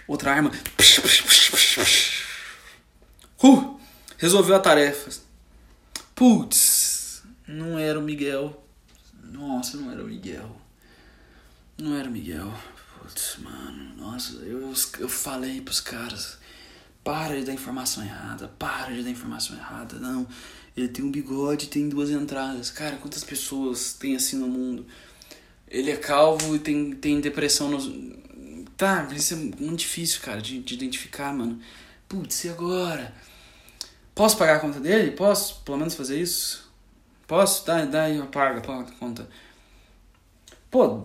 Outra 0.08 0.32
arma. 0.32 0.50
Uh, 3.42 3.78
resolveu 4.16 4.56
a 4.56 4.60
tarefa. 4.60 5.25
Putz, 6.16 7.24
não 7.46 7.78
era 7.78 8.00
o 8.00 8.02
Miguel. 8.02 8.66
Nossa, 9.22 9.76
não 9.76 9.92
era 9.92 10.02
o 10.02 10.06
Miguel. 10.06 10.50
Não 11.76 11.94
era 11.94 12.08
o 12.08 12.10
Miguel. 12.10 12.50
Putz, 12.98 13.36
mano. 13.38 13.94
Nossa, 13.98 14.32
eu, 14.36 14.72
eu 14.98 15.08
falei 15.10 15.60
pros 15.60 15.78
caras. 15.78 16.38
Para 17.04 17.38
de 17.38 17.44
dar 17.44 17.52
informação 17.52 18.02
errada, 18.02 18.48
para 18.48 18.94
de 18.94 19.02
dar 19.02 19.10
informação 19.10 19.54
errada. 19.58 19.98
Não, 19.98 20.26
ele 20.74 20.88
tem 20.88 21.04
um 21.04 21.10
bigode 21.10 21.66
tem 21.66 21.86
duas 21.86 22.08
entradas. 22.08 22.70
Cara, 22.70 22.96
quantas 22.96 23.22
pessoas 23.22 23.92
tem 23.92 24.16
assim 24.16 24.38
no 24.38 24.48
mundo? 24.48 24.86
Ele 25.68 25.90
é 25.90 25.96
calvo 25.98 26.56
e 26.56 26.58
tem, 26.58 26.92
tem 26.92 27.20
depressão 27.20 27.68
nos. 27.68 27.92
Tá, 28.74 29.06
isso 29.14 29.34
é 29.34 29.36
muito 29.36 29.80
difícil, 29.80 30.22
cara, 30.22 30.40
de, 30.40 30.60
de 30.60 30.74
identificar, 30.74 31.34
mano. 31.34 31.60
Putz, 32.08 32.44
e 32.44 32.48
agora? 32.48 33.14
Posso 34.16 34.38
pagar 34.38 34.56
a 34.56 34.60
conta 34.60 34.80
dele? 34.80 35.10
Posso, 35.10 35.60
pelo 35.60 35.76
menos, 35.76 35.94
fazer 35.94 36.18
isso? 36.18 36.72
Posso? 37.26 37.66
Dá, 37.66 37.84
dá 37.84 38.04
aí, 38.04 38.18
paga, 38.22 38.60
a 38.60 38.84
conta. 38.98 39.28
Pô, 40.70 41.02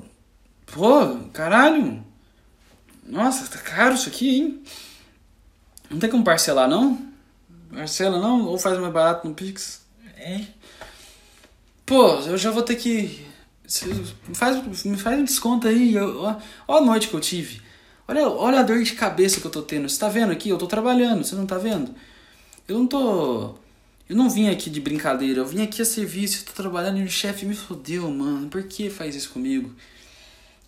pô, 0.65 1.17
caralho. 1.33 2.01
Nossa, 3.05 3.51
tá 3.51 3.57
caro 3.57 3.95
isso 3.95 4.07
aqui, 4.07 4.37
hein? 4.39 4.63
Não 5.89 5.99
tem 5.99 6.09
como 6.09 6.23
parcelar, 6.23 6.69
não? 6.69 7.05
Parcela 7.73 8.17
não? 8.17 8.45
Ou 8.45 8.57
faz 8.57 8.79
mais 8.79 8.93
barato 8.93 9.27
no 9.27 9.35
Pix? 9.35 9.81
É. 10.15 10.45
Pô, 11.85 12.13
eu 12.19 12.37
já 12.37 12.49
vou 12.49 12.63
ter 12.63 12.77
que. 12.77 13.27
Me 14.25 14.35
faz, 14.35 14.85
me 14.85 14.97
faz 14.97 15.19
um 15.19 15.25
desconto 15.25 15.67
aí. 15.67 15.97
ó, 15.97 16.37
ó 16.65 16.77
a 16.77 16.81
noite 16.81 17.09
que 17.09 17.13
eu 17.13 17.19
tive. 17.19 17.61
Olha, 18.07 18.25
olha 18.29 18.61
a 18.61 18.63
dor 18.63 18.81
de 18.81 18.93
cabeça 18.93 19.41
que 19.41 19.47
eu 19.47 19.51
tô 19.51 19.61
tendo. 19.61 19.89
Você 19.89 19.99
tá 19.99 20.07
vendo 20.07 20.31
aqui? 20.31 20.47
Eu 20.47 20.57
tô 20.57 20.65
trabalhando, 20.65 21.25
você 21.25 21.35
não 21.35 21.45
tá 21.45 21.57
vendo? 21.57 21.93
Eu 22.71 22.79
não 22.79 22.87
tô. 22.87 23.55
Eu 24.07 24.15
não 24.15 24.29
vim 24.29 24.47
aqui 24.49 24.69
de 24.69 24.79
brincadeira, 24.79 25.41
eu 25.41 25.45
vim 25.45 25.61
aqui 25.61 25.81
a 25.81 25.85
serviço, 25.85 26.45
tô 26.45 26.53
trabalhando 26.53 26.99
e 26.99 27.03
o 27.03 27.09
chefe 27.09 27.45
me 27.45 27.53
fodeu, 27.53 28.09
mano. 28.09 28.47
Por 28.47 28.63
que 28.63 28.89
faz 28.89 29.13
isso 29.13 29.31
comigo? 29.31 29.75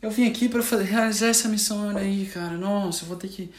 Eu 0.01 0.11
vim 0.11 0.27
aqui 0.27 0.49
para 0.49 0.61
realizar 0.81 1.27
essa 1.27 1.47
missão 1.47 1.95
aí, 1.95 2.25
cara. 2.25 2.57
Nossa, 2.57 3.03
eu 3.03 3.07
vou 3.07 3.15
ter 3.15 3.29
que. 3.29 3.49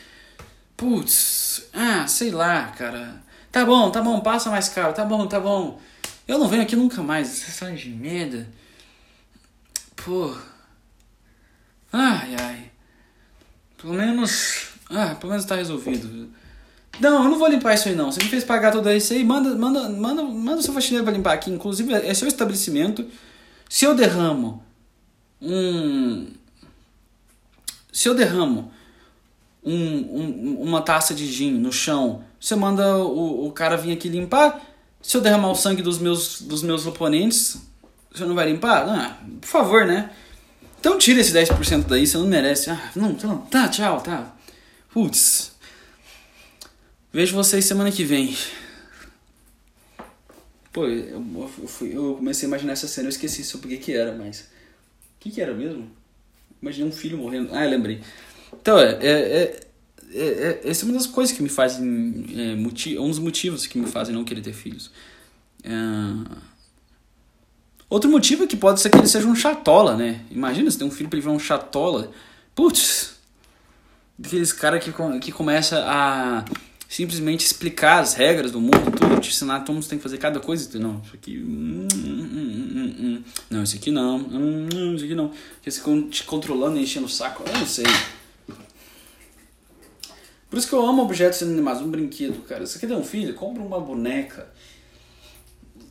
Putz, 0.77 1.69
ah, 1.73 2.07
sei 2.07 2.31
lá, 2.31 2.67
cara. 2.69 3.23
Tá 3.51 3.65
bom, 3.65 3.91
tá 3.91 4.03
bom, 4.03 4.21
passa 4.21 4.51
mais 4.51 4.69
caro, 4.69 4.93
tá 4.93 5.07
bom, 5.07 5.27
tá 5.27 5.41
bom. 5.41 5.81
Eu 6.29 6.39
não 6.39 6.49
venho 6.49 6.63
aqui 6.63 6.77
nunca 6.77 7.03
mais, 7.03 7.49
essa 7.49 7.73
de 7.73 7.89
merda. 7.89 8.47
Pô. 9.97 10.37
Ai, 11.91 12.37
ai. 12.39 12.71
Pelo 13.79 13.95
menos. 13.95 14.67
Ah, 14.91 15.15
pelo 15.15 15.31
menos 15.33 15.47
tá 15.47 15.57
resolvido. 15.57 16.29
Não, 17.01 17.25
eu 17.25 17.31
não 17.31 17.39
vou 17.39 17.49
limpar 17.49 17.75
isso 17.75 17.89
aí 17.89 17.95
não. 17.95 18.11
Você 18.11 18.23
me 18.23 18.29
fez 18.29 18.45
pagar 18.45 18.73
tudo 18.73 18.91
isso 18.93 19.13
aí, 19.13 19.25
manda, 19.25 19.55
manda, 19.55 19.89
manda, 19.89 20.23
manda 20.23 20.59
o 20.59 20.63
seu 20.63 20.73
faxineiro 20.73 21.05
pra 21.05 21.13
limpar 21.13 21.35
aqui. 21.35 21.51
Inclusive, 21.51 21.93
é 21.93 22.15
seu 22.15 22.29
estabelecimento. 22.29 23.07
Se 23.69 23.85
eu 23.85 23.95
derramo 23.95 24.63
um. 25.41 26.29
Se 27.93 28.09
eu 28.09 28.15
derramo 28.15 28.71
um, 29.65 29.75
um, 29.75 30.63
uma 30.63 30.83
taça 30.83 31.15
de 31.15 31.27
gin 31.31 31.53
no 31.53 31.73
chão, 31.73 32.23
você 32.41 32.55
manda 32.55 32.99
o, 32.99 33.47
o 33.47 33.53
cara 33.53 33.77
vir 33.77 33.93
aqui 33.93 34.09
limpar. 34.09 34.61
Se 35.01 35.17
eu 35.17 35.21
derramar 35.21 35.51
o 35.51 35.55
sangue 35.55 35.83
dos 35.83 35.99
meus, 35.99 36.41
dos 36.41 36.63
meus 36.63 36.87
oponentes, 36.87 37.59
você 38.13 38.25
não 38.25 38.35
vai 38.35 38.51
limpar? 38.51 38.89
Ah, 38.89 39.19
por 39.41 39.47
favor, 39.47 39.87
né? 39.87 40.11
Então 40.81 40.99
tira 40.99 41.21
esse 41.21 41.33
10% 41.33 41.85
daí, 41.87 42.07
você 42.07 42.19
não 42.19 42.27
merece. 42.27 42.71
Ah, 42.71 42.91
não, 42.95 43.15
tá, 43.15 43.69
tchau, 43.69 44.01
tá. 44.01 44.35
Putz. 44.93 45.54
Vejo 47.15 47.37
vocês 47.37 47.65
semana 47.65 47.93
que 47.93 48.03
vem. 48.03 48.37
Pô, 50.73 50.89
eu, 50.89 51.25
eu, 51.37 51.69
fui, 51.69 51.97
eu 51.97 52.17
comecei 52.17 52.45
a 52.45 52.49
imaginar 52.49 52.73
essa 52.73 52.89
cena, 52.89 53.07
eu 53.07 53.11
esqueci 53.11 53.45
sobre 53.45 53.69
o 53.69 53.71
que, 53.71 53.77
que 53.77 53.93
era, 53.93 54.13
mas. 54.13 54.41
O 54.41 55.21
que, 55.21 55.31
que 55.31 55.41
era 55.41 55.55
mesmo? 55.55 55.89
Imaginei 56.61 56.89
um 56.89 56.93
filho 56.93 57.17
morrendo. 57.17 57.55
Ah, 57.55 57.65
lembrei. 57.67 58.01
Então, 58.53 58.81
é, 58.81 58.99
é, 59.01 59.61
é, 60.13 60.23
é, 60.23 60.61
essa 60.65 60.85
é 60.85 60.87
uma 60.87 60.95
das 60.95 61.07
coisas 61.07 61.37
que 61.37 61.41
me 61.41 61.49
fazem. 61.49 62.25
É, 62.37 62.57
motiv, 62.57 62.99
um 62.99 63.09
dos 63.09 63.21
motivos 63.21 63.65
que 63.65 63.79
me 63.79 63.87
fazem 63.87 64.13
não 64.13 64.25
querer 64.25 64.41
ter 64.41 64.53
filhos. 64.53 64.91
É... 65.63 65.71
Outro 67.89 68.11
motivo 68.11 68.43
é 68.43 68.47
que 68.49 68.57
pode 68.57 68.81
ser 68.81 68.91
que 68.91 68.99
ele 68.99 69.07
seja 69.07 69.29
um 69.29 69.37
chatola, 69.37 69.97
né? 69.97 70.25
Imagina 70.33 70.69
se 70.69 70.77
tem 70.77 70.87
um 70.89 70.91
filho 70.91 71.09
pra 71.09 71.17
ele 71.17 71.23
virar 71.23 71.37
um 71.37 71.39
chatola. 71.39 72.11
Putz! 72.57 73.15
Aqueles 74.21 74.53
cara 74.53 74.81
que, 74.81 74.93
que 75.21 75.31
começa 75.31 75.79
a 75.87 76.45
simplesmente 76.95 77.45
explicar 77.45 77.99
as 77.99 78.15
regras 78.15 78.53
do 78.53 78.61
mundo, 78.61 78.93
tudo, 78.97 79.21
te 79.21 79.31
ensinar 79.31 79.65
como 79.65 79.83
você 79.83 79.89
tem 79.89 79.99
que 79.99 80.03
fazer 80.05 80.17
cada 80.17 80.39
coisa. 80.39 80.79
Não, 80.79 81.03
isso 81.05 81.15
aqui. 81.15 81.39
Hum, 81.39 81.89
hum, 81.93 82.95
hum, 83.01 83.25
não, 83.51 83.65
isso 83.65 83.75
aqui 83.75 83.91
não. 83.91 84.21
isso 84.95 85.05
aqui 85.05 85.15
não. 85.17 85.33
Eles 85.65 85.79
ficam 85.79 86.09
te 86.09 86.23
controlando 86.23 86.79
e 86.79 86.85
enchendo 86.85 87.07
o 87.07 87.09
saco. 87.09 87.43
Eu 87.45 87.53
não 87.53 87.67
sei. 87.67 87.85
Por 90.49 90.57
isso 90.57 90.69
que 90.69 90.73
eu 90.73 90.87
amo 90.87 91.03
objetos 91.03 91.43
animados, 91.43 91.83
um 91.83 91.91
brinquedo, 91.91 92.41
cara. 92.47 92.65
Você 92.65 92.79
quer 92.79 92.87
ter 92.87 92.95
um 92.95 93.03
filho? 93.03 93.35
Compra 93.35 93.61
uma 93.61 93.81
boneca. 93.81 94.47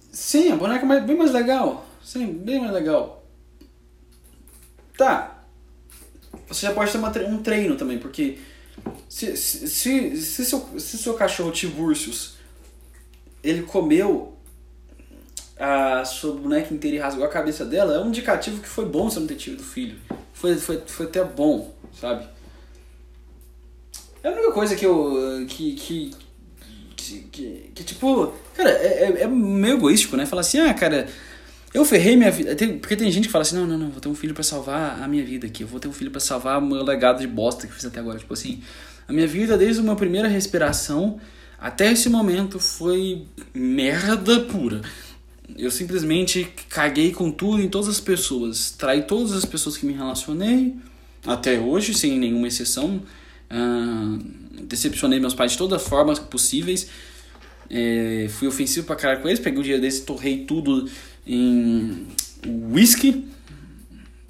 Sim, 0.10 0.54
a 0.54 0.56
boneca 0.56 0.86
é 0.86 1.02
bem 1.02 1.18
mais 1.18 1.34
legal. 1.34 1.86
Sim, 2.02 2.28
bem 2.28 2.62
mais 2.62 2.72
legal. 2.72 3.28
Tá. 4.98 5.44
Você 6.48 6.66
já 6.66 6.72
pode 6.72 6.94
ter 6.94 6.98
uma, 6.98 7.10
um 7.28 7.44
treino 7.44 7.76
também, 7.76 8.00
porque 8.00 8.38
se, 9.08 9.38
se, 9.38 9.68
se, 9.68 10.18
se, 10.18 10.46
seu, 10.46 10.80
se 10.80 10.98
seu 10.98 11.14
cachorro 11.14 11.52
Tiburcius 11.52 12.34
ele 13.44 13.64
comeu 13.64 14.34
a 15.60 16.04
sua 16.06 16.34
boneca 16.34 16.74
inteira 16.74 16.98
e 16.98 17.00
rasgou 17.00 17.26
a 17.26 17.30
cabeça 17.30 17.64
dela, 17.66 17.96
é 17.96 18.00
um 18.00 18.08
indicativo 18.08 18.62
que 18.62 18.68
foi 18.68 18.86
bom 18.86 19.10
você 19.10 19.20
não 19.20 19.28
ter 19.28 19.36
tido 19.36 19.64
filho. 19.64 19.98
Foi, 20.34 20.56
foi, 20.56 20.82
foi 20.86 21.06
até 21.06 21.24
bom, 21.24 21.74
sabe? 22.00 22.28
É 24.24 24.30
a 24.30 24.32
única 24.32 24.52
coisa 24.52 24.76
que 24.76 24.86
eu. 24.86 25.46
que. 25.48 25.74
que, 25.76 26.12
que, 26.96 27.20
que, 27.32 27.72
que 27.76 27.84
tipo. 27.84 28.34
Cara, 28.56 28.72
é, 28.72 29.04
é, 29.04 29.22
é 29.24 29.28
meio 29.28 29.76
egoístico, 29.76 30.16
né? 30.16 30.26
Falar 30.26 30.42
assim, 30.42 30.60
ah, 30.60 30.74
cara, 30.74 31.08
eu 31.74 31.84
ferrei 31.84 32.16
minha 32.16 32.30
vida. 32.30 32.56
Tem, 32.56 32.78
porque 32.78 32.96
tem 32.96 33.12
gente 33.12 33.28
que 33.28 33.32
fala 33.32 33.42
assim: 33.42 33.56
não, 33.56 33.66
não, 33.66 33.78
não, 33.78 33.90
vou 33.90 34.00
ter 34.00 34.08
um 34.08 34.16
filho 34.16 34.34
para 34.34 34.44
salvar 34.44 35.02
a 35.02 35.08
minha 35.08 35.26
vida 35.26 35.48
aqui. 35.48 35.64
Eu 35.64 35.68
vou 35.68 35.80
ter 35.80 35.88
um 35.88 35.94
filho 35.94 36.12
para 36.12 36.20
salvar 36.20 36.60
o 36.60 36.66
meu 36.66 36.84
legado 36.84 37.20
de 37.20 37.28
bosta 37.28 37.66
que 37.66 37.74
fiz 37.74 37.86
até 37.86 38.00
agora. 38.00 38.20
Tipo 38.20 38.34
assim, 38.34 38.62
a 39.08 39.14
minha 39.14 39.28
vida, 39.28 39.58
desde 39.58 39.80
a 39.80 39.84
minha 39.84 39.96
primeira 39.96 40.28
respiração 40.28 41.20
até 41.60 41.92
esse 41.92 42.10
momento, 42.10 42.60
foi 42.60 43.26
merda 43.54 44.42
pura. 44.42 44.82
Eu 45.58 45.72
simplesmente 45.72 46.48
caguei 46.70 47.12
com 47.12 47.32
tudo 47.32 47.62
em 47.62 47.70
todas 47.70 47.88
as 47.88 48.00
pessoas. 48.00 48.72
Traí 48.72 49.04
todas 49.04 49.34
as 49.34 49.46
pessoas 49.46 49.76
que 49.76 49.86
me 49.86 49.94
relacionei, 49.94 50.76
até 51.26 51.60
hoje, 51.60 51.94
sem 51.94 52.20
nenhuma 52.20 52.48
exceção. 52.48 53.02
Uh, 53.52 54.64
decepcionei 54.64 55.20
meus 55.20 55.34
pais 55.34 55.54
de 55.54 55.58
todas 55.58 55.82
as 55.82 55.88
formas 55.88 56.20
possíveis. 56.20 56.88
É, 57.70 58.28
fui 58.30 58.48
ofensivo 58.48 58.86
pra 58.86 58.96
caralho 58.96 59.22
com 59.22 59.28
eles. 59.28 59.40
Peguei 59.40 59.60
um 59.60 59.64
dia 59.64 59.80
desse, 59.80 60.04
torrei 60.04 60.46
tudo 60.46 60.88
em 61.26 62.08
whisky 62.72 63.28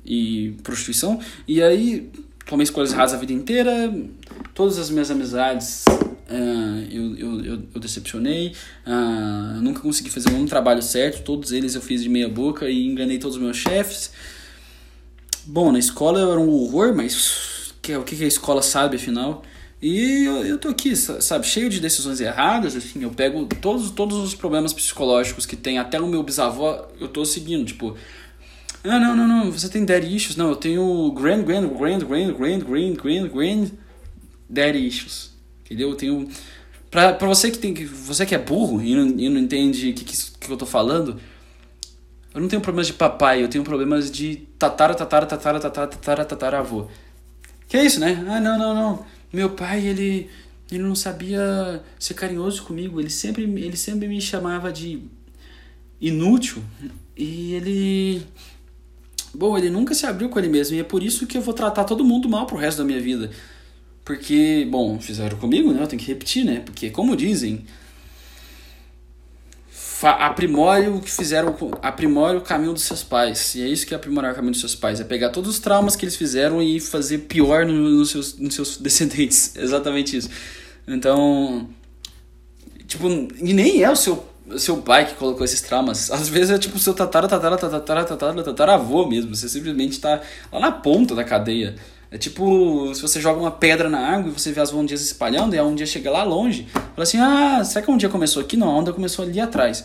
e 0.06 0.56
prostituição. 0.64 1.20
E 1.48 1.62
aí 1.62 2.12
tomei 2.46 2.64
escolhas 2.64 2.92
erradas 2.92 3.14
a 3.14 3.18
vida 3.18 3.34
inteira 3.34 3.92
Todas 4.54 4.78
as 4.78 4.92
minhas 4.92 5.10
amizades 5.10 5.84
uh, 5.90 6.92
eu, 6.92 7.18
eu, 7.18 7.46
eu, 7.74 7.80
decepcionei, 7.80 8.54
uh, 8.86 9.60
nunca 9.62 9.80
consegui 9.80 10.12
fazer 10.12 10.30
nenhum 10.30 10.46
trabalho 10.46 10.82
certo, 10.82 11.24
todos 11.24 11.52
eles 11.52 11.74
eu 11.74 11.82
fiz 11.82 12.04
de 12.04 12.10
meia 12.10 12.30
boca 12.30 12.70
e 12.70 12.86
enganei 12.86 13.18
todos 13.18 13.36
os 13.36 13.42
meus 13.42 13.58
chefes. 13.58 14.12
Bom, 15.46 15.72
na 15.72 15.80
escola 15.80 16.20
eu 16.20 16.32
era 16.32 16.40
um 16.40 16.50
horror, 16.50 16.96
mas 16.96 17.74
que, 17.82 17.96
o 17.96 18.04
que 18.04 18.24
a 18.24 18.28
escola 18.28 18.62
sabe 18.62 18.98
afinal? 18.98 19.44
E 19.84 20.24
eu, 20.24 20.46
eu 20.46 20.58
tô 20.58 20.70
aqui, 20.70 20.96
sabe, 20.96 21.46
cheio 21.46 21.70
de 21.70 21.78
decisões 21.82 22.22
erradas, 22.22 22.74
assim, 22.74 23.04
eu 23.04 23.12
pego 23.12 23.46
todos, 23.46 23.92
todos 23.92 24.18
os 24.18 24.34
problemas 24.34 24.72
psicológicos 24.72 25.46
que 25.46 25.58
tem, 25.58 25.78
até 25.78 26.00
o 26.00 26.08
meu 26.08 26.24
bisavô, 26.24 26.86
eu 27.02 27.10
tô 27.10 27.26
seguindo, 27.26 27.66
tipo, 27.66 27.94
ah, 28.82 28.98
não, 28.98 29.14
não, 29.14 29.28
não, 29.28 29.52
você 29.52 29.68
tem 29.68 29.84
daddy 29.84 30.16
issues, 30.16 30.38
não, 30.38 30.48
eu 30.48 30.56
tenho 30.56 31.12
grand, 31.12 31.44
grand, 31.44 31.68
grand, 31.68 32.00
grand, 32.00 32.34
grand, 32.34 32.60
grand, 32.60 32.94
grand, 32.96 33.28
grand 33.28 33.72
daddy 34.50 34.88
issues, 34.88 35.32
entendeu? 35.66 35.90
Eu 35.90 35.96
tenho, 35.96 36.30
pra, 36.90 37.12
pra 37.12 37.28
você 37.28 37.52
que 37.52 37.58
tem, 37.58 37.74
você 37.74 38.26
que 38.26 38.34
é 38.34 38.40
burro 38.40 38.82
e 38.82 38.96
não, 38.96 39.08
e 39.20 39.28
não 39.28 39.42
entende 39.42 39.90
o 39.90 39.94
que, 39.94 40.06
que, 40.06 40.16
que 40.40 40.50
eu 40.50 40.56
tô 40.56 40.66
falando, 40.66 41.20
eu 42.34 42.40
não 42.40 42.48
tenho 42.48 42.62
problemas 42.62 42.88
de 42.88 42.94
papai, 42.94 43.44
eu 43.44 43.50
tenho 43.50 43.66
problemas 43.66 44.10
de 44.10 44.48
tatara, 44.58 44.96
tatara, 44.96 45.26
tatara, 45.26 45.60
tatara, 45.60 45.88
tatara, 45.88 46.24
tatara, 46.24 46.60
avô. 46.60 46.88
Que 47.68 47.76
é 47.76 47.84
isso, 47.84 48.00
né? 48.00 48.24
Ah, 48.30 48.40
não, 48.40 48.58
não, 48.58 48.74
não. 48.74 49.23
Meu 49.34 49.50
pai, 49.50 49.86
ele 49.86 50.30
ele 50.72 50.84
não 50.84 50.96
sabia 50.96 51.84
ser 52.00 52.14
carinhoso 52.14 52.64
comigo, 52.64 53.00
ele 53.00 53.10
sempre 53.10 53.44
ele 53.44 53.76
sempre 53.78 54.08
me 54.08 54.22
chamava 54.22 54.72
de 54.72 55.02
inútil 56.00 56.64
e 57.18 57.54
ele 57.54 58.24
bom, 59.34 59.58
ele 59.58 59.70
nunca 59.70 59.94
se 59.94 60.06
abriu 60.06 60.30
com 60.30 60.40
ele 60.40 60.48
mesmo 60.48 60.76
e 60.76 60.80
é 60.80 60.84
por 60.84 61.04
isso 61.04 61.28
que 61.28 61.38
eu 61.38 61.42
vou 61.42 61.54
tratar 61.54 61.84
todo 61.84 62.04
mundo 62.04 62.30
mal 62.30 62.46
pro 62.46 62.58
resto 62.58 62.80
da 62.80 62.84
minha 62.86 63.02
vida. 63.02 63.32
Porque, 64.06 64.68
bom, 64.70 65.00
fizeram 65.00 65.38
comigo, 65.38 65.72
né? 65.72 65.82
Eu 65.82 65.88
tenho 65.88 66.02
que 66.02 66.08
repetir, 66.08 66.44
né? 66.44 66.60
Porque, 66.60 66.90
como 66.90 67.16
dizem, 67.16 67.66
aprimore 70.08 70.88
o 70.88 71.00
que 71.00 71.12
fizeram, 71.12 71.56
aprimore 71.82 72.38
o 72.38 72.42
caminho 72.42 72.74
dos 72.74 72.84
seus 72.84 73.04
pais. 73.04 73.56
E 73.56 73.62
é 73.62 73.68
isso 73.68 73.86
que 73.86 73.94
é 73.94 73.98
aprimorar 73.98 74.32
o 74.32 74.36
caminho 74.36 74.52
dos 74.52 74.60
seus 74.60 74.76
pais. 74.76 75.00
É 75.00 75.04
pegar 75.04 75.30
todos 75.30 75.50
os 75.50 75.60
traumas 75.60 75.96
que 75.96 76.06
eles 76.06 76.16
fizeram 76.16 76.62
e 76.62 76.80
fazer 76.80 77.20
pior 77.20 77.66
nos 77.66 78.12
seus, 78.12 78.38
nos 78.38 78.56
seus 78.56 78.78
descendentes. 78.78 79.56
Exatamente 79.58 80.18
isso. 80.18 80.30
Então, 80.88 81.68
tipo, 82.88 83.08
e 83.08 83.54
nem 83.54 83.84
é 83.84 83.90
o 83.90 83.96
seu, 83.96 84.26
seu 84.58 84.78
pai 84.78 85.06
que 85.06 85.16
colocou 85.16 85.46
esses 85.46 85.62
traumas. 85.62 86.12
Às 86.12 86.28
vezes 86.28 86.52
é 86.52 86.58
tipo 86.58 86.78
o 86.78 86.80
seu 86.80 86.94
tatara, 86.94 87.28
tatara, 87.28 87.58
tatara, 87.58 88.04
tatara, 88.04 88.44
tatara, 88.44 88.74
avô 88.74 89.08
mesmo. 89.08 89.36
Você 89.36 89.48
simplesmente 89.48 89.94
está 89.94 90.22
lá 90.52 90.60
na 90.60 90.72
ponta 90.72 91.16
da 91.16 91.24
cadeia. 91.24 91.76
É 92.14 92.18
tipo, 92.20 92.94
se 92.94 93.02
você 93.02 93.20
joga 93.20 93.40
uma 93.40 93.50
pedra 93.50 93.90
na 93.90 93.98
água 93.98 94.30
e 94.30 94.40
você 94.40 94.52
vê 94.52 94.62
as 94.62 94.72
ondas 94.72 95.00
se 95.00 95.08
espalhando, 95.08 95.56
e 95.56 95.58
a 95.58 95.64
dia 95.74 95.88
chega 95.88 96.12
lá 96.12 96.24
longe, 96.24 96.68
fala 96.72 96.92
assim, 97.00 97.18
ah, 97.18 97.64
será 97.66 97.84
que 97.84 97.90
um 97.90 97.98
dia 97.98 98.08
começou 98.08 98.40
aqui? 98.40 98.56
Não, 98.56 98.70
a 98.70 98.78
onda 98.78 98.94
começou 98.94 99.26
ali 99.26 99.42
atrás. 99.42 99.84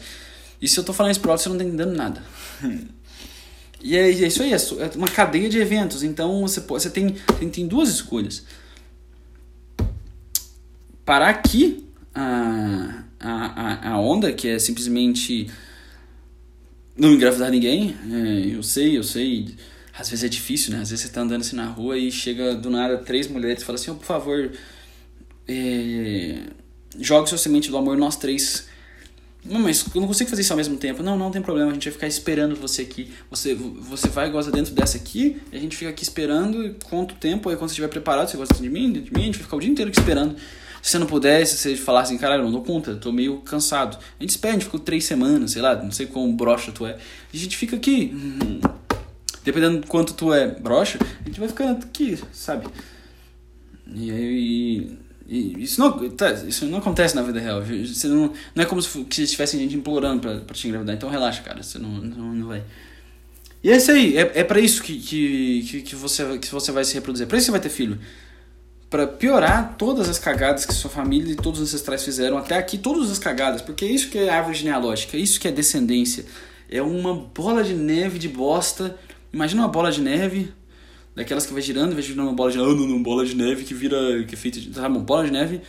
E 0.61 0.69
se 0.69 0.79
eu 0.79 0.85
tô 0.85 0.93
falando 0.93 1.13
isso 1.13 1.27
alto, 1.27 1.43
você 1.43 1.49
não 1.49 1.57
tá 1.57 1.65
entendendo 1.65 1.97
nada. 1.97 2.23
e 3.81 3.97
é, 3.97 4.11
é, 4.11 4.11
isso 4.11 4.43
aí, 4.43 4.53
é, 4.53 4.57
é 4.57 4.91
uma 4.95 5.09
cadeia 5.09 5.49
de 5.49 5.57
eventos. 5.59 6.03
Então 6.03 6.43
você, 6.43 6.61
você 6.61 6.91
tem, 6.91 7.17
tem, 7.39 7.49
tem 7.49 7.67
duas 7.67 7.89
escolhas. 7.89 8.45
Parar 11.07 11.31
aqui 11.31 11.89
a, 12.15 13.05
a, 13.19 13.93
a 13.93 13.99
onda, 13.99 14.35
que 14.35 14.49
é 14.49 14.59
simplesmente 14.59 15.51
não 16.95 17.15
engravidar 17.15 17.51
ninguém. 17.51 17.97
É, 18.13 18.55
eu 18.55 18.63
sei, 18.63 18.99
eu 18.99 19.03
sei 19.03 19.57
às 19.99 20.09
vezes 20.09 20.25
é 20.25 20.29
difícil, 20.29 20.73
né? 20.73 20.81
Às 20.81 20.91
vezes 20.91 21.07
você 21.07 21.13
tá 21.13 21.23
andando 21.23 21.41
assim 21.41 21.57
na 21.57 21.67
rua 21.67 21.99
e 21.99 22.11
chega 22.13 22.55
do 22.55 22.71
nada 22.71 22.99
três 22.99 23.27
mulheres 23.27 23.63
e 23.63 23.67
fala 23.67 23.77
assim, 23.77 23.91
oh, 23.91 23.97
por 23.97 24.07
favor, 24.07 24.53
é... 25.47 26.39
jogue 26.99 27.29
sua 27.29 27.37
semente 27.37 27.69
do 27.69 27.77
amor, 27.77 27.97
nós 27.97 28.17
três 28.17 28.69
Não, 29.45 29.59
mas 29.61 29.85
eu 29.93 30.01
não 30.01 30.07
consigo 30.07 30.31
fazer 30.31 30.43
isso 30.43 30.53
ao 30.53 30.57
mesmo 30.57 30.77
tempo. 30.77 31.03
Não, 31.03 31.19
não 31.19 31.33
tem 31.33 31.43
problema, 31.43 31.71
a 31.73 31.75
gente 31.75 31.85
vai 31.85 31.93
ficar 31.93 32.07
esperando 32.07 32.55
você 32.55 32.83
aqui. 32.83 33.13
Você, 33.29 33.55
você 33.55 34.09
vai 34.09 34.29
e 34.29 34.31
gosta 34.31 34.53
dentro 34.53 34.73
dessa 34.73 34.97
aqui, 34.97 35.41
a 35.53 35.59
gente 35.59 35.77
fica 35.77 35.91
aqui 35.91 36.05
esperando 36.05 36.77
quanto 36.85 37.17
tempo, 37.17 37.49
aí 37.49 37.57
quando 37.57 37.71
você 37.71 37.73
estiver 37.73 37.89
preparado, 37.89 38.31
você 38.31 38.37
gosta 38.37 38.55
de 38.55 38.71
mim, 38.71 38.93
de 38.93 39.13
mim, 39.13 39.23
a 39.23 39.27
gente 39.27 39.35
vai 39.35 39.45
ficar 39.45 39.57
o 39.57 39.61
dia 39.61 39.71
inteiro 39.71 39.91
aqui 39.91 39.99
esperando. 39.99 40.37
Se 40.81 40.93
você 40.93 40.99
não 40.99 41.09
puder, 41.09 41.45
se 41.45 41.57
você 41.57 41.75
falar 41.75 42.03
assim, 42.03 42.17
caralho, 42.17 42.45
não 42.45 42.53
dou 42.53 42.63
conta, 42.63 42.95
tô 42.95 43.11
meio 43.11 43.39
cansado. 43.39 43.99
A 44.19 44.23
gente 44.23 44.31
espera, 44.31 44.55
a 44.55 44.59
gente 44.59 44.67
ficou 44.67 44.79
três 44.79 45.05
semanas, 45.05 45.51
sei 45.51 45.61
lá, 45.61 45.75
não 45.75 45.91
sei 45.91 46.07
quão 46.07 46.33
broxa 46.37 46.71
tu 46.71 46.87
é. 46.87 46.93
A 46.93 47.37
gente 47.37 47.57
fica 47.57 47.75
aqui. 47.75 48.13
Hum, 48.15 48.61
dependendo 49.45 49.81
do 49.81 49.87
quanto 49.87 50.15
tu 50.15 50.33
é 50.33 50.47
broxa, 50.47 50.99
a 51.01 51.29
gente 51.29 51.41
vai 51.41 51.49
ficando 51.49 51.85
aqui, 51.85 52.19
sabe? 52.33 52.67
E 53.95 54.11
aí. 54.11 54.99
E 55.27 55.63
isso 55.63 55.79
não, 55.79 56.09
tá, 56.11 56.33
isso 56.33 56.65
não 56.65 56.79
acontece 56.79 57.15
na 57.15 57.21
vida 57.21 57.39
real. 57.39 57.63
Você 57.63 58.09
não, 58.09 58.33
não 58.55 58.63
é 58.63 58.67
como 58.67 58.81
se, 58.81 59.07
se 59.11 59.27
tivesse 59.27 59.59
gente 59.59 59.77
implorando 59.77 60.23
pra, 60.23 60.39
pra 60.39 60.55
te 60.55 60.67
engravidar. 60.67 60.97
Então 60.97 61.11
relaxa, 61.11 61.43
cara. 61.43 61.63
Você 61.63 61.79
não, 61.79 61.91
não, 61.91 62.35
não 62.35 62.47
vai. 62.47 62.63
E 63.63 63.71
é 63.71 63.77
isso 63.77 63.91
aí. 63.91 64.17
É, 64.17 64.41
é 64.41 64.45
pra 64.45 64.59
isso 64.59 64.83
que, 64.83 64.99
que, 64.99 65.83
que, 65.83 65.95
você, 65.95 66.39
que 66.39 66.49
você 66.49 66.73
vai 66.73 66.83
se 66.83 66.95
reproduzir. 66.95 67.27
É 67.27 67.29
pra 67.29 67.37
isso 67.37 67.45
que 67.45 67.51
você 67.51 67.59
vai 67.59 67.61
ter 67.61 67.69
filho. 67.69 67.99
Pra 68.89 69.07
piorar 69.07 69.75
todas 69.77 70.09
as 70.09 70.19
cagadas 70.19 70.65
que 70.65 70.73
sua 70.73 70.91
família 70.91 71.33
e 71.33 71.37
todos 71.37 71.61
os 71.61 71.69
ancestrais 71.69 72.03
fizeram 72.03 72.39
até 72.39 72.57
aqui. 72.57 72.79
Todas 72.79 73.11
as 73.11 73.19
cagadas. 73.19 73.61
Porque 73.61 73.85
é 73.85 73.89
isso 73.89 74.09
que 74.09 74.17
é 74.17 74.31
árvore 74.31 74.57
genealógica. 74.57 75.15
É 75.15 75.21
isso 75.21 75.39
que 75.39 75.47
é 75.47 75.53
descendência. 75.53 76.25
É 76.71 76.81
uma 76.81 77.15
bola 77.15 77.63
de 77.63 77.75
neve 77.75 78.19
de 78.19 78.31
bosta. 78.31 78.97
Imagina 79.33 79.63
uma 79.63 79.69
bola 79.69 79.91
de 79.91 80.01
neve 80.01 80.53
daquelas 81.15 81.45
que 81.45 81.53
vai 81.53 81.61
girando, 81.61 81.95
vai 81.95 82.03
girando 82.03 82.29
uma 82.29 82.35
bola 82.35 82.51
de, 82.51 82.59
não, 82.59 82.75
não, 82.75 83.03
bola 83.03 83.27
de 83.27 83.35
neve 83.35 83.65
que 83.65 83.75
vira, 83.75 84.23
que 84.25 84.35
é 84.35 84.39
feita 84.39 84.61
de, 84.61 84.71
tá 84.71 84.89
bom, 84.89 85.01
bola 85.01 85.25
de 85.25 85.33
neve, 85.33 85.61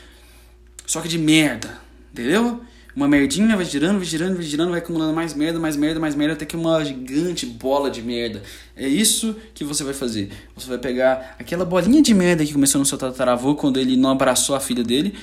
só 0.86 1.02
que 1.02 1.08
de 1.08 1.18
merda, 1.18 1.82
entendeu? 2.12 2.62
Uma 2.96 3.08
merdinha 3.08 3.56
vai 3.56 3.66
girando, 3.66 3.98
vai 3.98 4.06
girando, 4.06 4.36
vai 4.36 4.44
girando, 4.44 4.70
vai 4.72 4.80
acumulando 4.80 5.14
mais 5.14 5.34
merda, 5.34 5.60
mais 5.60 5.76
merda, 5.76 6.00
mais 6.00 6.16
merda, 6.16 6.34
até 6.34 6.46
que 6.46 6.56
uma 6.56 6.84
gigante 6.84 7.46
bola 7.46 7.90
de 7.90 8.02
merda. 8.02 8.44
É 8.76 8.88
isso 8.88 9.36
que 9.54 9.64
você 9.64 9.84
vai 9.84 9.94
fazer. 9.94 10.30
Você 10.56 10.68
vai 10.68 10.78
pegar 10.78 11.36
aquela 11.40 11.66
bolinha 11.66 12.02
de 12.02 12.14
merda 12.14 12.46
que 12.46 12.54
começou 12.54 12.80
no 12.80 12.86
seu 12.86 12.98
tataravô 12.98 13.56
quando 13.56 13.80
ele 13.80 13.96
não 13.96 14.12
abraçou 14.12 14.56
a 14.56 14.60
filha 14.60 14.84
dele, 14.84 15.16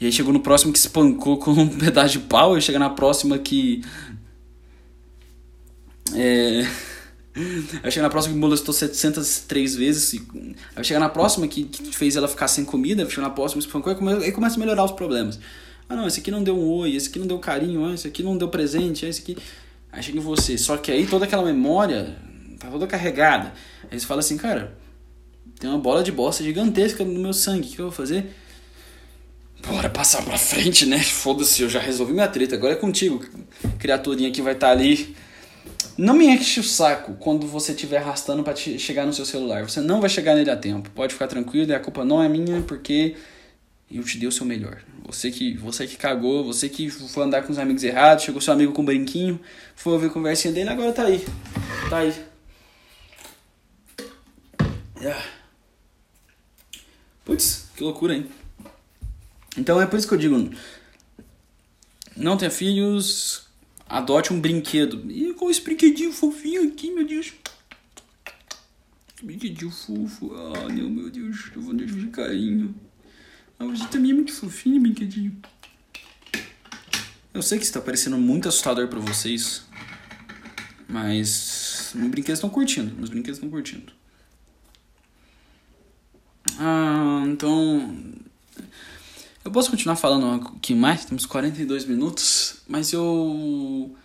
e 0.00 0.06
aí 0.06 0.12
chegou 0.12 0.32
no 0.32 0.40
próximo 0.40 0.72
que 0.72 0.78
espancou 0.78 1.38
com 1.38 1.52
um 1.52 1.68
pedaço 1.78 2.12
de 2.12 2.20
pau, 2.20 2.56
e 2.56 2.60
chega 2.62 2.78
na 2.78 2.90
próxima 2.90 3.38
que. 3.38 3.82
É 6.14 6.66
Vai 7.82 7.90
chegar 7.90 8.04
na 8.04 8.10
próxima 8.10 8.34
que 8.34 8.40
molestou 8.40 8.72
703 8.74 9.76
vezes. 9.76 10.20
Vai 10.74 10.84
chegar 10.84 11.00
na 11.00 11.08
próxima 11.08 11.46
que, 11.46 11.64
que 11.64 11.94
fez 11.94 12.16
ela 12.16 12.28
ficar 12.28 12.48
sem 12.48 12.64
comida. 12.64 13.04
Vai 13.04 13.12
chegar 13.12 13.28
na 13.28 13.34
próxima. 13.34 13.62
Aí 14.22 14.32
começa 14.32 14.56
a 14.56 14.58
melhorar 14.58 14.84
os 14.84 14.92
problemas. 14.92 15.38
Ah, 15.88 15.96
não, 15.96 16.06
esse 16.06 16.20
aqui 16.20 16.30
não 16.30 16.42
deu 16.42 16.56
um 16.56 16.68
oi, 16.68 16.94
esse 16.94 17.08
aqui 17.08 17.18
não 17.18 17.26
deu 17.26 17.38
carinho, 17.38 17.86
ah, 17.86 17.94
esse 17.94 18.06
aqui 18.06 18.22
não 18.22 18.36
deu 18.36 18.48
presente, 18.48 19.06
ah, 19.06 19.08
esse 19.08 19.22
aqui. 19.22 19.38
Aí 19.90 20.02
chega 20.02 20.18
em 20.18 20.20
você. 20.20 20.58
Só 20.58 20.76
que 20.76 20.92
aí 20.92 21.06
toda 21.06 21.24
aquela 21.24 21.42
memória 21.42 22.16
tá 22.58 22.68
toda 22.68 22.86
carregada. 22.86 23.54
Aí 23.90 23.98
você 23.98 24.04
fala 24.04 24.20
assim, 24.20 24.36
cara, 24.36 24.76
tem 25.58 25.70
uma 25.70 25.78
bola 25.78 26.02
de 26.02 26.12
bosta 26.12 26.44
gigantesca 26.44 27.04
no 27.04 27.18
meu 27.18 27.32
sangue. 27.32 27.68
O 27.68 27.70
que 27.70 27.78
eu 27.78 27.86
vou 27.86 27.92
fazer? 27.92 28.34
Bora 29.66 29.88
passar 29.88 30.22
pra 30.22 30.36
frente, 30.36 30.84
né? 30.86 30.98
Foda-se, 31.02 31.62
eu 31.62 31.70
já 31.70 31.80
resolvi 31.80 32.12
minha 32.12 32.28
treta. 32.28 32.54
Agora 32.54 32.74
é 32.74 32.76
contigo, 32.76 33.24
criaturinha 33.78 34.30
que 34.30 34.42
vai 34.42 34.52
estar 34.52 34.68
tá 34.68 34.72
ali 34.72 35.16
não 35.98 36.14
me 36.14 36.28
enche 36.28 36.60
o 36.60 36.62
saco 36.62 37.14
quando 37.14 37.44
você 37.44 37.72
estiver 37.72 37.98
arrastando 37.98 38.44
para 38.44 38.54
chegar 38.54 39.04
no 39.04 39.12
seu 39.12 39.26
celular. 39.26 39.68
Você 39.68 39.80
não 39.80 40.00
vai 40.00 40.08
chegar 40.08 40.36
nele 40.36 40.48
a 40.48 40.56
tempo. 40.56 40.88
Pode 40.90 41.12
ficar 41.12 41.26
tranquilo, 41.26 41.74
a 41.74 41.80
culpa 41.80 42.04
não 42.04 42.22
é 42.22 42.28
minha 42.28 42.62
porque 42.62 43.16
eu 43.90 44.04
te 44.04 44.16
dei 44.16 44.28
o 44.28 44.32
seu 44.32 44.46
melhor. 44.46 44.80
Você 45.04 45.28
que, 45.32 45.56
você 45.56 45.88
que 45.88 45.96
cagou, 45.96 46.44
você 46.44 46.68
que 46.68 46.88
foi 46.88 47.24
andar 47.24 47.42
com 47.42 47.50
os 47.50 47.58
amigos 47.58 47.82
errados, 47.82 48.22
chegou 48.22 48.40
seu 48.40 48.52
amigo 48.52 48.72
com 48.72 48.82
um 48.82 48.84
brinquinho, 48.84 49.40
foi 49.74 49.92
ouvir 49.92 50.06
a 50.06 50.10
conversinha 50.10 50.54
dele, 50.54 50.70
agora 50.70 50.92
tá 50.92 51.02
aí. 51.02 51.26
Tá 51.90 51.98
aí. 51.98 52.14
Yeah. 55.00 55.24
Putz, 57.24 57.70
que 57.74 57.82
loucura, 57.82 58.14
hein? 58.14 58.30
Então 59.56 59.80
é 59.80 59.86
por 59.86 59.98
isso 59.98 60.06
que 60.06 60.14
eu 60.14 60.18
digo: 60.18 60.48
não 62.16 62.36
tenha 62.36 62.52
filhos, 62.52 63.47
adote 63.88 64.32
um 64.32 64.40
brinquedo. 64.40 65.10
E 65.10 65.32
com 65.34 65.50
esse 65.50 65.60
brinquedinho 65.60 66.12
fofinho 66.12 66.68
aqui, 66.68 66.90
meu 66.90 67.06
Deus. 67.06 67.32
Brinquedinho 69.22 69.70
fofo. 69.70 70.32
Ah, 70.34 70.68
meu 70.68 71.10
Deus. 71.10 71.50
Eu 71.54 71.62
vou 71.62 71.74
de 71.74 72.06
carinho. 72.08 72.74
Ah, 73.58 73.64
você 73.64 73.86
também 73.88 74.12
é 74.12 74.14
muito 74.14 74.32
fofinho, 74.32 74.80
brinquedinho. 74.80 75.36
Eu 77.34 77.42
sei 77.42 77.58
que 77.58 77.64
está 77.64 77.80
parecendo 77.80 78.16
muito 78.18 78.48
assustador 78.48 78.88
para 78.88 79.00
vocês. 79.00 79.64
Mas 80.86 81.92
meus 81.94 82.10
brinquedos 82.10 82.38
estão 82.38 82.50
curtindo. 82.50 82.94
Meus 82.94 83.10
brinquedos 83.10 83.38
estão 83.38 83.50
curtindo. 83.50 83.92
Ah, 86.58 87.24
então 87.26 88.14
eu 89.48 89.52
posso 89.52 89.70
continuar 89.70 89.96
falando 89.96 90.46
aqui 90.56 90.74
mais, 90.74 91.06
temos 91.06 91.24
42 91.24 91.86
minutos, 91.86 92.60
mas 92.68 92.92
eu. 92.92 93.96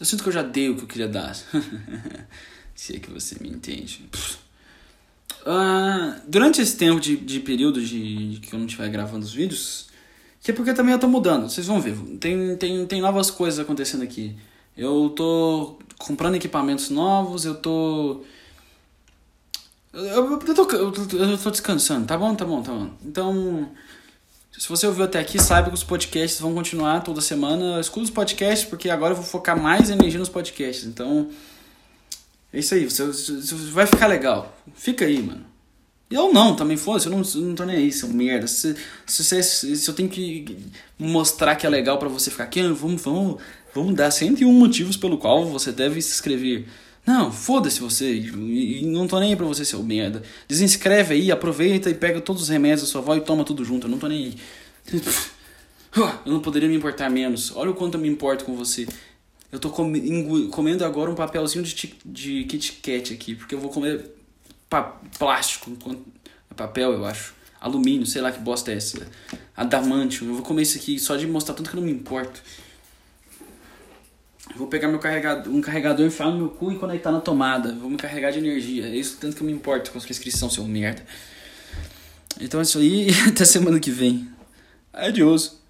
Eu 0.00 0.04
sinto 0.04 0.24
que 0.24 0.28
eu 0.28 0.32
já 0.32 0.42
dei 0.42 0.68
o 0.68 0.74
que 0.74 0.82
eu 0.82 0.88
queria 0.88 1.06
dar. 1.06 1.32
Se 2.74 2.96
é 2.96 2.98
que 2.98 3.08
você 3.08 3.36
me 3.40 3.48
entende. 3.48 4.04
Uh, 5.42 6.20
durante 6.26 6.60
esse 6.60 6.76
tempo 6.76 7.00
de, 7.00 7.16
de 7.16 7.38
período 7.38 7.80
de, 7.80 8.32
de, 8.32 8.40
que 8.40 8.52
eu 8.52 8.58
não 8.58 8.66
estiver 8.66 8.88
gravando 8.88 9.24
os 9.24 9.32
vídeos, 9.32 9.86
que 10.40 10.50
é 10.50 10.54
porque 10.54 10.74
também 10.74 10.92
eu 10.92 10.98
tô 10.98 11.06
mudando, 11.06 11.48
vocês 11.48 11.68
vão 11.68 11.80
ver. 11.80 11.96
Tem, 12.18 12.56
tem, 12.56 12.84
tem 12.86 13.00
novas 13.00 13.30
coisas 13.30 13.60
acontecendo 13.60 14.02
aqui. 14.02 14.34
Eu 14.76 15.12
tô 15.14 15.78
comprando 15.98 16.34
equipamentos 16.34 16.90
novos, 16.90 17.44
eu 17.44 17.54
tô 17.54 18.24
eu, 19.92 20.04
eu, 20.04 20.32
eu, 20.32 20.54
tô, 20.54 20.70
eu, 20.72 20.92
eu 21.30 21.38
tô 21.38 21.50
descansando, 21.50 22.06
tá 22.06 22.16
bom? 22.16 22.34
Tá 22.34 22.44
bom, 22.44 22.62
tá 22.62 22.72
bom. 22.72 22.90
Então, 23.04 23.70
se 24.56 24.68
você 24.68 24.86
ouviu 24.86 25.04
até 25.04 25.18
aqui, 25.18 25.42
saiba 25.42 25.68
que 25.68 25.74
os 25.74 25.84
podcasts 25.84 26.40
vão 26.40 26.54
continuar 26.54 27.00
toda 27.00 27.20
semana. 27.20 27.80
Escuta 27.80 28.04
os 28.04 28.10
podcasts, 28.10 28.68
porque 28.68 28.88
agora 28.88 29.12
eu 29.12 29.16
vou 29.16 29.24
focar 29.24 29.60
mais 29.60 29.90
energia 29.90 30.18
nos 30.18 30.28
podcasts. 30.28 30.84
Então, 30.84 31.30
é 32.52 32.58
isso 32.58 32.74
aí. 32.74 32.84
Você, 32.84 33.04
você 33.06 33.54
vai 33.70 33.86
ficar 33.86 34.06
legal. 34.06 34.56
Fica 34.74 35.04
aí, 35.04 35.22
mano. 35.22 35.52
Eu 36.12 36.30
não, 36.30 36.54
também 36.54 36.76
fosse, 36.76 37.06
eu 37.06 37.12
não, 37.12 37.22
eu 37.22 37.40
não 37.40 37.54
tô 37.54 37.64
nem 37.64 37.76
aí, 37.76 37.90
seu 37.90 38.08
merda. 38.08 38.46
Se, 38.46 38.76
se, 39.06 39.42
se, 39.42 39.76
se 39.76 39.88
eu 39.88 39.94
tenho 39.94 40.10
que 40.10 40.58
mostrar 40.98 41.56
que 41.56 41.66
é 41.66 41.70
legal 41.70 41.98
para 41.98 42.08
você 42.08 42.30
ficar 42.30 42.44
aqui, 42.44 42.62
vamos, 42.62 43.00
vamos, 43.00 43.40
vamos 43.74 43.94
dar 43.94 44.10
101 44.10 44.52
motivos 44.52 44.96
pelo 44.98 45.16
qual 45.16 45.46
você 45.46 45.72
deve 45.72 46.02
se 46.02 46.12
inscrever. 46.12 46.66
Não, 47.04 47.32
foda-se 47.32 47.80
você. 47.80 48.14
E 48.14 48.86
não 48.86 49.08
tô 49.08 49.18
nem 49.18 49.30
aí 49.30 49.36
pra 49.36 49.46
você, 49.46 49.64
seu 49.64 49.82
merda. 49.82 50.22
Desinscreve 50.46 51.14
aí, 51.14 51.32
aproveita 51.32 51.90
e 51.90 51.94
pega 51.94 52.20
todos 52.20 52.42
os 52.42 52.48
remédios 52.48 52.82
da 52.82 52.86
sua 52.86 53.00
avó 53.00 53.16
e 53.16 53.20
toma 53.20 53.44
tudo 53.44 53.64
junto. 53.64 53.86
Eu 53.86 53.90
não 53.90 53.98
tô 53.98 54.06
nem 54.08 54.26
aí. 54.26 54.36
Eu 55.94 56.32
não 56.32 56.40
poderia 56.40 56.68
me 56.68 56.74
importar 56.74 57.10
menos. 57.10 57.54
Olha 57.54 57.70
o 57.70 57.74
quanto 57.74 57.98
eu 57.98 58.00
me 58.00 58.08
importo 58.08 58.46
com 58.46 58.56
você. 58.56 58.88
Eu 59.50 59.58
tô 59.58 59.68
comendo 59.68 60.86
agora 60.86 61.10
um 61.10 61.14
papelzinho 61.14 61.62
de, 61.62 61.94
de 62.02 62.44
Kit 62.44 62.72
Kat 62.82 63.12
aqui, 63.12 63.34
porque 63.34 63.54
eu 63.54 63.60
vou 63.60 63.70
comer 63.70 64.10
plástico, 65.18 65.70
é 66.50 66.54
papel, 66.54 66.92
eu 66.92 67.04
acho. 67.04 67.34
Alumínio, 67.60 68.06
sei 68.06 68.22
lá 68.22 68.32
que 68.32 68.40
bosta 68.40 68.72
é 68.72 68.76
essa. 68.76 69.06
Adamantium. 69.54 70.28
Eu 70.28 70.34
vou 70.36 70.42
comer 70.42 70.62
isso 70.62 70.78
aqui 70.78 70.98
só 70.98 71.16
de 71.16 71.26
mostrar 71.26 71.54
tanto 71.54 71.68
que 71.68 71.76
eu 71.76 71.80
não 71.80 71.86
me 71.86 71.92
importo. 71.92 72.42
Vou 74.56 74.66
pegar 74.66 74.88
meu 74.88 74.98
carregador, 74.98 75.52
um 75.52 75.60
carregador, 75.60 76.04
enfiar 76.04 76.30
no 76.30 76.36
meu 76.36 76.48
cu 76.48 76.72
e 76.72 76.78
conectar 76.78 77.12
na 77.12 77.20
tomada. 77.20 77.74
Vou 77.74 77.88
me 77.88 77.96
carregar 77.96 78.32
de 78.32 78.38
energia. 78.38 78.86
É 78.86 78.96
isso 78.96 79.16
tanto 79.20 79.36
que 79.36 79.42
eu 79.42 79.46
me 79.46 79.52
importo 79.52 79.90
com 79.90 79.98
a 79.98 80.00
sua 80.00 80.10
inscrição, 80.10 80.50
seu 80.50 80.64
merda. 80.64 81.02
Então 82.40 82.60
é 82.60 82.62
isso 82.62 82.78
aí 82.78 83.08
e 83.08 83.20
até 83.28 83.44
semana 83.44 83.78
que 83.78 83.90
vem. 83.90 84.28
Adiós. 84.92 85.61